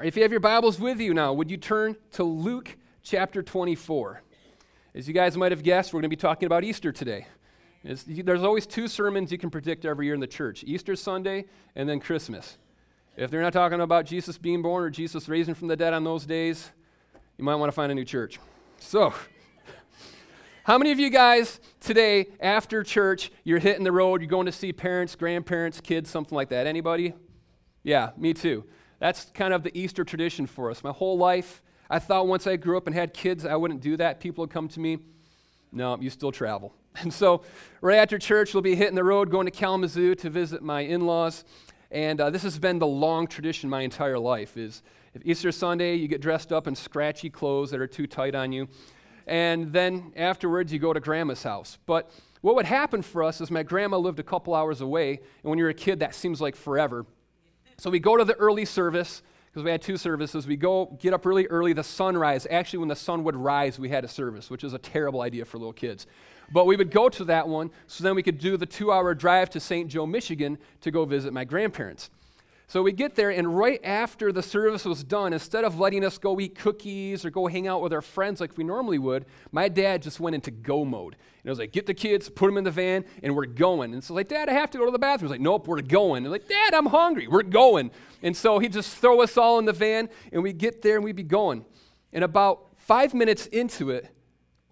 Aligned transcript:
If 0.00 0.16
you 0.16 0.22
have 0.22 0.30
your 0.30 0.40
Bibles 0.40 0.80
with 0.80 1.00
you 1.00 1.12
now, 1.12 1.34
would 1.34 1.50
you 1.50 1.58
turn 1.58 1.96
to 2.12 2.24
Luke 2.24 2.76
chapter 3.02 3.42
24? 3.42 4.22
As 4.94 5.06
you 5.06 5.12
guys 5.12 5.36
might 5.36 5.52
have 5.52 5.62
guessed, 5.62 5.92
we're 5.92 5.98
going 5.98 6.10
to 6.10 6.16
be 6.16 6.16
talking 6.16 6.46
about 6.46 6.64
Easter 6.64 6.90
today. 6.92 7.26
There's 7.84 8.42
always 8.42 8.66
two 8.66 8.88
sermons 8.88 9.30
you 9.30 9.36
can 9.36 9.50
predict 9.50 9.84
every 9.84 10.06
year 10.06 10.14
in 10.14 10.20
the 10.20 10.26
church 10.26 10.64
Easter 10.66 10.96
Sunday 10.96 11.44
and 11.76 11.86
then 11.86 12.00
Christmas. 12.00 12.56
If 13.16 13.30
they're 13.30 13.42
not 13.42 13.52
talking 13.52 13.82
about 13.82 14.06
Jesus 14.06 14.38
being 14.38 14.62
born 14.62 14.82
or 14.82 14.90
Jesus 14.90 15.28
raising 15.28 15.54
from 15.54 15.68
the 15.68 15.76
dead 15.76 15.92
on 15.92 16.04
those 16.04 16.24
days, 16.24 16.72
you 17.36 17.44
might 17.44 17.56
want 17.56 17.68
to 17.68 17.74
find 17.74 17.92
a 17.92 17.94
new 17.94 18.04
church. 18.04 18.40
So, 18.78 19.12
how 20.64 20.78
many 20.78 20.90
of 20.90 20.98
you 20.98 21.10
guys 21.10 21.60
today, 21.80 22.28
after 22.40 22.82
church, 22.82 23.30
you're 23.44 23.58
hitting 23.58 23.84
the 23.84 23.92
road, 23.92 24.22
you're 24.22 24.30
going 24.30 24.46
to 24.46 24.52
see 24.52 24.72
parents, 24.72 25.14
grandparents, 25.14 25.82
kids, 25.82 26.08
something 26.08 26.34
like 26.34 26.48
that? 26.48 26.66
Anybody? 26.66 27.12
Yeah, 27.82 28.12
me 28.16 28.32
too. 28.32 28.64
That's 29.02 29.24
kind 29.34 29.52
of 29.52 29.64
the 29.64 29.76
Easter 29.76 30.04
tradition 30.04 30.46
for 30.46 30.70
us. 30.70 30.84
My 30.84 30.92
whole 30.92 31.18
life, 31.18 31.60
I 31.90 31.98
thought 31.98 32.28
once 32.28 32.46
I 32.46 32.54
grew 32.54 32.76
up 32.76 32.86
and 32.86 32.94
had 32.94 33.12
kids, 33.12 33.44
I 33.44 33.56
wouldn't 33.56 33.80
do 33.80 33.96
that. 33.96 34.20
People 34.20 34.42
would 34.42 34.50
come 34.50 34.68
to 34.68 34.78
me, 34.78 34.98
no, 35.72 35.98
you 35.98 36.08
still 36.08 36.30
travel. 36.30 36.72
And 37.00 37.12
so, 37.12 37.42
right 37.80 37.96
after 37.96 38.16
church, 38.16 38.54
we'll 38.54 38.62
be 38.62 38.76
hitting 38.76 38.94
the 38.94 39.02
road, 39.02 39.28
going 39.30 39.46
to 39.46 39.50
Kalamazoo 39.50 40.14
to 40.16 40.30
visit 40.30 40.62
my 40.62 40.82
in 40.82 41.04
laws. 41.06 41.42
And 41.90 42.20
uh, 42.20 42.30
this 42.30 42.42
has 42.44 42.60
been 42.60 42.78
the 42.78 42.86
long 42.86 43.26
tradition 43.26 43.68
my 43.68 43.80
entire 43.80 44.20
life 44.20 44.56
is 44.56 44.82
if 45.14 45.22
Easter 45.24 45.50
Sunday, 45.50 45.96
you 45.96 46.06
get 46.06 46.20
dressed 46.20 46.52
up 46.52 46.68
in 46.68 46.76
scratchy 46.76 47.28
clothes 47.28 47.72
that 47.72 47.80
are 47.80 47.88
too 47.88 48.06
tight 48.06 48.36
on 48.36 48.52
you. 48.52 48.68
And 49.26 49.72
then 49.72 50.12
afterwards, 50.16 50.72
you 50.72 50.78
go 50.78 50.92
to 50.92 51.00
grandma's 51.00 51.42
house. 51.42 51.76
But 51.86 52.10
what 52.40 52.54
would 52.54 52.66
happen 52.66 53.02
for 53.02 53.24
us 53.24 53.40
is 53.40 53.50
my 53.50 53.64
grandma 53.64 53.96
lived 53.96 54.20
a 54.20 54.22
couple 54.22 54.54
hours 54.54 54.80
away. 54.80 55.18
And 55.42 55.50
when 55.50 55.58
you're 55.58 55.70
a 55.70 55.74
kid, 55.74 55.98
that 56.00 56.14
seems 56.14 56.40
like 56.40 56.54
forever. 56.54 57.04
So 57.82 57.90
we 57.90 57.98
go 57.98 58.16
to 58.16 58.24
the 58.24 58.34
early 58.34 58.64
service 58.64 59.24
because 59.46 59.64
we 59.64 59.70
had 59.72 59.82
two 59.82 59.96
services. 59.96 60.46
We 60.46 60.56
go 60.56 60.96
get 61.00 61.12
up 61.12 61.26
really 61.26 61.48
early, 61.48 61.72
the 61.72 61.82
sunrise. 61.82 62.46
Actually, 62.48 62.78
when 62.78 62.88
the 62.88 62.94
sun 62.94 63.24
would 63.24 63.34
rise, 63.34 63.76
we 63.76 63.88
had 63.88 64.04
a 64.04 64.08
service, 64.08 64.48
which 64.50 64.62
is 64.62 64.72
a 64.72 64.78
terrible 64.78 65.20
idea 65.20 65.44
for 65.44 65.58
little 65.58 65.72
kids. 65.72 66.06
But 66.52 66.66
we 66.66 66.76
would 66.76 66.92
go 66.92 67.08
to 67.08 67.24
that 67.24 67.48
one 67.48 67.72
so 67.88 68.04
then 68.04 68.14
we 68.14 68.22
could 68.22 68.38
do 68.38 68.56
the 68.56 68.66
two 68.66 68.92
hour 68.92 69.16
drive 69.16 69.50
to 69.50 69.58
St. 69.58 69.90
Joe, 69.90 70.06
Michigan 70.06 70.58
to 70.82 70.92
go 70.92 71.04
visit 71.04 71.32
my 71.32 71.42
grandparents. 71.42 72.08
So 72.72 72.82
we 72.82 72.92
get 72.92 73.16
there, 73.16 73.28
and 73.28 73.54
right 73.54 73.78
after 73.84 74.32
the 74.32 74.42
service 74.42 74.86
was 74.86 75.04
done, 75.04 75.34
instead 75.34 75.62
of 75.62 75.78
letting 75.78 76.02
us 76.06 76.16
go 76.16 76.40
eat 76.40 76.54
cookies 76.54 77.22
or 77.22 77.28
go 77.28 77.46
hang 77.46 77.68
out 77.68 77.82
with 77.82 77.92
our 77.92 78.00
friends 78.00 78.40
like 78.40 78.56
we 78.56 78.64
normally 78.64 78.98
would, 78.98 79.26
my 79.50 79.68
dad 79.68 80.00
just 80.00 80.20
went 80.20 80.34
into 80.34 80.50
go 80.50 80.82
mode. 80.82 81.12
And 81.12 81.44
I 81.44 81.50
was 81.50 81.58
like, 81.58 81.72
get 81.72 81.84
the 81.84 81.92
kids, 81.92 82.30
put 82.30 82.46
them 82.46 82.56
in 82.56 82.64
the 82.64 82.70
van, 82.70 83.04
and 83.22 83.36
we're 83.36 83.44
going. 83.44 83.92
And 83.92 84.02
so, 84.02 84.14
like, 84.14 84.28
Dad, 84.28 84.48
I 84.48 84.54
have 84.54 84.70
to 84.70 84.78
go 84.78 84.86
to 84.86 84.90
the 84.90 84.98
bathroom. 84.98 85.28
He's 85.28 85.32
like, 85.32 85.42
nope, 85.42 85.68
we're 85.68 85.82
going. 85.82 86.24
And 86.24 86.32
like, 86.32 86.48
Dad, 86.48 86.72
I'm 86.72 86.86
hungry. 86.86 87.28
We're 87.28 87.42
going. 87.42 87.90
And 88.22 88.34
so 88.34 88.58
he'd 88.58 88.72
just 88.72 88.96
throw 88.96 89.20
us 89.20 89.36
all 89.36 89.58
in 89.58 89.66
the 89.66 89.74
van, 89.74 90.08
and 90.32 90.42
we'd 90.42 90.56
get 90.56 90.80
there 90.80 90.94
and 90.94 91.04
we'd 91.04 91.14
be 91.14 91.22
going. 91.22 91.66
And 92.10 92.24
about 92.24 92.68
five 92.78 93.12
minutes 93.12 93.48
into 93.48 93.90
it, 93.90 94.08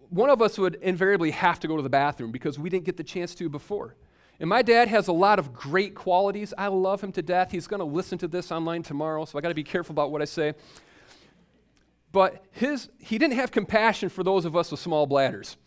one 0.08 0.30
of 0.30 0.40
us 0.40 0.56
would 0.56 0.76
invariably 0.76 1.32
have 1.32 1.60
to 1.60 1.68
go 1.68 1.76
to 1.76 1.82
the 1.82 1.90
bathroom 1.90 2.32
because 2.32 2.58
we 2.58 2.70
didn't 2.70 2.86
get 2.86 2.96
the 2.96 3.04
chance 3.04 3.34
to 3.34 3.50
before. 3.50 3.94
And 4.40 4.48
my 4.48 4.62
dad 4.62 4.88
has 4.88 5.08
a 5.08 5.12
lot 5.12 5.38
of 5.38 5.52
great 5.52 5.94
qualities. 5.94 6.54
I 6.56 6.68
love 6.68 7.02
him 7.02 7.12
to 7.12 7.22
death. 7.22 7.50
He's 7.50 7.66
going 7.66 7.80
to 7.80 7.84
listen 7.84 8.16
to 8.18 8.28
this 8.28 8.50
online 8.50 8.82
tomorrow, 8.82 9.26
so 9.26 9.38
I 9.38 9.42
got 9.42 9.48
to 9.48 9.54
be 9.54 9.62
careful 9.62 9.92
about 9.92 10.10
what 10.10 10.22
I 10.22 10.24
say. 10.24 10.54
But 12.10 12.42
his, 12.52 12.88
he 12.98 13.18
didn't 13.18 13.34
have 13.36 13.52
compassion 13.52 14.08
for 14.08 14.24
those 14.24 14.46
of 14.46 14.56
us 14.56 14.70
with 14.70 14.80
small 14.80 15.06
bladders. 15.06 15.58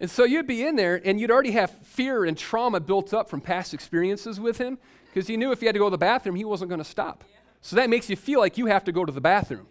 and 0.00 0.10
so 0.10 0.24
you'd 0.24 0.46
be 0.46 0.66
in 0.66 0.76
there, 0.76 1.00
and 1.04 1.20
you'd 1.20 1.30
already 1.30 1.50
have 1.50 1.70
fear 1.70 2.24
and 2.24 2.38
trauma 2.38 2.80
built 2.80 3.12
up 3.12 3.28
from 3.28 3.42
past 3.42 3.74
experiences 3.74 4.40
with 4.40 4.56
him 4.56 4.78
because 5.12 5.26
he 5.26 5.36
knew 5.36 5.52
if 5.52 5.60
he 5.60 5.66
had 5.66 5.74
to 5.74 5.78
go 5.78 5.86
to 5.86 5.90
the 5.90 5.98
bathroom, 5.98 6.36
he 6.36 6.44
wasn't 6.44 6.70
going 6.70 6.80
to 6.80 6.84
stop. 6.84 7.22
So 7.60 7.76
that 7.76 7.90
makes 7.90 8.08
you 8.08 8.16
feel 8.16 8.40
like 8.40 8.56
you 8.56 8.66
have 8.66 8.84
to 8.84 8.92
go 8.92 9.04
to 9.04 9.12
the 9.12 9.20
bathroom. 9.20 9.66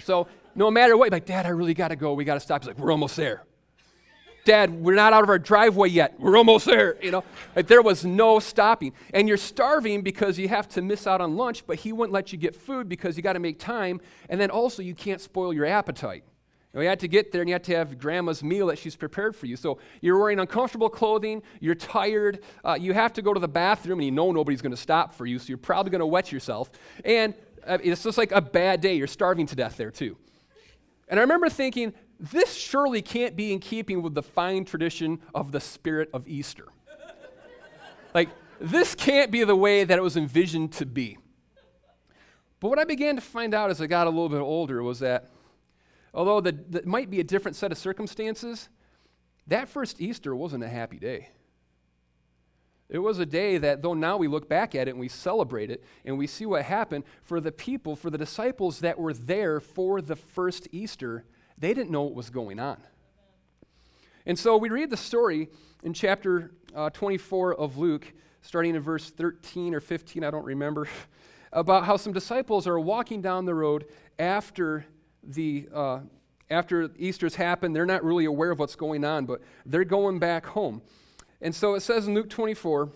So 0.00 0.26
no 0.56 0.68
matter 0.70 0.96
what, 0.96 1.12
like, 1.12 1.26
Dad, 1.26 1.46
I 1.46 1.50
really 1.50 1.74
got 1.74 1.88
to 1.88 1.96
go. 1.96 2.12
We 2.12 2.24
got 2.24 2.34
to 2.34 2.40
stop. 2.40 2.62
He's 2.62 2.68
like, 2.68 2.78
we're 2.78 2.90
almost 2.90 3.16
there. 3.16 3.42
Dad, 4.44 4.74
we're 4.82 4.94
not 4.94 5.14
out 5.14 5.22
of 5.22 5.30
our 5.30 5.38
driveway 5.38 5.88
yet. 5.88 6.20
We're 6.20 6.36
almost 6.36 6.66
there. 6.66 6.96
You 7.02 7.10
know, 7.10 7.24
like 7.56 7.66
there 7.66 7.80
was 7.80 8.04
no 8.04 8.38
stopping. 8.38 8.92
And 9.14 9.26
you're 9.26 9.38
starving 9.38 10.02
because 10.02 10.38
you 10.38 10.48
have 10.48 10.68
to 10.70 10.82
miss 10.82 11.06
out 11.06 11.22
on 11.22 11.36
lunch, 11.36 11.66
but 11.66 11.76
he 11.76 11.92
wouldn't 11.92 12.12
let 12.12 12.30
you 12.30 12.38
get 12.38 12.54
food 12.54 12.88
because 12.88 13.16
you 13.16 13.22
got 13.22 13.32
to 13.32 13.38
make 13.38 13.58
time. 13.58 14.00
And 14.28 14.38
then 14.38 14.50
also, 14.50 14.82
you 14.82 14.94
can't 14.94 15.20
spoil 15.20 15.52
your 15.54 15.64
appetite. 15.64 16.24
You, 16.74 16.78
know, 16.78 16.82
you 16.82 16.88
had 16.88 17.00
to 17.00 17.08
get 17.08 17.32
there 17.32 17.40
and 17.40 17.48
you 17.48 17.54
had 17.54 17.64
to 17.64 17.76
have 17.76 17.98
grandma's 17.98 18.42
meal 18.42 18.66
that 18.66 18.78
she's 18.78 18.96
prepared 18.96 19.34
for 19.34 19.46
you. 19.46 19.56
So 19.56 19.78
you're 20.02 20.18
wearing 20.18 20.40
uncomfortable 20.40 20.90
clothing, 20.90 21.42
you're 21.60 21.76
tired, 21.76 22.40
uh, 22.64 22.76
you 22.78 22.92
have 22.92 23.12
to 23.14 23.22
go 23.22 23.32
to 23.32 23.40
the 23.40 23.48
bathroom, 23.48 24.00
and 24.00 24.06
you 24.06 24.10
know 24.10 24.32
nobody's 24.32 24.60
going 24.60 24.72
to 24.72 24.76
stop 24.76 25.14
for 25.14 25.24
you, 25.24 25.38
so 25.38 25.46
you're 25.48 25.56
probably 25.56 25.90
going 25.90 26.00
to 26.00 26.06
wet 26.06 26.32
yourself. 26.32 26.70
And 27.04 27.32
uh, 27.64 27.78
it's 27.82 28.02
just 28.02 28.18
like 28.18 28.32
a 28.32 28.42
bad 28.42 28.80
day. 28.80 28.96
You're 28.96 29.06
starving 29.06 29.46
to 29.46 29.56
death 29.56 29.76
there, 29.76 29.92
too. 29.92 30.16
And 31.08 31.20
I 31.20 31.22
remember 31.22 31.48
thinking, 31.48 31.94
this 32.18 32.54
surely 32.54 33.02
can't 33.02 33.36
be 33.36 33.52
in 33.52 33.58
keeping 33.58 34.02
with 34.02 34.14
the 34.14 34.22
fine 34.22 34.64
tradition 34.64 35.20
of 35.34 35.52
the 35.52 35.60
spirit 35.60 36.08
of 36.12 36.26
Easter. 36.28 36.68
like, 38.14 38.28
this 38.60 38.94
can't 38.94 39.30
be 39.30 39.44
the 39.44 39.56
way 39.56 39.84
that 39.84 39.98
it 39.98 40.02
was 40.02 40.16
envisioned 40.16 40.72
to 40.74 40.86
be. 40.86 41.18
But 42.60 42.68
what 42.68 42.78
I 42.78 42.84
began 42.84 43.16
to 43.16 43.22
find 43.22 43.52
out 43.52 43.70
as 43.70 43.80
I 43.80 43.86
got 43.86 44.06
a 44.06 44.10
little 44.10 44.28
bit 44.28 44.40
older 44.40 44.82
was 44.82 45.00
that 45.00 45.30
although 46.14 46.40
that 46.40 46.86
might 46.86 47.10
be 47.10 47.20
a 47.20 47.24
different 47.24 47.56
set 47.56 47.72
of 47.72 47.78
circumstances, 47.78 48.68
that 49.46 49.68
first 49.68 50.00
Easter 50.00 50.34
wasn't 50.34 50.64
a 50.64 50.68
happy 50.68 50.98
day. 50.98 51.28
It 52.88 52.98
was 52.98 53.18
a 53.18 53.26
day 53.26 53.58
that, 53.58 53.82
though 53.82 53.94
now 53.94 54.16
we 54.16 54.28
look 54.28 54.48
back 54.48 54.74
at 54.74 54.88
it 54.88 54.92
and 54.92 55.00
we 55.00 55.08
celebrate 55.08 55.70
it 55.70 55.82
and 56.04 56.16
we 56.16 56.26
see 56.26 56.46
what 56.46 56.64
happened, 56.64 57.04
for 57.22 57.40
the 57.40 57.52
people, 57.52 57.96
for 57.96 58.10
the 58.10 58.18
disciples 58.18 58.80
that 58.80 58.98
were 58.98 59.12
there 59.12 59.58
for 59.58 60.00
the 60.00 60.16
first 60.16 60.68
Easter, 60.70 61.24
they 61.58 61.74
didn't 61.74 61.90
know 61.90 62.02
what 62.02 62.14
was 62.14 62.30
going 62.30 62.58
on. 62.58 62.78
And 64.26 64.38
so 64.38 64.56
we 64.56 64.70
read 64.70 64.90
the 64.90 64.96
story 64.96 65.48
in 65.82 65.92
chapter 65.92 66.52
uh, 66.74 66.90
24 66.90 67.54
of 67.54 67.76
Luke, 67.76 68.12
starting 68.42 68.74
in 68.74 68.80
verse 68.80 69.10
13 69.10 69.74
or 69.74 69.80
15, 69.80 70.24
I 70.24 70.30
don't 70.30 70.44
remember, 70.44 70.88
about 71.52 71.84
how 71.84 71.96
some 71.96 72.12
disciples 72.12 72.66
are 72.66 72.80
walking 72.80 73.20
down 73.20 73.44
the 73.44 73.54
road 73.54 73.86
after 74.18 74.86
the. 75.22 75.68
Uh, 75.72 76.00
after 76.50 76.90
Easter's 76.98 77.36
happened, 77.36 77.74
they're 77.74 77.86
not 77.86 78.04
really 78.04 78.26
aware 78.26 78.50
of 78.50 78.58
what's 78.58 78.76
going 78.76 79.02
on, 79.02 79.24
but 79.24 79.40
they're 79.64 79.82
going 79.82 80.18
back 80.18 80.44
home. 80.44 80.82
And 81.40 81.54
so 81.54 81.74
it 81.74 81.80
says 81.80 82.06
in 82.06 82.14
Luke 82.14 82.28
24, 82.28 82.90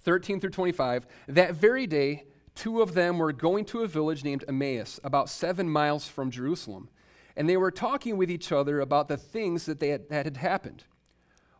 13 0.00 0.40
through 0.40 0.50
25, 0.50 1.06
that 1.28 1.54
very 1.54 1.86
day, 1.86 2.24
two 2.54 2.82
of 2.82 2.94
them 2.94 3.18
were 3.18 3.32
going 3.32 3.64
to 3.66 3.82
a 3.82 3.88
village 3.88 4.24
named 4.24 4.44
Emmaus, 4.48 4.98
about 5.04 5.30
seven 5.30 5.68
miles 5.68 6.08
from 6.08 6.30
Jerusalem 6.30 6.88
and 7.36 7.48
they 7.48 7.56
were 7.56 7.70
talking 7.70 8.16
with 8.16 8.30
each 8.30 8.52
other 8.52 8.80
about 8.80 9.08
the 9.08 9.16
things 9.16 9.66
that, 9.66 9.82
had, 9.82 10.08
that 10.08 10.26
had 10.26 10.36
happened. 10.36 10.84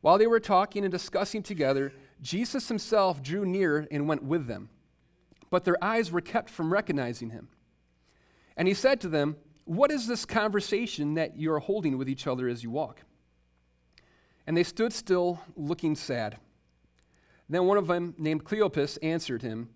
While 0.01 0.19
they 0.19 0.27
were 0.27 0.41
talking 0.41 0.85
and 0.85 0.93
discussing 0.93 1.43
together, 1.43 1.93
Jesus 2.21 2.69
himself 2.69 3.23
drew 3.23 3.45
near 3.45 3.89
and 3.91 4.07
went 4.07 4.23
with 4.23 4.47
them. 4.47 4.69
But 5.51 5.65
their 5.65 5.83
eyes 5.83 6.12
were 6.12 6.21
kept 6.21 6.51
from 6.51 6.73
recognizing 6.73 7.31
him. 7.31 7.49
And 8.57 8.69
he 8.69 8.75
said 8.75 9.01
to 9.01 9.09
them, 9.09 9.37
What 9.65 9.91
is 9.91 10.07
this 10.07 10.25
conversation 10.25 11.15
that 11.15 11.37
you 11.37 11.53
are 11.53 11.59
holding 11.59 11.99
with 11.99 12.09
each 12.09 12.27
other 12.27 12.49
as 12.49 12.62
you 12.62 12.71
walk? 12.71 13.01
And 14.47 14.56
they 14.56 14.62
stood 14.62 14.93
still, 14.93 15.41
looking 15.56 15.97
sad. 15.97 16.39
Then 17.49 17.67
one 17.67 17.79
of 17.79 17.87
them, 17.87 18.15
named 18.19 18.45
Cleopas, 18.45 18.99
answered 19.03 19.43
him, 19.43 19.71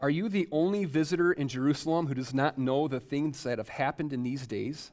Are 0.00 0.10
you 0.10 0.28
the 0.28 0.48
only 0.50 0.84
visitor 0.84 1.32
in 1.32 1.48
Jerusalem 1.48 2.06
who 2.06 2.14
does 2.14 2.34
not 2.34 2.58
know 2.58 2.88
the 2.88 3.00
things 3.00 3.42
that 3.44 3.58
have 3.58 3.68
happened 3.68 4.12
in 4.12 4.22
these 4.22 4.46
days? 4.46 4.92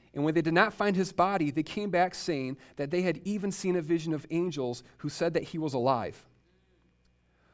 and 0.13 0.25
when 0.25 0.33
they 0.33 0.41
did 0.41 0.53
not 0.53 0.73
find 0.73 0.95
his 0.95 1.13
body, 1.13 1.51
they 1.51 1.63
came 1.63 1.89
back 1.89 2.13
saying 2.13 2.57
that 2.75 2.91
they 2.91 3.01
had 3.01 3.21
even 3.23 3.51
seen 3.51 3.75
a 3.75 3.81
vision 3.81 4.13
of 4.13 4.25
angels 4.29 4.83
who 4.97 5.09
said 5.09 5.33
that 5.33 5.43
he 5.43 5.57
was 5.57 5.73
alive. 5.73 6.25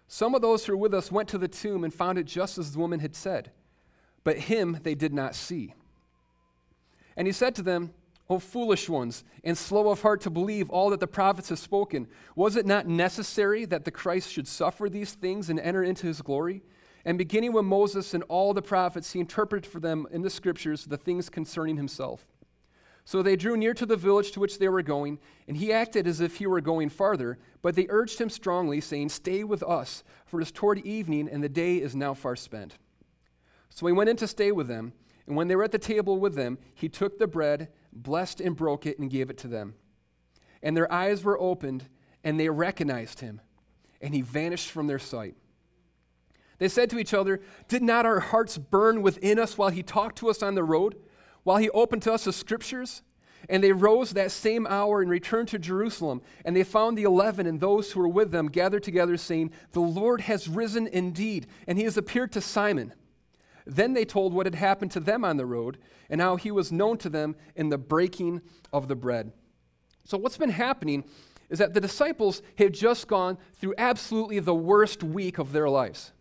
Some 0.07 0.33
of 0.33 0.41
those 0.41 0.65
who 0.65 0.73
were 0.73 0.77
with 0.77 0.93
us 0.93 1.11
went 1.11 1.29
to 1.29 1.37
the 1.37 1.47
tomb 1.47 1.83
and 1.83 1.93
found 1.93 2.17
it 2.17 2.25
just 2.25 2.57
as 2.57 2.71
the 2.71 2.79
woman 2.79 2.99
had 2.99 3.15
said, 3.15 3.51
but 4.23 4.37
him 4.37 4.79
they 4.83 4.95
did 4.95 5.13
not 5.13 5.35
see. 5.35 5.73
And 7.15 7.27
he 7.27 7.33
said 7.33 7.53
to 7.55 7.61
them, 7.61 7.93
O 8.29 8.39
foolish 8.39 8.89
ones, 8.89 9.23
and 9.43 9.57
slow 9.57 9.89
of 9.89 10.01
heart 10.01 10.21
to 10.21 10.29
believe 10.29 10.69
all 10.69 10.89
that 10.89 10.99
the 10.99 11.07
prophets 11.07 11.49
have 11.49 11.59
spoken, 11.59 12.07
was 12.35 12.55
it 12.55 12.65
not 12.65 12.87
necessary 12.87 13.65
that 13.65 13.85
the 13.85 13.91
Christ 13.91 14.31
should 14.31 14.47
suffer 14.47 14.89
these 14.89 15.13
things 15.13 15.49
and 15.49 15.59
enter 15.59 15.83
into 15.83 16.07
his 16.07 16.21
glory? 16.21 16.63
And 17.05 17.17
beginning 17.17 17.53
with 17.53 17.63
Moses 17.63 18.13
and 18.13 18.23
all 18.27 18.53
the 18.53 18.61
prophets, 18.61 19.13
he 19.13 19.21
interpreted 19.21 19.69
for 19.69 19.79
them 19.79 20.07
in 20.11 20.23
the 20.23 20.29
scriptures 20.29 20.85
the 20.85 20.97
things 20.97 21.29
concerning 21.29 21.77
himself. 21.77 22.25
So 23.07 23.23
they 23.23 23.37
drew 23.37 23.55
near 23.55 23.73
to 23.73 23.85
the 23.85 23.95
village 23.95 24.33
to 24.33 24.41
which 24.41 24.59
they 24.59 24.67
were 24.67 24.81
going, 24.81 25.19
and 25.47 25.55
he 25.55 25.71
acted 25.71 26.07
as 26.07 26.19
if 26.19 26.35
he 26.35 26.45
were 26.45 26.59
going 26.59 26.89
farther, 26.89 27.39
but 27.61 27.73
they 27.73 27.85
urged 27.87 28.19
him 28.19 28.29
strongly, 28.29 28.81
saying, 28.81 29.07
Stay 29.07 29.45
with 29.45 29.63
us, 29.63 30.03
for 30.25 30.41
it 30.41 30.43
is 30.43 30.51
toward 30.51 30.79
evening, 30.79 31.29
and 31.31 31.41
the 31.41 31.47
day 31.47 31.77
is 31.77 31.95
now 31.95 32.13
far 32.13 32.35
spent. 32.35 32.77
So 33.69 33.87
he 33.87 33.93
went 33.93 34.09
in 34.09 34.17
to 34.17 34.27
stay 34.27 34.51
with 34.51 34.67
them, 34.67 34.91
and 35.25 35.37
when 35.37 35.47
they 35.47 35.55
were 35.55 35.63
at 35.63 35.71
the 35.71 35.79
table 35.79 36.19
with 36.19 36.35
them, 36.35 36.57
he 36.75 36.89
took 36.89 37.17
the 37.17 37.27
bread, 37.27 37.69
blessed 37.93 38.41
and 38.41 38.57
broke 38.57 38.85
it, 38.85 38.99
and 38.99 39.09
gave 39.09 39.29
it 39.29 39.37
to 39.37 39.47
them. 39.47 39.75
And 40.61 40.75
their 40.75 40.91
eyes 40.91 41.23
were 41.23 41.39
opened, 41.39 41.87
and 42.25 42.37
they 42.37 42.49
recognized 42.49 43.21
him, 43.21 43.39
and 44.01 44.13
he 44.13 44.21
vanished 44.21 44.69
from 44.69 44.87
their 44.87 44.99
sight. 44.99 45.37
They 46.57 46.67
said 46.67 46.89
to 46.89 46.99
each 46.99 47.13
other, 47.13 47.39
Did 47.69 47.83
not 47.83 48.05
our 48.05 48.19
hearts 48.19 48.57
burn 48.57 49.01
within 49.01 49.39
us 49.39 49.57
while 49.57 49.69
he 49.69 49.81
talked 49.81 50.17
to 50.17 50.29
us 50.29 50.43
on 50.43 50.55
the 50.55 50.63
road? 50.65 50.97
While 51.47 51.59
he 51.59 51.69
opened 51.69 52.01
to 52.01 52.11
us 52.11 52.25
the 52.25 52.33
scriptures. 52.33 53.03
And 53.47 53.63
they 53.63 53.71
rose 53.71 54.11
that 54.11 54.31
same 54.31 54.67
hour 54.67 55.01
and 55.01 55.09
returned 55.09 55.47
to 55.49 55.57
Jerusalem. 55.57 56.21
And 56.43 56.53
they 56.53 56.65
found 56.65 56.97
the 56.97 57.03
eleven 57.03 57.47
and 57.47 57.61
those 57.61 57.89
who 57.89 58.01
were 58.01 58.07
with 58.09 58.31
them 58.31 58.47
gathered 58.49 58.83
together, 58.83 59.15
saying, 59.15 59.51
The 59.71 59.79
Lord 59.79 60.19
has 60.19 60.49
risen 60.49 60.87
indeed, 60.87 61.47
and 61.65 61.77
he 61.77 61.85
has 61.85 61.95
appeared 61.95 62.33
to 62.33 62.41
Simon. 62.41 62.93
Then 63.65 63.93
they 63.93 64.03
told 64.03 64.33
what 64.33 64.45
had 64.45 64.55
happened 64.55 64.91
to 64.91 64.99
them 64.99 65.23
on 65.23 65.37
the 65.37 65.45
road, 65.45 65.77
and 66.09 66.19
how 66.19 66.35
he 66.35 66.51
was 66.51 66.69
known 66.73 66.97
to 66.97 67.09
them 67.09 67.37
in 67.55 67.69
the 67.69 67.77
breaking 67.77 68.41
of 68.73 68.89
the 68.89 68.95
bread. 68.97 69.31
So, 70.03 70.17
what's 70.17 70.37
been 70.37 70.49
happening 70.49 71.05
is 71.49 71.59
that 71.59 71.73
the 71.73 71.79
disciples 71.79 72.41
have 72.57 72.73
just 72.73 73.07
gone 73.07 73.37
through 73.53 73.75
absolutely 73.77 74.39
the 74.39 74.53
worst 74.53 75.01
week 75.01 75.37
of 75.37 75.53
their 75.53 75.69
lives. 75.69 76.11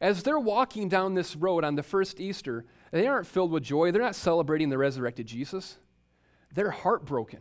As 0.00 0.22
they're 0.22 0.38
walking 0.38 0.88
down 0.88 1.14
this 1.14 1.34
road 1.34 1.64
on 1.64 1.74
the 1.74 1.82
first 1.82 2.20
Easter, 2.20 2.64
they 2.94 3.08
aren't 3.08 3.26
filled 3.26 3.50
with 3.50 3.64
joy. 3.64 3.90
They're 3.90 4.00
not 4.00 4.14
celebrating 4.14 4.68
the 4.68 4.78
resurrected 4.78 5.26
Jesus. 5.26 5.78
They're 6.54 6.70
heartbroken. 6.70 7.40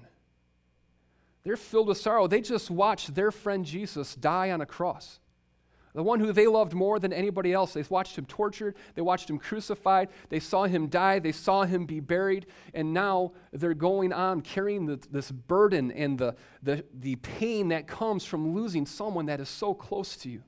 They're 1.44 1.56
filled 1.56 1.90
with 1.90 2.00
sorrow. 2.00 2.26
They 2.26 2.42
just 2.42 2.72
watched 2.72 3.14
their 3.14 3.30
friend 3.30 3.64
Jesus 3.64 4.16
die 4.16 4.50
on 4.50 4.62
a 4.62 4.66
cross. 4.66 5.20
The 5.94 6.02
one 6.02 6.20
who 6.20 6.34
they 6.34 6.48
loved 6.48 6.74
more 6.74 6.98
than 6.98 7.14
anybody 7.14 7.54
else. 7.54 7.74
They 7.74 7.84
watched 7.88 8.18
him 8.18 8.26
tortured. 8.26 8.74
They 8.96 9.04
watched 9.04 9.30
him 9.30 9.38
crucified. 9.38 10.10
They 10.30 10.40
saw 10.40 10.64
him 10.64 10.88
die. 10.88 11.20
They 11.20 11.32
saw 11.32 11.66
him 11.66 11.86
be 11.86 12.00
buried. 12.00 12.48
And 12.74 12.92
now 12.92 13.34
they're 13.52 13.76
going 13.76 14.12
on 14.12 14.42
carrying 14.42 14.88
the, 14.88 15.00
this 15.12 15.30
burden 15.30 15.92
and 15.92 16.18
the, 16.18 16.36
the, 16.64 16.84
the 17.00 17.18
pain 17.18 17.68
that 17.68 17.86
comes 17.86 18.26
from 18.26 18.56
losing 18.56 18.88
someone 18.88 19.28
that 19.28 19.40
is 19.40 19.50
so 19.50 19.76
close 19.76 20.18
to 20.18 20.32
you. 20.32 20.42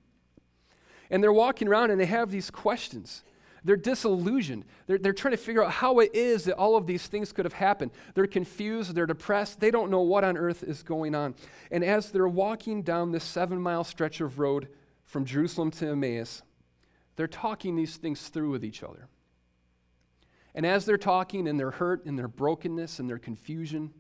And 1.12 1.22
they're 1.22 1.32
walking 1.32 1.68
around 1.68 1.92
and 1.92 2.02
they 2.02 2.08
have 2.08 2.32
these 2.32 2.50
questions. 2.50 3.24
They're 3.66 3.76
disillusioned. 3.76 4.64
They're, 4.86 5.00
they're 5.00 5.12
trying 5.12 5.32
to 5.32 5.38
figure 5.38 5.64
out 5.64 5.72
how 5.72 5.98
it 5.98 6.12
is 6.14 6.44
that 6.44 6.56
all 6.56 6.78
of 6.78 6.86
these 6.86 7.08
things 7.08 7.34
could 7.34 7.46
have 7.46 7.54
happened. 7.54 7.92
They're 8.14 8.28
confused. 8.28 8.94
They're 8.94 9.08
depressed. 9.08 9.60
They 9.60 9.72
don't 9.72 9.90
know 9.90 10.02
what 10.02 10.24
on 10.24 10.38
earth 10.38 10.62
is 10.62 10.84
going 10.84 11.16
on. 11.16 11.34
And 11.72 11.84
as 11.84 12.12
they're 12.12 12.28
walking 12.28 12.84
down 12.84 13.12
this 13.12 13.24
seven 13.24 13.60
mile 13.60 13.84
stretch 13.84 14.22
of 14.22 14.38
road 14.38 14.68
from 15.04 15.26
Jerusalem 15.26 15.72
to 15.72 15.88
Emmaus, 15.88 16.44
they're 17.16 17.28
talking 17.28 17.76
these 17.76 17.98
things 17.98 18.28
through 18.30 18.52
with 18.52 18.64
each 18.64 18.84
other. 18.84 19.08
And 20.54 20.64
as 20.64 20.86
they're 20.86 20.98
talking 20.98 21.48
in 21.48 21.58
their 21.58 21.72
hurt 21.72 22.06
and 22.06 22.20
their 22.20 22.28
brokenness 22.28 23.00
and 23.00 23.10
their 23.10 23.18
confusion, 23.18 23.92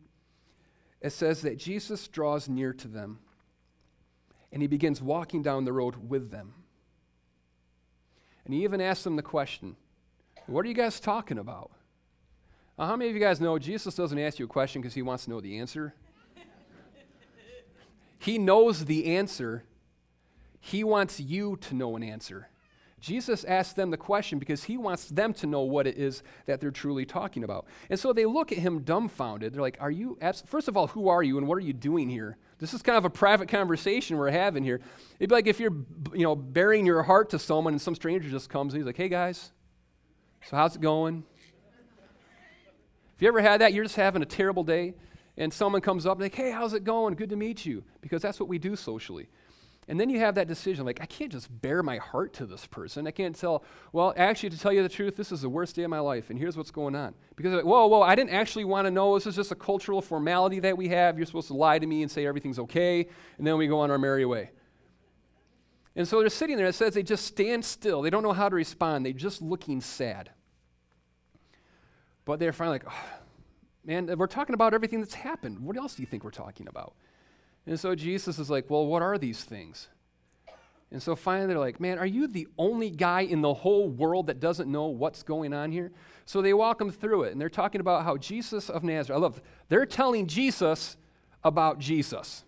it 1.02 1.10
says 1.10 1.42
that 1.42 1.58
Jesus 1.58 2.08
draws 2.08 2.48
near 2.48 2.72
to 2.74 2.88
them 2.88 3.18
and 4.52 4.62
he 4.62 4.68
begins 4.68 5.02
walking 5.02 5.42
down 5.42 5.66
the 5.66 5.74
road 5.74 6.08
with 6.08 6.30
them. 6.30 6.54
And 8.46 8.54
he 8.54 8.64
even 8.64 8.80
asked 8.80 9.04
them 9.04 9.16
the 9.16 9.24
question, 9.24 9.76
What 10.46 10.66
are 10.66 10.70
you 10.70 10.76
guys 10.76 11.00
talking 11.00 11.38
about? 11.38 11.72
Now, 12.78 12.86
how 12.86 12.96
many 12.96 13.10
of 13.10 13.16
you 13.16 13.22
guys 13.22 13.42
know 13.42 13.58
Jesus 13.58 13.96
doesn't 13.96 14.18
ask 14.20 14.38
you 14.38 14.46
a 14.46 14.48
question 14.50 14.82
because 14.82 14.94
he 14.94 15.02
wants 15.02 15.26
to 15.26 15.30
know 15.32 15.42
the 15.42 15.58
answer? 15.58 15.94
he 18.20 18.38
knows 18.38 18.86
the 18.86 19.16
answer. 19.16 19.64
He 20.60 20.84
wants 20.84 21.20
you 21.20 21.58
to 21.58 21.76
know 21.76 21.96
an 21.96 22.04
answer. 22.04 22.50
Jesus 23.06 23.44
asks 23.44 23.74
them 23.74 23.92
the 23.92 23.98
question 23.98 24.40
because 24.40 24.64
he 24.64 24.78
wants 24.78 25.06
them 25.10 25.32
to 25.36 25.46
know 25.46 25.62
what 25.62 25.86
it 25.86 25.96
is 25.96 26.24
that 26.48 26.60
they're 26.60 26.72
truly 26.72 27.06
talking 27.06 27.44
about. 27.44 27.68
And 27.88 28.00
so 28.00 28.14
they 28.14 28.26
look 28.26 28.52
at 28.52 28.58
him 28.58 28.80
dumbfounded. 28.80 29.54
They're 29.54 29.62
like, 29.62 29.78
Are 29.80 29.92
you, 29.92 30.18
abs- 30.22 30.44
first 30.48 30.68
of 30.68 30.76
all, 30.76 30.88
who 30.88 31.08
are 31.08 31.22
you 31.22 31.38
and 31.38 31.48
what 31.48 31.56
are 31.60 31.62
you 31.62 31.72
doing 31.72 32.10
here? 32.10 32.36
This 32.58 32.74
is 32.74 32.82
kind 32.82 32.98
of 32.98 33.06
a 33.06 33.12
private 33.12 33.48
conversation 33.48 34.18
we're 34.18 34.32
having 34.32 34.64
here. 34.64 34.82
It'd 35.20 35.30
be 35.30 35.36
like 35.36 35.46
if 35.46 35.60
you're, 35.60 35.76
you 36.16 36.24
know, 36.24 36.36
bearing 36.36 36.84
your 36.84 37.04
heart 37.04 37.30
to 37.30 37.38
someone 37.38 37.74
and 37.74 37.82
some 37.82 37.94
stranger 37.94 38.28
just 38.28 38.50
comes 38.50 38.74
and 38.74 38.82
he's 38.82 38.88
like, 38.88 38.98
hey 38.98 39.10
guys, 39.10 39.52
so 40.50 40.58
how's 40.58 40.76
it 40.76 40.82
going? 40.82 41.24
If 43.16 43.22
you 43.22 43.28
ever 43.28 43.40
had 43.40 43.62
that, 43.62 43.72
you're 43.74 43.86
just 43.86 43.98
having 43.98 44.24
a 44.24 44.26
terrible 44.26 44.64
day 44.64 44.96
and 45.38 45.54
someone 45.54 45.82
comes 45.82 46.08
up 46.08 46.14
and 46.14 46.24
like, 46.24 46.34
hey, 46.34 46.50
how's 46.50 46.74
it 46.74 46.84
going? 46.84 47.14
Good 47.14 47.30
to 47.30 47.36
meet 47.36 47.68
you. 47.68 47.84
Because 48.02 48.24
that's 48.24 48.40
what 48.40 48.50
we 48.50 48.58
do 48.58 48.76
socially. 48.76 49.28
And 49.88 50.00
then 50.00 50.10
you 50.10 50.20
have 50.20 50.34
that 50.36 50.48
decision 50.48 50.84
like, 50.84 51.00
I 51.00 51.06
can't 51.06 51.32
just 51.32 51.48
bare 51.62 51.84
my 51.84 51.98
heart 51.98 52.34
to 52.34 52.48
this 52.48 52.66
person. 52.66 53.06
I 53.06 53.12
can't 53.12 53.36
tell, 53.36 53.64
well, 53.94 54.16
actually, 54.18 54.50
to 54.50 54.58
tell 54.58 54.74
you 54.74 54.82
the 54.82 54.90
truth, 54.90 55.16
this 55.16 55.32
is 55.32 55.42
the 55.42 55.50
worst 55.50 55.76
day 55.76 55.84
of 55.84 55.92
my 55.92 56.00
life, 56.00 56.32
and 56.32 56.40
here's 56.40 56.58
what's 56.58 56.72
going 56.72 56.96
on. 56.96 57.14
Because, 57.36 57.54
like, 57.54 57.66
whoa, 57.66 57.86
whoa, 57.86 58.02
I 58.02 58.16
didn't 58.16 58.32
actually 58.32 58.66
want 58.66 58.88
to 58.88 58.92
know. 58.92 59.14
This 59.14 59.28
is 59.28 59.36
just 59.36 59.52
a 59.52 59.56
cultural 59.56 60.02
formality 60.02 60.60
that 60.62 60.76
we 60.76 60.88
have. 60.88 61.18
You're 61.18 61.28
supposed 61.28 61.50
to 61.50 61.54
lie 61.54 61.78
to 61.78 61.86
me 61.86 62.02
and 62.02 62.12
say 62.12 62.26
everything's 62.26 62.58
okay, 62.58 63.08
and 63.38 63.46
then 63.46 63.58
we 63.58 63.68
go 63.68 63.80
on 63.80 63.92
our 63.92 64.00
merry 64.00 64.26
way. 64.26 64.50
And 65.96 66.08
so 66.08 66.20
they're 66.20 66.30
sitting 66.30 66.58
there. 66.58 66.66
It 66.66 66.76
says 66.76 66.96
they 66.96 67.04
just 67.04 67.26
stand 67.26 67.64
still. 67.64 68.02
They 68.02 68.10
don't 68.10 68.24
know 68.24 68.34
how 68.34 68.50
to 68.50 68.56
respond. 68.56 69.06
They're 69.06 69.14
just 69.14 69.42
looking 69.42 69.82
sad. 69.82 70.32
But 72.26 72.40
they're 72.40 72.54
finally 72.54 72.80
like, 72.80 72.88
oh, 72.90 73.20
man, 73.86 74.12
we're 74.18 74.26
talking 74.26 74.56
about 74.56 74.74
everything 74.74 75.00
that's 75.00 75.14
happened. 75.14 75.60
What 75.60 75.78
else 75.78 75.94
do 75.94 76.02
you 76.02 76.08
think 76.08 76.24
we're 76.24 76.32
talking 76.32 76.68
about? 76.68 76.96
And 77.68 77.80
so 77.80 77.96
Jesus 77.96 78.40
is 78.40 78.50
like, 78.50 78.70
Well, 78.70 78.86
what 78.86 79.02
are 79.02 79.18
these 79.18 79.44
things? 79.44 79.90
And 80.92 81.02
so 81.02 81.16
finally 81.16 81.48
they're 81.48 81.60
like, 81.60 81.80
Man, 81.80 81.98
are 81.98 82.06
you 82.06 82.28
the 82.28 82.48
only 82.58 82.90
guy 82.90 83.22
in 83.22 83.42
the 83.42 83.54
whole 83.54 83.90
world 83.90 84.28
that 84.28 84.40
doesn't 84.40 84.72
know 84.72 84.86
what's 84.86 85.24
going 85.24 85.54
on 85.54 85.72
here? 85.72 85.92
So 86.26 86.42
they 86.42 86.54
walk 86.54 86.82
him 86.82 86.92
through 86.92 87.24
it, 87.24 87.32
and 87.32 87.42
they're 87.42 87.50
talking 87.50 87.82
about 87.82 88.04
how 88.04 88.18
Jesus 88.18 88.70
of 88.70 88.84
Nazareth, 88.84 89.18
I 89.18 89.22
love, 89.22 89.42
they're 89.70 89.86
telling 89.86 90.28
Jesus 90.28 90.98
about 91.44 91.80
Jesus. 91.80 92.44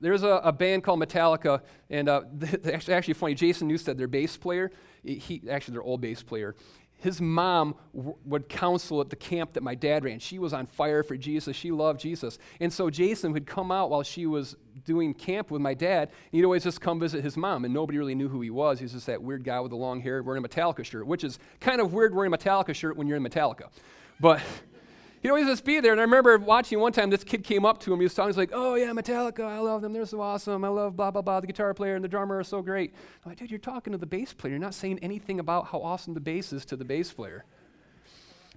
There's 0.00 0.22
a, 0.22 0.40
a, 0.44 0.52
band 0.52 0.84
called 0.84 1.00
Metallica, 1.00 1.60
and 1.90 2.08
uh, 2.08 2.22
actually, 2.72 2.94
actually 2.94 3.14
funny. 3.14 3.34
Jason 3.34 3.68
Newsted, 3.68 3.96
their 3.96 4.06
bass 4.06 4.36
player, 4.36 4.70
he 5.02 5.42
actually 5.50 5.72
their 5.72 5.82
old 5.82 6.00
bass 6.00 6.22
player 6.22 6.54
his 6.98 7.20
mom 7.20 7.74
w- 7.94 8.16
would 8.24 8.48
counsel 8.48 9.00
at 9.00 9.08
the 9.08 9.16
camp 9.16 9.54
that 9.54 9.62
my 9.62 9.74
dad 9.74 10.04
ran. 10.04 10.18
She 10.18 10.38
was 10.38 10.52
on 10.52 10.66
fire 10.66 11.02
for 11.02 11.16
Jesus. 11.16 11.56
She 11.56 11.70
loved 11.70 12.00
Jesus. 12.00 12.38
And 12.60 12.72
so 12.72 12.90
Jason 12.90 13.32
would 13.32 13.46
come 13.46 13.70
out 13.70 13.88
while 13.88 14.02
she 14.02 14.26
was 14.26 14.56
doing 14.84 15.14
camp 15.14 15.50
with 15.50 15.62
my 15.62 15.74
dad. 15.74 16.10
He'd 16.32 16.44
always 16.44 16.64
just 16.64 16.80
come 16.80 16.98
visit 16.98 17.22
his 17.22 17.36
mom, 17.36 17.64
and 17.64 17.72
nobody 17.72 17.98
really 17.98 18.14
knew 18.14 18.28
who 18.28 18.40
he 18.40 18.50
was. 18.50 18.80
He 18.80 18.84
was 18.84 18.92
just 18.92 19.06
that 19.06 19.22
weird 19.22 19.44
guy 19.44 19.60
with 19.60 19.70
the 19.70 19.76
long 19.76 20.00
hair 20.00 20.22
wearing 20.22 20.44
a 20.44 20.48
Metallica 20.48 20.84
shirt, 20.84 21.06
which 21.06 21.24
is 21.24 21.38
kind 21.60 21.80
of 21.80 21.92
weird 21.92 22.14
wearing 22.14 22.32
a 22.32 22.36
Metallica 22.36 22.74
shirt 22.74 22.96
when 22.96 23.06
you're 23.06 23.16
in 23.16 23.24
Metallica. 23.24 23.68
But 24.20 24.40
he'd 25.22 25.28
always 25.28 25.46
just 25.46 25.64
be 25.64 25.80
there. 25.80 25.92
And 25.92 26.00
I 26.00 26.04
remember 26.04 26.36
watching 26.38 26.78
one 26.78 26.92
time, 26.92 27.10
this 27.10 27.24
kid 27.24 27.44
came 27.44 27.64
up 27.64 27.78
to 27.80 27.92
him. 27.92 28.00
He 28.00 28.04
was 28.04 28.14
talking, 28.14 28.30
he's 28.30 28.36
like, 28.36 28.50
Oh, 28.52 28.74
yeah, 28.74 28.90
Metallica, 28.90 29.44
I 29.44 29.58
love 29.58 29.82
them. 29.82 29.92
They're 29.92 30.06
so 30.06 30.20
awesome. 30.20 30.64
I 30.64 30.68
love 30.68 30.96
blah, 30.96 31.10
blah, 31.10 31.22
blah. 31.22 31.40
The 31.40 31.46
guitar 31.46 31.74
player 31.74 31.94
and 31.94 32.04
the 32.04 32.08
drummer 32.08 32.38
are 32.38 32.44
so 32.44 32.62
great. 32.62 32.94
I'm 33.24 33.30
like, 33.30 33.38
Dude, 33.38 33.50
you're 33.50 33.58
talking 33.58 33.92
to 33.92 33.98
the 33.98 34.06
bass 34.06 34.32
player. 34.32 34.52
You're 34.52 34.60
not 34.60 34.74
saying 34.74 34.98
anything 35.00 35.40
about 35.40 35.66
how 35.68 35.80
awesome 35.80 36.14
the 36.14 36.20
bass 36.20 36.52
is 36.52 36.64
to 36.66 36.76
the 36.76 36.84
bass 36.84 37.12
player. 37.12 37.44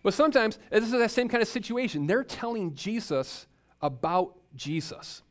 But 0.03 0.13
sometimes, 0.13 0.57
this 0.69 0.83
is 0.83 0.91
that 0.91 1.11
same 1.11 1.29
kind 1.29 1.41
of 1.41 1.47
situation. 1.47 2.07
They're 2.07 2.23
telling 2.23 2.73
Jesus 2.73 3.45
about 3.81 4.35
Jesus. 4.55 5.21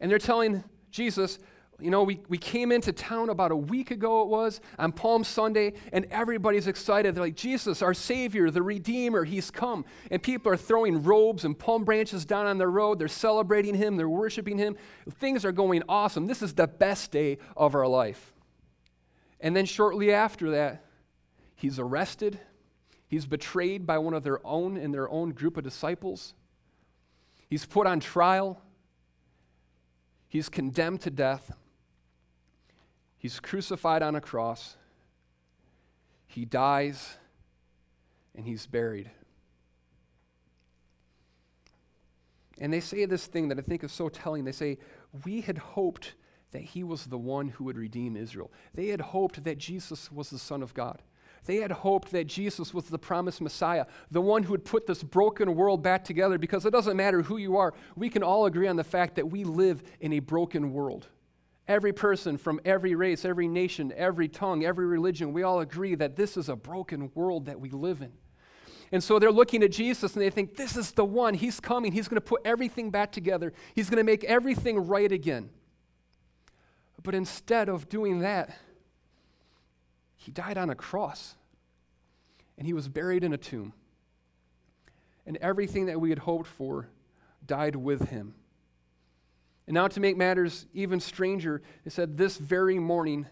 And 0.00 0.10
they're 0.10 0.18
telling 0.18 0.64
Jesus, 0.90 1.38
you 1.80 1.92
know, 1.92 2.02
we, 2.02 2.20
we 2.28 2.38
came 2.38 2.72
into 2.72 2.92
town 2.92 3.30
about 3.30 3.52
a 3.52 3.56
week 3.56 3.92
ago, 3.92 4.22
it 4.22 4.28
was, 4.28 4.60
on 4.80 4.90
Palm 4.90 5.22
Sunday, 5.22 5.74
and 5.92 6.06
everybody's 6.10 6.66
excited. 6.66 7.14
They're 7.14 7.22
like, 7.22 7.36
Jesus, 7.36 7.82
our 7.82 7.94
Savior, 7.94 8.50
the 8.50 8.62
Redeemer, 8.62 9.24
He's 9.24 9.52
come. 9.52 9.84
And 10.10 10.20
people 10.20 10.50
are 10.50 10.56
throwing 10.56 11.04
robes 11.04 11.44
and 11.44 11.56
palm 11.56 11.84
branches 11.84 12.24
down 12.24 12.46
on 12.46 12.58
the 12.58 12.66
road. 12.66 12.98
They're 12.98 13.06
celebrating 13.06 13.76
Him, 13.76 13.96
they're 13.96 14.08
worshiping 14.08 14.58
Him. 14.58 14.76
Things 15.20 15.44
are 15.44 15.52
going 15.52 15.84
awesome. 15.88 16.26
This 16.26 16.42
is 16.42 16.54
the 16.54 16.66
best 16.66 17.12
day 17.12 17.38
of 17.56 17.76
our 17.76 17.86
life. 17.86 18.32
And 19.40 19.54
then 19.54 19.64
shortly 19.64 20.12
after 20.12 20.50
that, 20.50 20.84
He's 21.54 21.78
arrested, 21.78 22.40
He's 23.06 23.24
betrayed 23.24 23.86
by 23.86 23.98
one 23.98 24.14
of 24.14 24.24
their 24.24 24.44
own 24.44 24.76
in 24.76 24.90
their 24.90 25.08
own 25.08 25.30
group 25.30 25.56
of 25.56 25.62
disciples, 25.62 26.34
He's 27.48 27.66
put 27.66 27.86
on 27.86 28.00
trial, 28.00 28.60
He's 30.26 30.48
condemned 30.48 31.02
to 31.02 31.10
death. 31.10 31.52
He's 33.18 33.40
crucified 33.40 34.02
on 34.02 34.14
a 34.14 34.20
cross. 34.20 34.76
He 36.26 36.44
dies 36.44 37.16
and 38.34 38.46
he's 38.46 38.66
buried. 38.66 39.10
And 42.60 42.72
they 42.72 42.80
say 42.80 43.04
this 43.04 43.26
thing 43.26 43.48
that 43.48 43.58
I 43.58 43.62
think 43.62 43.84
is 43.84 43.92
so 43.92 44.08
telling. 44.08 44.44
They 44.44 44.52
say, 44.52 44.78
We 45.24 45.40
had 45.40 45.58
hoped 45.58 46.14
that 46.52 46.62
he 46.62 46.82
was 46.82 47.06
the 47.06 47.18
one 47.18 47.48
who 47.48 47.64
would 47.64 47.76
redeem 47.76 48.16
Israel. 48.16 48.50
They 48.74 48.88
had 48.88 49.00
hoped 49.00 49.44
that 49.44 49.58
Jesus 49.58 50.10
was 50.10 50.30
the 50.30 50.38
Son 50.38 50.62
of 50.62 50.74
God. 50.74 51.02
They 51.44 51.56
had 51.56 51.70
hoped 51.70 52.10
that 52.12 52.26
Jesus 52.26 52.74
was 52.74 52.86
the 52.86 52.98
promised 52.98 53.40
Messiah, 53.40 53.86
the 54.10 54.20
one 54.20 54.42
who 54.42 54.52
would 54.52 54.64
put 54.64 54.86
this 54.86 55.02
broken 55.02 55.54
world 55.54 55.82
back 55.82 56.04
together 56.04 56.36
because 56.36 56.66
it 56.66 56.72
doesn't 56.72 56.96
matter 56.96 57.22
who 57.22 57.36
you 57.36 57.56
are. 57.56 57.74
We 57.96 58.10
can 58.10 58.22
all 58.22 58.46
agree 58.46 58.66
on 58.66 58.76
the 58.76 58.84
fact 58.84 59.16
that 59.16 59.30
we 59.30 59.44
live 59.44 59.82
in 60.00 60.12
a 60.12 60.18
broken 60.18 60.72
world. 60.72 61.08
Every 61.68 61.92
person 61.92 62.38
from 62.38 62.60
every 62.64 62.94
race, 62.94 63.24
every 63.26 63.46
nation, 63.46 63.92
every 63.94 64.26
tongue, 64.26 64.64
every 64.64 64.86
religion, 64.86 65.34
we 65.34 65.42
all 65.42 65.60
agree 65.60 65.94
that 65.94 66.16
this 66.16 66.38
is 66.38 66.48
a 66.48 66.56
broken 66.56 67.12
world 67.14 67.44
that 67.46 67.60
we 67.60 67.68
live 67.68 68.00
in. 68.00 68.12
And 68.90 69.04
so 69.04 69.18
they're 69.18 69.30
looking 69.30 69.62
at 69.62 69.70
Jesus 69.70 70.14
and 70.14 70.22
they 70.22 70.30
think, 70.30 70.56
this 70.56 70.74
is 70.74 70.92
the 70.92 71.04
one. 71.04 71.34
He's 71.34 71.60
coming. 71.60 71.92
He's 71.92 72.08
going 72.08 72.16
to 72.16 72.22
put 72.22 72.40
everything 72.44 72.90
back 72.90 73.12
together. 73.12 73.52
He's 73.74 73.90
going 73.90 73.98
to 73.98 74.04
make 74.04 74.24
everything 74.24 74.86
right 74.86 75.12
again. 75.12 75.50
But 77.02 77.14
instead 77.14 77.68
of 77.68 77.90
doing 77.90 78.20
that, 78.20 78.56
he 80.16 80.32
died 80.32 80.56
on 80.56 80.70
a 80.70 80.74
cross 80.74 81.36
and 82.56 82.66
he 82.66 82.72
was 82.72 82.88
buried 82.88 83.24
in 83.24 83.34
a 83.34 83.38
tomb. 83.38 83.74
And 85.26 85.36
everything 85.36 85.86
that 85.86 86.00
we 86.00 86.08
had 86.08 86.20
hoped 86.20 86.48
for 86.48 86.88
died 87.46 87.76
with 87.76 88.08
him. 88.08 88.34
And 89.68 89.74
now, 89.74 89.86
to 89.86 90.00
make 90.00 90.16
matters 90.16 90.64
even 90.72 90.98
stranger, 90.98 91.60
they 91.84 91.90
said 91.90 92.16
this 92.16 92.38
very 92.38 92.78
morning, 92.78 93.26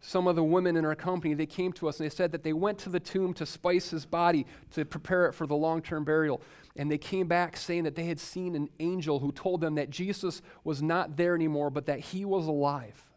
some 0.00 0.26
of 0.26 0.34
the 0.34 0.42
women 0.42 0.76
in 0.76 0.84
our 0.84 0.96
company, 0.96 1.32
they 1.32 1.46
came 1.46 1.72
to 1.74 1.88
us 1.88 2.00
and 2.00 2.10
they 2.10 2.12
said 2.12 2.32
that 2.32 2.42
they 2.42 2.52
went 2.52 2.78
to 2.78 2.88
the 2.88 2.98
tomb 2.98 3.32
to 3.34 3.46
spice 3.46 3.90
his 3.90 4.04
body 4.04 4.46
to 4.72 4.84
prepare 4.84 5.26
it 5.26 5.32
for 5.32 5.46
the 5.46 5.54
long-term 5.54 6.02
burial. 6.04 6.42
And 6.74 6.90
they 6.90 6.98
came 6.98 7.28
back 7.28 7.56
saying 7.56 7.84
that 7.84 7.94
they 7.94 8.06
had 8.06 8.18
seen 8.18 8.56
an 8.56 8.68
angel 8.80 9.20
who 9.20 9.30
told 9.30 9.60
them 9.60 9.76
that 9.76 9.88
Jesus 9.88 10.42
was 10.64 10.82
not 10.82 11.16
there 11.16 11.36
anymore, 11.36 11.70
but 11.70 11.86
that 11.86 12.00
he 12.00 12.24
was 12.24 12.48
alive. 12.48 13.08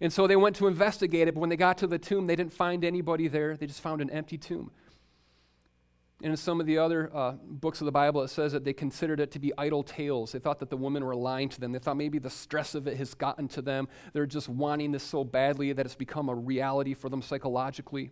And 0.00 0.12
so 0.12 0.26
they 0.26 0.34
went 0.34 0.56
to 0.56 0.66
investigate 0.66 1.28
it, 1.28 1.34
but 1.34 1.40
when 1.40 1.50
they 1.50 1.56
got 1.56 1.78
to 1.78 1.86
the 1.86 2.00
tomb, 2.00 2.26
they 2.26 2.34
didn't 2.34 2.52
find 2.52 2.84
anybody 2.84 3.28
there. 3.28 3.56
They 3.56 3.66
just 3.66 3.80
found 3.80 4.00
an 4.00 4.10
empty 4.10 4.38
tomb. 4.38 4.72
And 6.22 6.32
in 6.32 6.36
some 6.36 6.60
of 6.60 6.66
the 6.66 6.78
other 6.78 7.14
uh, 7.14 7.32
books 7.44 7.80
of 7.80 7.84
the 7.84 7.92
Bible, 7.92 8.22
it 8.22 8.28
says 8.28 8.50
that 8.52 8.64
they 8.64 8.72
considered 8.72 9.20
it 9.20 9.30
to 9.32 9.38
be 9.38 9.52
idle 9.56 9.84
tales. 9.84 10.32
They 10.32 10.40
thought 10.40 10.58
that 10.58 10.68
the 10.68 10.76
women 10.76 11.04
were 11.04 11.14
lying 11.14 11.48
to 11.50 11.60
them. 11.60 11.70
They 11.70 11.78
thought 11.78 11.96
maybe 11.96 12.18
the 12.18 12.30
stress 12.30 12.74
of 12.74 12.88
it 12.88 12.96
has 12.96 13.14
gotten 13.14 13.46
to 13.48 13.62
them. 13.62 13.86
They're 14.12 14.26
just 14.26 14.48
wanting 14.48 14.90
this 14.90 15.04
so 15.04 15.22
badly 15.22 15.72
that 15.72 15.86
it's 15.86 15.94
become 15.94 16.28
a 16.28 16.34
reality 16.34 16.94
for 16.94 17.08
them 17.08 17.22
psychologically. 17.22 18.10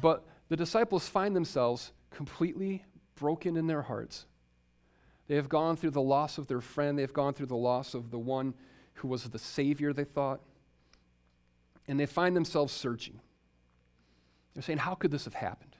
But 0.00 0.24
the 0.48 0.56
disciples 0.56 1.08
find 1.08 1.34
themselves 1.34 1.92
completely 2.10 2.84
broken 3.16 3.56
in 3.56 3.66
their 3.66 3.82
hearts. 3.82 4.26
They 5.26 5.34
have 5.34 5.48
gone 5.48 5.76
through 5.76 5.90
the 5.90 6.00
loss 6.00 6.38
of 6.38 6.46
their 6.46 6.60
friend, 6.60 6.96
they've 6.96 7.12
gone 7.12 7.34
through 7.34 7.46
the 7.46 7.56
loss 7.56 7.94
of 7.94 8.12
the 8.12 8.18
one 8.18 8.54
who 8.94 9.08
was 9.08 9.24
the 9.24 9.38
Savior, 9.38 9.92
they 9.92 10.04
thought. 10.04 10.40
And 11.88 11.98
they 11.98 12.06
find 12.06 12.36
themselves 12.36 12.72
searching. 12.72 13.20
They're 14.54 14.62
saying, 14.62 14.78
How 14.78 14.94
could 14.94 15.10
this 15.10 15.24
have 15.24 15.34
happened? 15.34 15.75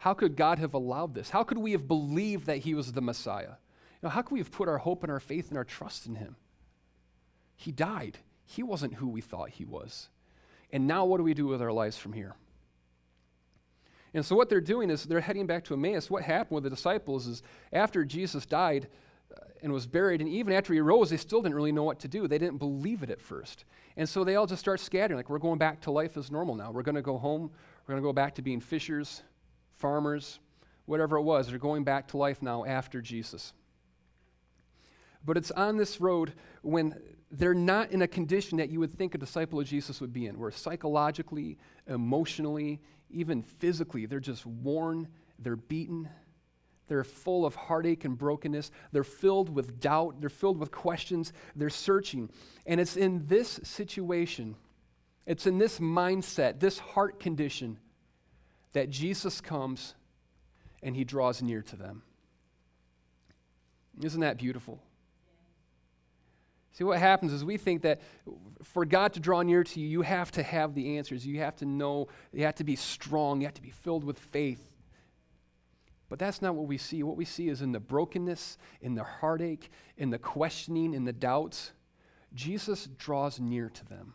How 0.00 0.14
could 0.14 0.34
God 0.34 0.58
have 0.58 0.72
allowed 0.72 1.14
this? 1.14 1.28
How 1.28 1.44
could 1.44 1.58
we 1.58 1.72
have 1.72 1.86
believed 1.86 2.46
that 2.46 2.58
He 2.58 2.74
was 2.74 2.92
the 2.92 3.02
Messiah? 3.02 3.56
You 4.00 4.04
know, 4.04 4.08
how 4.08 4.22
could 4.22 4.32
we 4.32 4.38
have 4.38 4.50
put 4.50 4.66
our 4.66 4.78
hope 4.78 5.02
and 5.02 5.12
our 5.12 5.20
faith 5.20 5.50
and 5.50 5.58
our 5.58 5.64
trust 5.64 6.06
in 6.06 6.14
Him? 6.14 6.36
He 7.54 7.70
died. 7.70 8.16
He 8.46 8.62
wasn't 8.62 8.94
who 8.94 9.08
we 9.08 9.20
thought 9.20 9.50
He 9.50 9.66
was. 9.66 10.08
And 10.72 10.86
now, 10.86 11.04
what 11.04 11.18
do 11.18 11.22
we 11.22 11.34
do 11.34 11.46
with 11.46 11.60
our 11.60 11.70
lives 11.70 11.98
from 11.98 12.14
here? 12.14 12.34
And 14.14 14.24
so, 14.24 14.34
what 14.34 14.48
they're 14.48 14.62
doing 14.62 14.88
is 14.88 15.04
they're 15.04 15.20
heading 15.20 15.46
back 15.46 15.64
to 15.64 15.74
Emmaus. 15.74 16.08
What 16.08 16.22
happened 16.22 16.54
with 16.54 16.64
the 16.64 16.70
disciples 16.70 17.26
is 17.26 17.42
after 17.70 18.02
Jesus 18.02 18.46
died, 18.46 18.88
uh, 19.36 19.44
and 19.62 19.70
was 19.70 19.86
buried. 19.86 20.22
And 20.22 20.30
even 20.30 20.54
after 20.54 20.72
he 20.72 20.80
rose, 20.80 21.10
they 21.10 21.18
still 21.18 21.42
didn't 21.42 21.56
really 21.56 21.72
know 21.72 21.84
what 21.84 22.00
to 22.00 22.08
do. 22.08 22.26
They 22.26 22.38
didn't 22.38 22.56
believe 22.56 23.02
it 23.02 23.10
at 23.10 23.20
first. 23.20 23.66
And 23.98 24.08
so 24.08 24.24
they 24.24 24.36
all 24.36 24.46
just 24.46 24.60
start 24.60 24.80
scattering, 24.80 25.18
like, 25.18 25.28
we're 25.28 25.38
going 25.38 25.58
back 25.58 25.82
to 25.82 25.90
life 25.90 26.16
as 26.16 26.30
normal 26.30 26.54
now. 26.54 26.70
We're 26.70 26.82
going 26.82 26.94
to 26.94 27.02
go 27.02 27.18
home. 27.18 27.50
We're 27.86 27.92
going 27.92 28.02
to 28.02 28.08
go 28.08 28.12
back 28.14 28.34
to 28.36 28.42
being 28.42 28.60
fishers, 28.60 29.22
farmers, 29.80 30.38
whatever 30.86 31.16
it 31.16 31.22
was. 31.22 31.48
They're 31.48 31.58
going 31.58 31.84
back 31.84 32.08
to 32.08 32.16
life 32.16 32.42
now 32.42 32.64
after 32.64 33.00
Jesus. 33.00 33.52
But 35.24 35.36
it's 35.36 35.50
on 35.50 35.76
this 35.76 36.00
road 36.00 36.32
when 36.62 36.94
they're 37.30 37.54
not 37.54 37.90
in 37.90 38.02
a 38.02 38.08
condition 38.08 38.58
that 38.58 38.70
you 38.70 38.80
would 38.80 38.96
think 38.96 39.14
a 39.14 39.18
disciple 39.18 39.60
of 39.60 39.66
Jesus 39.66 40.00
would 40.00 40.12
be 40.12 40.26
in, 40.26 40.38
where 40.38 40.50
psychologically, 40.50 41.58
emotionally, 41.86 42.80
even 43.10 43.42
physically, 43.42 44.06
they're 44.06 44.20
just 44.20 44.46
worn, 44.46 45.08
they're 45.38 45.56
beaten, 45.56 46.08
they're 46.90 47.04
full 47.04 47.46
of 47.46 47.54
heartache 47.54 48.04
and 48.04 48.18
brokenness. 48.18 48.72
They're 48.90 49.04
filled 49.04 49.48
with 49.48 49.78
doubt. 49.78 50.20
They're 50.20 50.28
filled 50.28 50.58
with 50.58 50.72
questions. 50.72 51.32
They're 51.54 51.70
searching. 51.70 52.30
And 52.66 52.80
it's 52.80 52.96
in 52.96 53.28
this 53.28 53.60
situation, 53.62 54.56
it's 55.24 55.46
in 55.46 55.58
this 55.58 55.78
mindset, 55.78 56.58
this 56.58 56.80
heart 56.80 57.20
condition, 57.20 57.78
that 58.72 58.90
Jesus 58.90 59.40
comes 59.40 59.94
and 60.82 60.96
he 60.96 61.04
draws 61.04 61.42
near 61.42 61.62
to 61.62 61.76
them. 61.76 62.02
Isn't 64.02 64.20
that 64.20 64.38
beautiful? 64.38 64.80
See, 66.72 66.84
what 66.84 66.98
happens 66.98 67.32
is 67.32 67.44
we 67.44 67.56
think 67.56 67.82
that 67.82 68.00
for 68.62 68.84
God 68.84 69.12
to 69.14 69.20
draw 69.20 69.42
near 69.42 69.64
to 69.64 69.80
you, 69.80 69.88
you 69.88 70.02
have 70.02 70.30
to 70.32 70.42
have 70.42 70.74
the 70.74 70.96
answers. 70.96 71.26
You 71.26 71.40
have 71.40 71.56
to 71.56 71.66
know, 71.66 72.08
you 72.32 72.44
have 72.44 72.54
to 72.56 72.64
be 72.64 72.76
strong, 72.76 73.40
you 73.40 73.46
have 73.46 73.54
to 73.54 73.62
be 73.62 73.70
filled 73.70 74.04
with 74.04 74.18
faith. 74.18 74.66
But 76.08 76.18
that's 76.18 76.40
not 76.40 76.54
what 76.54 76.66
we 76.66 76.78
see. 76.78 77.02
What 77.02 77.16
we 77.16 77.24
see 77.24 77.48
is 77.48 77.60
in 77.62 77.72
the 77.72 77.80
brokenness, 77.80 78.56
in 78.80 78.94
the 78.94 79.04
heartache, 79.04 79.70
in 79.96 80.10
the 80.10 80.18
questioning, 80.18 80.94
in 80.94 81.04
the 81.04 81.12
doubts, 81.12 81.72
Jesus 82.34 82.88
draws 82.98 83.38
near 83.38 83.68
to 83.68 83.84
them. 83.84 84.14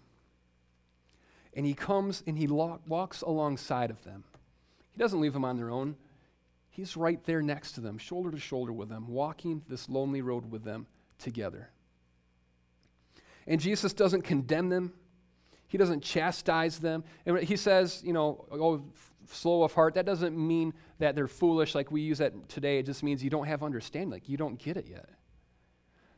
And 1.53 1.65
he 1.65 1.74
comes 1.74 2.24
and 2.25 2.38
he 2.38 2.47
walks 2.47 3.21
alongside 3.21 3.91
of 3.91 4.03
them. 4.03 4.24
He 4.95 4.99
doesn't 4.99 5.19
leave 5.19 5.33
them 5.33 5.43
on 5.43 5.57
their 5.57 5.69
own. 5.69 5.97
He's 6.69 6.95
right 6.95 7.21
there 7.25 7.41
next 7.41 7.73
to 7.73 7.81
them, 7.81 7.97
shoulder 7.97 8.31
to 8.31 8.39
shoulder 8.39 8.71
with 8.71 8.89
them, 8.89 9.07
walking 9.07 9.61
this 9.67 9.89
lonely 9.89 10.21
road 10.21 10.49
with 10.49 10.63
them 10.63 10.87
together. 11.19 11.69
And 13.45 13.59
Jesus 13.59 13.93
doesn't 13.93 14.21
condemn 14.21 14.69
them. 14.69 14.93
He 15.67 15.77
doesn't 15.77 16.01
chastise 16.01 16.79
them. 16.79 17.03
And 17.25 17.39
he 17.39 17.57
says, 17.57 18.01
you 18.05 18.13
know, 18.13 18.45
oh, 18.51 18.85
slow 19.29 19.63
of 19.63 19.73
heart, 19.73 19.95
that 19.95 20.05
doesn't 20.05 20.37
mean 20.37 20.73
that 20.99 21.15
they're 21.15 21.27
foolish 21.27 21.75
like 21.75 21.91
we 21.91 22.01
use 22.01 22.19
that 22.19 22.47
today. 22.47 22.79
It 22.79 22.85
just 22.85 23.03
means 23.03 23.23
you 23.23 23.29
don't 23.29 23.47
have 23.47 23.63
understanding, 23.63 24.09
like 24.09 24.29
you 24.29 24.37
don't 24.37 24.57
get 24.57 24.77
it 24.77 24.87
yet. 24.89 25.09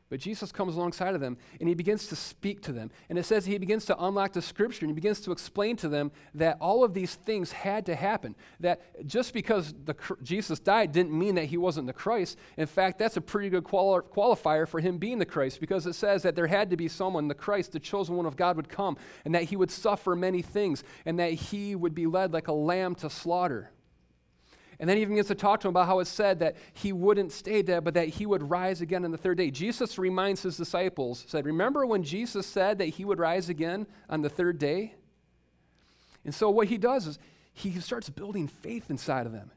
But 0.10 0.22
Jesus 0.22 0.54
comes 0.54 0.76
alongside 0.76 1.16
of 1.16 1.22
them 1.22 1.38
and 1.60 1.68
he 1.68 1.76
begins 1.76 2.08
to 2.08 2.16
speak 2.16 2.62
to 2.62 2.72
them. 2.72 2.92
And 3.10 3.20
it 3.20 3.26
says 3.26 3.46
he 3.46 3.58
begins 3.58 3.86
to 3.86 3.98
unlock 4.04 4.34
the 4.34 4.42
scripture 4.42 4.86
and 4.86 4.90
he 4.90 4.96
begins 4.96 5.20
to 5.22 5.32
explain 5.32 5.76
to 5.78 5.90
them 5.90 6.12
that 6.34 6.58
all 6.62 6.84
of 6.86 6.94
these 6.94 7.16
things 7.16 7.52
had 7.52 7.86
to 7.88 7.96
happen. 7.96 8.36
That 8.62 9.06
just 9.06 9.34
because 9.34 9.74
the, 9.84 9.96
Jesus 10.24 10.60
died 10.60 10.94
didn't 10.94 11.18
mean 11.18 11.36
that 11.36 11.46
he 11.46 11.58
wasn't 11.58 11.88
the 11.88 11.94
Christ. 11.94 12.38
In 12.56 12.68
fact, 12.68 13.00
that's 13.00 13.18
a 13.18 13.22
pretty 13.22 13.50
good 13.50 13.66
quali- 13.66 14.02
qualifier 14.02 14.68
for 14.68 14.80
him 14.80 14.98
being 14.98 15.20
the 15.20 15.26
Christ 15.26 15.60
because 15.60 15.86
it 15.86 15.94
says 15.94 16.24
that 16.24 16.36
there 16.36 16.48
had 16.48 16.70
to 16.70 16.78
be 16.78 16.88
someone, 16.88 17.28
the 17.28 17.36
Christ, 17.36 17.74
the 17.74 17.80
chosen 17.80 18.16
one 18.16 18.26
of 18.26 18.38
God, 18.38 18.56
would 18.56 18.70
come 18.70 18.98
and 19.26 19.36
that 19.36 19.44
he 19.44 19.58
would 19.58 19.72
suffer 19.72 20.16
many 20.16 20.42
things 20.42 20.84
and 21.06 21.20
that 21.20 21.34
he 21.34 21.76
would 21.76 21.94
be 21.94 22.08
led 22.08 22.32
like 22.32 22.48
a 22.48 22.54
lamb 22.54 22.96
to 22.96 23.10
slaughter. 23.10 23.72
And 24.80 24.88
then 24.88 24.98
he 24.98 25.02
even 25.02 25.16
gets 25.16 25.30
to 25.30 25.36
talk 25.36 25.60
to 25.62 25.68
him 25.68 25.72
about 25.72 25.88
how 25.88 26.00
it's 26.00 26.10
said 26.10 26.40
that 26.40 26.56
he 26.74 26.94
wouldn't 26.94 27.32
stay 27.32 27.64
dead, 27.64 27.84
but 27.84 27.96
that 27.96 28.10
he 28.10 28.26
would 28.28 28.50
rise 28.50 28.80
again 28.80 29.04
on 29.04 29.12
the 29.12 29.18
third 29.18 29.38
day. 29.38 29.50
Jesus 29.50 29.98
reminds 29.98 30.44
his 30.44 30.56
disciples, 30.56 31.26
said, 31.28 31.46
Remember 31.46 31.86
when 31.86 32.04
Jesus 32.04 32.46
said 32.46 32.78
that 32.78 32.90
he 32.90 33.04
would 33.04 33.18
rise 33.18 33.50
again 33.50 33.88
on 34.08 34.22
the 34.22 34.30
third 34.30 34.60
day? 34.60 34.94
And 36.24 36.36
so 36.36 36.50
what 36.50 36.68
he 36.68 36.78
does 36.78 37.08
is 37.08 37.18
he 37.54 37.80
starts 37.80 38.10
building 38.10 38.48
faith 38.48 38.92
inside 38.92 39.26
of 39.26 39.32
them. 39.32 39.52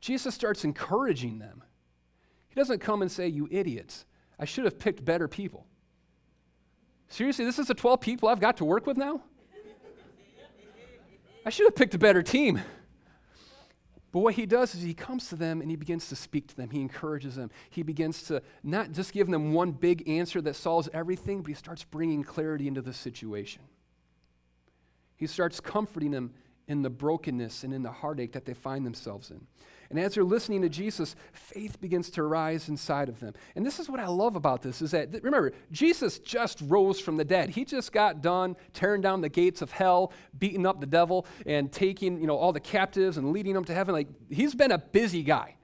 Jesus 0.00 0.34
starts 0.34 0.64
encouraging 0.64 1.38
them. 1.38 1.62
He 2.48 2.54
doesn't 2.54 2.80
come 2.80 3.00
and 3.00 3.10
say, 3.10 3.28
You 3.28 3.48
idiots, 3.50 4.04
I 4.38 4.44
should 4.44 4.64
have 4.64 4.78
picked 4.78 5.02
better 5.02 5.28
people. 5.28 5.66
Seriously, 7.08 7.44
this 7.44 7.58
is 7.58 7.68
the 7.68 7.74
12 7.74 8.00
people 8.00 8.28
I've 8.28 8.40
got 8.40 8.58
to 8.58 8.64
work 8.64 8.86
with 8.86 8.98
now? 8.98 9.22
I 11.44 11.50
should 11.50 11.66
have 11.66 11.74
picked 11.74 11.94
a 11.94 11.98
better 11.98 12.22
team. 12.22 12.60
But 14.12 14.20
what 14.20 14.34
he 14.34 14.44
does 14.44 14.74
is 14.74 14.82
he 14.82 14.92
comes 14.92 15.28
to 15.30 15.36
them 15.36 15.62
and 15.62 15.70
he 15.70 15.76
begins 15.76 16.10
to 16.10 16.16
speak 16.16 16.46
to 16.48 16.56
them. 16.56 16.68
He 16.68 16.82
encourages 16.82 17.36
them. 17.36 17.50
He 17.70 17.82
begins 17.82 18.22
to 18.24 18.42
not 18.62 18.92
just 18.92 19.12
give 19.12 19.28
them 19.28 19.54
one 19.54 19.72
big 19.72 20.06
answer 20.06 20.42
that 20.42 20.54
solves 20.54 20.90
everything, 20.92 21.40
but 21.40 21.48
he 21.48 21.54
starts 21.54 21.82
bringing 21.82 22.22
clarity 22.22 22.68
into 22.68 22.82
the 22.82 22.92
situation. 22.92 23.62
He 25.16 25.26
starts 25.26 25.60
comforting 25.60 26.10
them 26.10 26.34
in 26.68 26.82
the 26.82 26.90
brokenness 26.90 27.64
and 27.64 27.72
in 27.72 27.82
the 27.82 27.90
heartache 27.90 28.32
that 28.32 28.44
they 28.44 28.54
find 28.54 28.84
themselves 28.84 29.30
in. 29.30 29.46
And 29.92 30.00
as 30.00 30.14
they're 30.14 30.24
listening 30.24 30.62
to 30.62 30.70
Jesus, 30.70 31.14
faith 31.34 31.78
begins 31.80 32.08
to 32.10 32.22
rise 32.22 32.70
inside 32.70 33.10
of 33.10 33.20
them. 33.20 33.34
And 33.54 33.64
this 33.64 33.78
is 33.78 33.90
what 33.90 34.00
I 34.00 34.06
love 34.06 34.36
about 34.36 34.62
this 34.62 34.80
is 34.80 34.92
that 34.92 35.12
remember, 35.22 35.52
Jesus 35.70 36.18
just 36.18 36.62
rose 36.62 36.98
from 36.98 37.18
the 37.18 37.24
dead. 37.24 37.50
He 37.50 37.66
just 37.66 37.92
got 37.92 38.22
done 38.22 38.56
tearing 38.72 39.02
down 39.02 39.20
the 39.20 39.28
gates 39.28 39.60
of 39.60 39.70
hell, 39.70 40.12
beating 40.38 40.66
up 40.66 40.80
the 40.80 40.86
devil 40.86 41.26
and 41.44 41.70
taking, 41.70 42.18
you 42.20 42.26
know, 42.26 42.38
all 42.38 42.52
the 42.52 42.60
captives 42.60 43.18
and 43.18 43.32
leading 43.32 43.52
them 43.52 43.64
to 43.66 43.74
heaven. 43.74 43.94
Like 43.94 44.08
he's 44.30 44.54
been 44.54 44.72
a 44.72 44.78
busy 44.78 45.22
guy. 45.22 45.56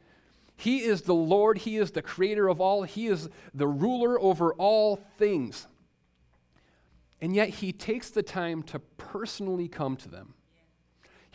He 0.56 0.82
is 0.82 1.02
the 1.02 1.14
Lord, 1.14 1.58
He 1.58 1.76
is 1.76 1.92
the 1.92 2.02
creator 2.02 2.48
of 2.48 2.60
all, 2.60 2.82
He 2.82 3.06
is 3.06 3.28
the 3.54 3.68
ruler 3.68 4.20
over 4.20 4.52
all 4.54 4.96
things. 4.96 5.68
And 7.20 7.34
yet, 7.34 7.48
He 7.48 7.72
takes 7.72 8.10
the 8.10 8.24
time 8.24 8.62
to 8.64 8.80
personally 8.80 9.68
come 9.68 9.96
to 9.96 10.08
them. 10.08 10.34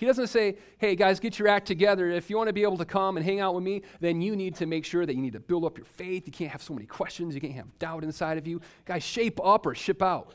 He 0.04 0.08
doesn't 0.08 0.28
say, 0.28 0.58
hey, 0.80 0.98
guys, 0.98 1.22
get 1.22 1.40
your 1.40 1.48
act 1.48 1.66
together. 1.66 2.10
If 2.10 2.30
you 2.30 2.36
want 2.36 2.50
to 2.50 2.54
be 2.54 2.64
able 2.64 2.76
to 2.76 2.84
come 2.84 3.16
and 3.16 3.26
hang 3.26 3.40
out 3.40 3.56
with 3.56 3.64
me, 3.64 3.84
then 4.02 4.20
you 4.20 4.36
need 4.36 4.54
to 4.56 4.66
make 4.66 4.84
sure 4.84 5.06
that 5.06 5.16
you 5.16 5.22
need 5.22 5.32
to 5.32 5.40
build 5.40 5.64
up 5.64 5.78
your 5.78 5.86
faith. 5.86 6.28
You 6.28 6.34
can't 6.34 6.52
have 6.52 6.62
so 6.62 6.74
many 6.74 6.86
questions. 6.86 7.34
You 7.34 7.40
can't 7.40 7.54
have 7.54 7.80
doubt 7.80 8.04
inside 8.04 8.38
of 8.38 8.46
you. 8.46 8.60
Guys, 8.84 9.02
shape 9.02 9.40
up 9.42 9.66
or 9.66 9.74
ship 9.74 10.02
out. 10.02 10.34